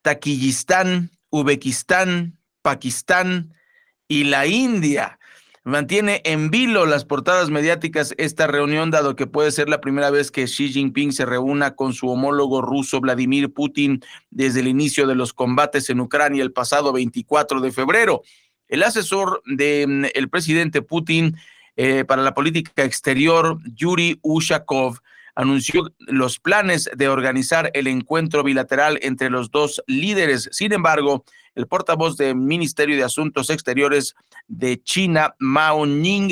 Taquillistán, 0.01 1.11
Uzbekistán, 1.29 2.39
Pakistán 2.61 3.53
y 4.07 4.25
la 4.25 4.47
India. 4.47 5.18
Mantiene 5.65 6.21
en 6.23 6.49
vilo 6.51 6.85
las 6.85 7.03
portadas 7.03 7.49
mediáticas 7.49 8.13
esta 8.17 8.47
reunión, 8.47 8.91
dado 8.91 9.15
que 9.15 9.27
puede 9.27 9.51
ser 9.51 9.67
la 9.67 9.81
primera 9.81 10.09
vez 10.09 10.31
que 10.31 10.45
Xi 10.45 10.69
Jinping 10.69 11.11
se 11.11 11.25
reúna 11.25 11.75
con 11.75 11.93
su 11.93 12.09
homólogo 12.09 12.61
ruso 12.61 13.01
Vladimir 13.01 13.53
Putin 13.53 14.01
desde 14.29 14.61
el 14.61 14.67
inicio 14.67 15.05
de 15.05 15.15
los 15.15 15.33
combates 15.33 15.89
en 15.89 15.99
Ucrania 15.99 16.43
el 16.43 16.53
pasado 16.53 16.93
24 16.93 17.59
de 17.59 17.71
febrero. 17.71 18.21
El 18.69 18.83
asesor 18.83 19.41
del 19.45 20.09
mm, 20.13 20.29
presidente 20.29 20.81
Putin 20.81 21.35
eh, 21.75 22.05
para 22.05 22.21
la 22.21 22.33
política 22.33 22.83
exterior, 22.83 23.57
Yuri 23.75 24.19
Ushakov, 24.21 24.99
anunció 25.35 25.93
los 25.99 26.39
planes 26.39 26.89
de 26.95 27.07
organizar 27.07 27.71
el 27.73 27.87
encuentro 27.87 28.43
bilateral 28.43 28.99
entre 29.01 29.29
los 29.29 29.51
dos 29.51 29.81
líderes. 29.87 30.49
Sin 30.51 30.73
embargo, 30.73 31.23
el 31.59 31.67
portavoz 31.67 32.15
del 32.15 32.35
Ministerio 32.35 32.95
de 32.95 33.03
Asuntos 33.03 33.49
Exteriores 33.49 34.15
de 34.47 34.81
China, 34.81 35.35
Mao 35.39 35.85
Ning, 35.85 36.31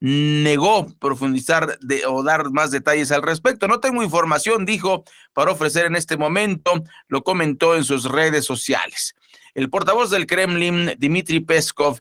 negó 0.00 0.86
profundizar 0.98 1.78
o 2.06 2.22
dar 2.22 2.50
más 2.50 2.70
detalles 2.70 3.10
al 3.10 3.22
respecto. 3.22 3.68
No 3.68 3.80
tengo 3.80 4.02
información, 4.02 4.66
dijo, 4.66 5.04
para 5.32 5.52
ofrecer 5.52 5.86
en 5.86 5.96
este 5.96 6.18
momento, 6.18 6.84
lo 7.08 7.22
comentó 7.22 7.74
en 7.74 7.84
sus 7.84 8.04
redes 8.04 8.44
sociales. 8.44 9.14
El 9.54 9.70
portavoz 9.70 10.10
del 10.10 10.26
Kremlin, 10.26 10.92
Dmitry 10.98 11.40
Peskov, 11.40 12.00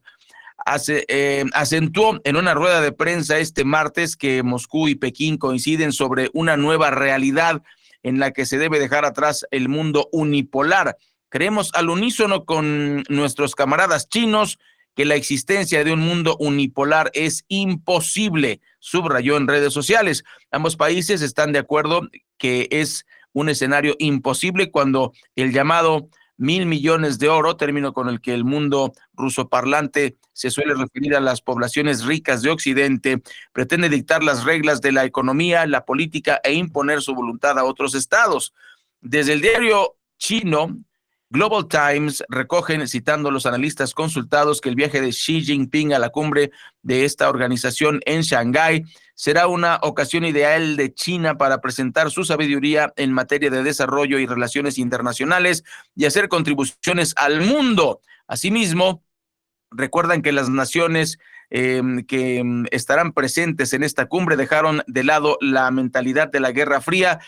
eh, 0.88 1.46
acentuó 1.54 2.20
en 2.26 2.36
una 2.36 2.54
rueda 2.54 2.82
de 2.82 2.92
prensa 2.92 3.38
este 3.38 3.64
martes 3.64 4.18
que 4.18 4.44
Moscú 4.44 4.90
y 4.90 4.96
Pekín 4.96 5.38
coinciden 5.38 5.94
sobre 5.94 6.30
una 6.34 6.58
nueva 6.58 6.92
realidad 6.92 7.64
en 8.04 8.20
la 8.20 8.32
que 8.32 8.46
se 8.46 8.58
debe 8.58 8.80
dejar 8.80 9.06
atrás 9.06 9.48
el 9.52 9.70
mundo 9.70 10.10
unipolar. 10.12 10.98
Creemos 11.36 11.70
al 11.74 11.90
unísono 11.90 12.46
con 12.46 13.04
nuestros 13.10 13.56
camaradas 13.56 14.08
chinos 14.08 14.58
que 14.96 15.04
la 15.04 15.16
existencia 15.16 15.84
de 15.84 15.92
un 15.92 16.00
mundo 16.00 16.38
unipolar 16.40 17.12
es 17.14 17.44
imposible, 17.50 18.62
subrayó 18.80 19.36
en 19.36 19.46
redes 19.46 19.74
sociales. 19.74 20.24
Ambos 20.50 20.78
países 20.78 21.22
están 21.22 21.52
de 21.52 21.60
acuerdo 21.60 22.08
que 22.38 22.70
es 22.72 23.06
un 23.34 23.50
escenario 23.50 23.98
imposible 24.00 24.72
cuando 24.72 25.12
el 25.36 25.52
llamado 25.52 26.08
mil 26.38 26.68
millones 26.68 27.20
de 27.20 27.28
oro, 27.28 27.58
término 27.58 27.92
con 27.92 28.08
el 28.08 28.22
que 28.22 28.34
el 28.34 28.46
mundo 28.46 28.94
ruso 29.12 29.50
parlante 29.50 30.16
se 30.32 30.50
suele 30.52 30.74
referir 30.74 31.18
a 31.18 31.20
las 31.20 31.42
poblaciones 31.42 32.06
ricas 32.06 32.44
de 32.44 32.52
Occidente, 32.52 33.22
pretende 33.52 33.90
dictar 33.90 34.24
las 34.24 34.46
reglas 34.46 34.80
de 34.80 34.94
la 34.94 35.04
economía, 35.04 35.66
la 35.66 35.84
política 35.84 36.40
e 36.46 36.54
imponer 36.54 37.02
su 37.02 37.14
voluntad 37.14 37.60
a 37.60 37.66
otros 37.66 37.94
estados. 37.94 38.54
Desde 39.02 39.34
el 39.34 39.42
diario 39.42 39.98
chino, 40.18 40.78
Global 41.36 41.68
Times 41.68 42.24
recogen, 42.30 42.88
citando 42.88 43.28
a 43.28 43.32
los 43.34 43.46
analistas 43.46 43.94
consultados, 43.94 44.62
que 44.62 44.70
el 44.70 44.76
viaje 44.76 45.02
de 45.02 45.10
Xi 45.10 45.44
Jinping 45.44 45.94
a 45.94 46.00
la 46.00 46.08
cumbre 46.08 46.52
de 46.82 47.04
esta 47.04 47.28
organización 47.30 48.00
en 48.06 48.22
Shanghái 48.22 48.86
será 49.16 49.48
una 49.48 49.80
ocasión 49.82 50.24
ideal 50.24 50.78
de 50.78 50.94
China 50.94 51.38
para 51.38 51.60
presentar 51.60 52.10
su 52.10 52.24
sabiduría 52.24 52.94
en 52.96 53.12
materia 53.12 53.50
de 53.50 53.64
desarrollo 53.64 54.18
y 54.18 54.26
relaciones 54.26 54.78
internacionales 54.78 55.66
y 55.94 56.06
hacer 56.06 56.30
contribuciones 56.30 57.14
al 57.18 57.42
mundo. 57.42 58.00
Asimismo, 58.28 59.04
recuerdan 59.72 60.22
que 60.22 60.32
las 60.32 60.50
naciones 60.50 61.20
em, 61.50 62.06
que 62.06 62.38
em, 62.38 62.66
estarán 62.72 63.12
presentes 63.12 63.74
en 63.74 63.84
esta 63.84 64.06
cumbre 64.06 64.38
dejaron 64.38 64.84
de 64.88 65.04
lado 65.04 65.38
la 65.42 65.70
mentalidad 65.70 66.32
de 66.32 66.40
la 66.40 66.54
Guerra 66.54 66.80
Fría, 66.80 67.20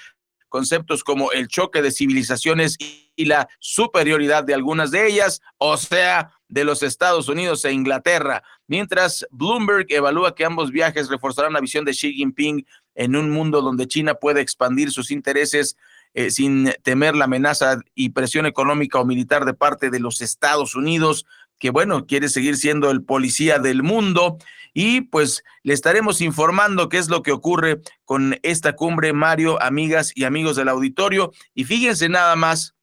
conceptos 0.57 1.03
como 1.03 1.31
el 1.33 1.47
choque 1.47 1.83
de 1.83 1.91
civilizaciones 1.91 2.77
y 3.15 3.25
la 3.25 3.47
superioridad 3.59 4.43
de 4.43 4.55
algunas 4.55 4.89
de 4.89 5.05
ellas, 5.05 5.39
o 5.59 5.77
sea, 5.77 6.31
de 6.47 6.63
los 6.63 6.81
Estados 6.81 7.29
Unidos 7.29 7.63
e 7.63 7.71
Inglaterra, 7.71 8.41
mientras 8.65 9.27
Bloomberg 9.29 9.85
evalúa 9.89 10.33
que 10.33 10.45
ambos 10.45 10.71
viajes 10.71 11.09
reforzarán 11.09 11.53
la 11.53 11.61
visión 11.61 11.85
de 11.85 11.91
Xi 11.91 12.11
Jinping 12.11 12.65
en 12.95 13.15
un 13.15 13.29
mundo 13.29 13.61
donde 13.61 13.87
China 13.87 14.15
puede 14.15 14.41
expandir 14.41 14.89
sus 14.89 15.11
intereses 15.11 15.77
eh, 16.15 16.31
sin 16.31 16.73
temer 16.81 17.15
la 17.15 17.25
amenaza 17.25 17.79
y 17.93 18.09
presión 18.09 18.47
económica 18.47 18.99
o 18.99 19.05
militar 19.05 19.45
de 19.45 19.53
parte 19.53 19.91
de 19.91 19.99
los 19.99 20.21
Estados 20.21 20.73
Unidos, 20.73 21.27
que 21.59 21.69
bueno, 21.69 22.05
quiere 22.05 22.29
seguir 22.29 22.57
siendo 22.57 22.91
el 22.91 23.03
policía 23.03 23.59
del 23.59 23.83
mundo. 23.83 24.37
Y 24.73 25.01
pues 25.01 25.43
le 25.63 25.73
estaremos 25.73 26.21
informando 26.21 26.89
qué 26.89 26.97
es 26.97 27.09
lo 27.09 27.23
que 27.23 27.31
ocurre 27.31 27.81
con 28.05 28.37
esta 28.43 28.75
cumbre, 28.75 29.11
Mario, 29.11 29.61
amigas 29.61 30.11
y 30.13 30.23
amigos 30.23 30.55
del 30.55 30.69
auditorio. 30.69 31.31
Y 31.55 31.63
fíjense 31.63 32.09
nada 32.09 32.35
más 32.35 32.75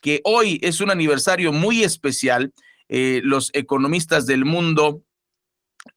que 0.00 0.20
hoy 0.24 0.58
es 0.62 0.80
un 0.80 0.90
aniversario 0.90 1.52
muy 1.52 1.84
especial. 1.84 2.52
Eh, 2.88 3.20
los 3.22 3.50
economistas 3.52 4.26
del 4.26 4.44
mundo 4.44 5.04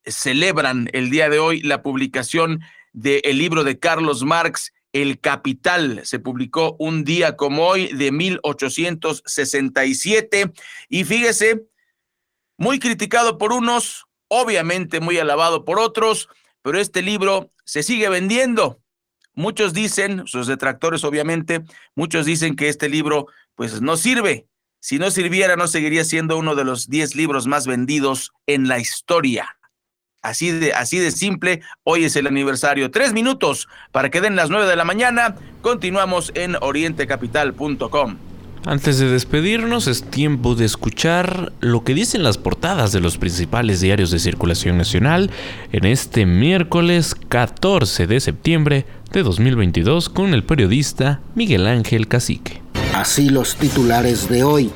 celebran 0.06 0.90
el 0.94 1.10
día 1.10 1.28
de 1.30 1.40
hoy 1.40 1.62
la 1.62 1.82
publicación 1.82 2.62
del 2.94 3.38
libro 3.38 3.64
de 3.64 3.80
Carlos 3.80 4.24
Marx, 4.24 4.74
El 4.94 5.20
Capital. 5.20 6.02
Se 6.04 6.20
publicó 6.20 6.76
un 6.80 7.04
día 7.04 7.36
como 7.36 7.68
hoy 7.68 7.88
de 7.94 8.12
1867. 8.12 10.52
Y 10.90 11.04
fíjese, 11.04 11.64
muy 12.62 12.78
criticado 12.78 13.40
por 13.40 13.54
unos, 13.54 14.06
obviamente 14.28 15.00
muy 15.00 15.18
alabado 15.18 15.66
por 15.66 15.80
otros, 15.80 16.30
pero 16.62 16.80
este 16.80 17.02
libro 17.02 17.52
se 17.66 17.82
sigue 17.82 18.08
vendiendo. 18.08 18.80
Muchos 19.34 19.74
dicen, 19.74 20.28
sus 20.28 20.46
detractores 20.46 21.04
obviamente, 21.04 21.64
muchos 21.96 22.28
dicen 22.28 22.56
que 22.56 22.70
este 22.70 22.88
libro 22.88 23.26
pues 23.56 23.82
no 23.82 23.98
sirve. 23.98 24.46
Si 24.80 25.00
no 25.00 25.10
sirviera, 25.10 25.56
no 25.56 25.68
seguiría 25.68 26.06
siendo 26.06 26.38
uno 26.38 26.54
de 26.54 26.64
los 26.64 26.88
10 26.88 27.16
libros 27.16 27.48
más 27.48 27.66
vendidos 27.66 28.32
en 28.46 28.68
la 28.68 28.78
historia. 28.78 29.58
Así 30.22 30.52
de, 30.52 30.74
así 30.74 31.00
de 31.00 31.10
simple, 31.10 31.64
hoy 31.84 32.04
es 32.06 32.16
el 32.16 32.28
aniversario. 32.28 32.92
Tres 32.92 33.12
minutos 33.12 33.70
para 33.92 34.12
que 34.12 34.22
den 34.22 34.36
las 34.36 34.52
nueve 34.52 34.68
de 34.68 34.76
la 34.76 34.86
mañana. 34.86 35.36
Continuamos 35.64 36.32
en 36.36 36.58
orientecapital.com. 36.62 38.31
Antes 38.66 39.00
de 39.00 39.10
despedirnos, 39.10 39.88
es 39.88 40.04
tiempo 40.04 40.54
de 40.54 40.66
escuchar 40.66 41.52
lo 41.62 41.84
que 41.84 41.96
dicen 41.96 42.22
las 42.22 42.38
portadas 42.38 42.92
de 42.92 43.00
los 43.00 43.18
principales 43.18 43.82
diarios 43.82 44.12
de 44.12 44.20
circulación 44.20 44.78
nacional 44.78 45.32
en 45.72 45.86
este 45.86 46.28
miércoles 46.28 47.16
14 47.30 48.06
de 48.06 48.20
septiembre 48.20 48.86
de 49.12 49.24
2022 49.24 50.10
con 50.10 50.36
el 50.36 50.44
periodista 50.44 51.22
Miguel 51.34 51.66
Ángel 51.66 52.08
Cacique. 52.08 52.62
Así 52.94 53.30
los 53.30 53.56
titulares 53.56 54.30
de 54.30 54.44
hoy. 54.44 54.70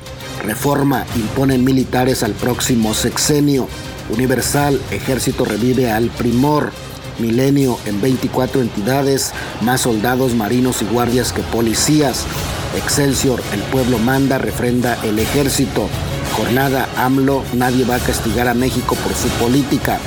Reforma 0.43 1.05
imponen 1.15 1.63
militares 1.63 2.23
al 2.23 2.33
próximo 2.33 2.95
sexenio. 2.95 3.67
Universal, 4.09 4.81
ejército 4.89 5.45
revive 5.45 5.91
al 5.91 6.09
primor. 6.09 6.71
Milenio 7.19 7.77
en 7.85 8.01
24 8.01 8.61
entidades, 8.61 9.31
más 9.61 9.81
soldados, 9.81 10.33
marinos 10.33 10.81
y 10.81 10.85
guardias 10.85 11.33
que 11.33 11.41
policías. 11.43 12.25
Excelsior, 12.75 13.41
el 13.53 13.61
pueblo 13.63 13.97
manda, 13.99 14.37
refrenda 14.37 14.97
el 15.03 15.19
ejército. 15.19 15.87
Jornada 16.35 16.89
AMLO, 16.97 17.43
nadie 17.53 17.85
va 17.85 17.95
a 17.95 17.99
castigar 17.99 18.47
a 18.47 18.53
México 18.53 18.95
por 18.95 19.13
su 19.13 19.29
política. 19.41 19.99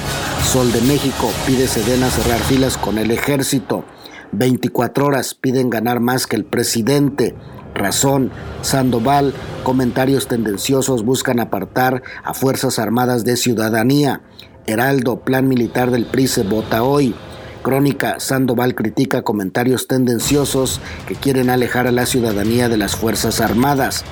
Sol 0.44 0.70
de 0.72 0.80
México 0.82 1.30
pide 1.46 1.66
Sedena 1.66 2.10
cerrar 2.10 2.38
filas 2.40 2.76
con 2.76 2.98
el 2.98 3.10
ejército. 3.10 3.84
24 4.32 5.06
horas 5.06 5.34
piden 5.34 5.70
ganar 5.70 6.00
más 6.00 6.26
que 6.26 6.36
el 6.36 6.44
presidente. 6.44 7.34
Razón, 7.74 8.30
Sandoval, 8.60 9.32
comentarios 9.62 10.26
tendenciosos 10.26 11.04
buscan 11.04 11.40
apartar 11.40 12.02
a 12.24 12.34
Fuerzas 12.34 12.78
Armadas 12.78 13.24
de 13.24 13.36
ciudadanía. 13.36 14.22
Heraldo, 14.68 15.20
plan 15.20 15.48
militar 15.48 15.90
del 15.90 16.04
PRI 16.04 16.28
se 16.28 16.42
vota 16.42 16.82
hoy. 16.82 17.14
Crónica, 17.62 18.20
Sandoval 18.20 18.74
critica 18.74 19.22
comentarios 19.22 19.88
tendenciosos 19.88 20.82
que 21.06 21.14
quieren 21.14 21.48
alejar 21.48 21.86
a 21.86 21.92
la 21.92 22.04
ciudadanía 22.04 22.68
de 22.68 22.76
las 22.76 22.94
Fuerzas 22.94 23.40
Armadas. 23.40 24.04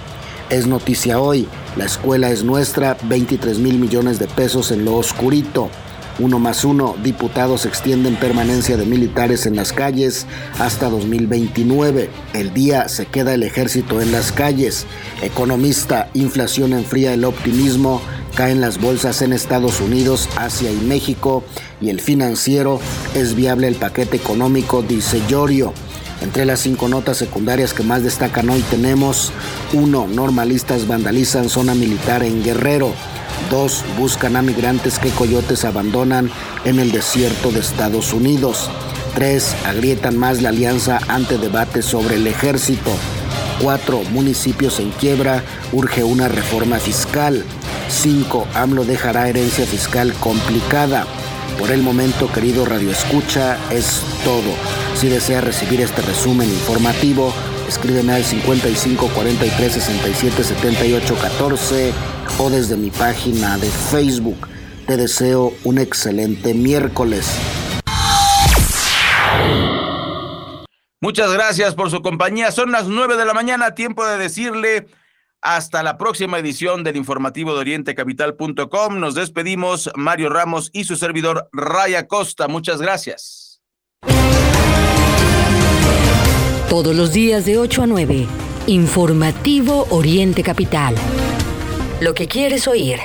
Es 0.49 0.67
noticia 0.67 1.21
hoy, 1.21 1.47
la 1.77 1.85
escuela 1.85 2.31
es 2.31 2.43
nuestra, 2.43 2.97
23 3.03 3.59
mil 3.59 3.79
millones 3.79 4.19
de 4.19 4.29
pesos 4.29 4.71
en 4.71 4.87
lo 4.87 4.95
oscurito. 4.95 5.69
Uno 6.19 6.39
más 6.39 6.65
uno, 6.65 6.97
diputados 7.03 7.67
extienden 7.67 8.17
permanencia 8.17 8.79
de 8.79 8.87
militares 8.87 9.45
en 9.45 9.57
las 9.57 9.75
calles 9.75 10.27
hasta 10.59 10.89
2029. 10.89 12.09
El 12.33 12.55
día 12.55 12.89
se 12.89 13.05
queda 13.05 13.35
el 13.35 13.43
ejército 13.43 14.01
en 14.01 14.13
las 14.13 14.33
calles. 14.33 14.87
Economista, 15.21 16.09
inflación 16.15 16.73
enfría 16.73 17.13
el 17.13 17.27
optimismo 17.27 18.01
Caen 18.37 18.61
las 18.61 18.79
bolsas 18.79 19.23
en 19.23 19.33
Estados 19.33 19.81
Unidos, 19.81 20.29
Asia 20.37 20.71
y 20.71 20.77
México 20.77 21.43
y 21.81 21.89
el 21.89 22.03
financiero 22.03 22.81
es 23.15 23.35
viable 23.35 23.67
el 23.67 23.77
paquete 23.77 24.19
económico, 24.19 24.83
dice 24.83 25.23
Llorio. 25.27 25.73
Entre 26.21 26.45
las 26.45 26.61
cinco 26.61 26.87
notas 26.87 27.17
secundarias 27.17 27.73
que 27.73 27.83
más 27.83 28.03
destacan 28.03 28.51
hoy 28.51 28.61
tenemos 28.69 29.33
1. 29.73 30.09
Normalistas 30.09 30.87
vandalizan 30.87 31.49
zona 31.49 31.75
militar 31.75 32.23
en 32.23 32.45
Guerrero. 32.45 32.93
2. 33.51 33.85
Buscan 33.99 34.37
a 34.37 34.43
migrantes 34.43 34.99
que 34.99 35.09
coyotes 35.09 35.65
abandonan 35.65 36.31
en 36.67 36.79
el 36.79 36.93
desierto 36.93 37.51
de 37.53 37.61
Estados 37.61 38.13
Unidos. 38.13 38.69
3. 39.15 39.57
Agrietan 39.67 40.19
más 40.19 40.43
la 40.43 40.51
alianza 40.51 40.99
ante 41.09 41.39
debate 41.39 41.81
sobre 41.81 42.17
el 42.17 42.27
ejército. 42.27 42.91
4. 43.63 44.03
Municipios 44.11 44.79
en 44.79 44.91
quiebra, 44.91 45.43
urge 45.73 46.05
una 46.05 46.29
reforma 46.29 46.77
fiscal. 46.77 47.43
5. 47.89 48.49
AMLO 48.55 48.85
dejará 48.85 49.29
herencia 49.29 49.67
fiscal 49.67 50.13
complicada. 50.15 51.07
Por 51.59 51.71
el 51.71 51.83
momento, 51.83 52.31
querido 52.31 52.65
Radio 52.65 52.91
Escucha, 52.91 53.57
es 53.71 54.03
todo. 54.25 54.55
Si 54.95 55.09
desea 55.09 55.41
recibir 55.41 55.81
este 55.81 56.03
resumen 56.03 56.49
informativo, 56.49 57.33
escríbeme 57.69 58.15
al 58.15 58.25
55 58.25 59.09
43 59.09 59.73
67 59.73 60.45
78 60.45 61.15
14 61.15 61.93
o 62.39 62.51
desde 62.51 62.77
mi 62.77 62.91
página 62.91 63.57
de 63.59 63.69
Facebook. 63.69 64.49
Te 64.87 64.97
deseo 64.97 65.53
un 65.65 65.79
excelente 65.79 66.55
miércoles. 66.55 67.27
Muchas 71.01 71.33
gracias 71.33 71.75
por 71.75 71.91
su 71.91 72.03
compañía. 72.03 72.51
Son 72.51 72.73
las 72.73 72.89
nueve 72.89 73.17
de 73.17 73.25
la 73.25 73.35
mañana, 73.35 73.75
tiempo 73.75 74.07
de 74.07 74.19
decirle 74.19 74.87
hasta 75.47 75.83
la 75.83 75.97
próxima 75.97 76.39
edición 76.39 76.83
del 76.83 76.97
informativo 76.97 77.55
de 77.55 77.61
orientecapital.com. 77.61 78.99
Nos 78.99 79.15
despedimos, 79.15 79.91
Mario 79.95 80.29
Ramos 80.29 80.71
y 80.73 80.85
su 80.85 80.97
servidor 80.97 81.49
Raya 81.53 82.09
Costa. 82.09 82.49
Muchas 82.49 82.83
gracias. 82.83 83.61
Todos 86.69 86.97
los 86.97 87.13
días 87.13 87.47
de 87.47 87.59
8 87.59 87.83
a 87.83 87.87
9, 87.87 88.27
Informativo 88.67 89.87
Oriente 89.91 90.43
Capital. 90.43 90.97
Lo 92.01 92.13
que 92.13 92.27
quieres 92.27 92.67
oír. 92.67 92.99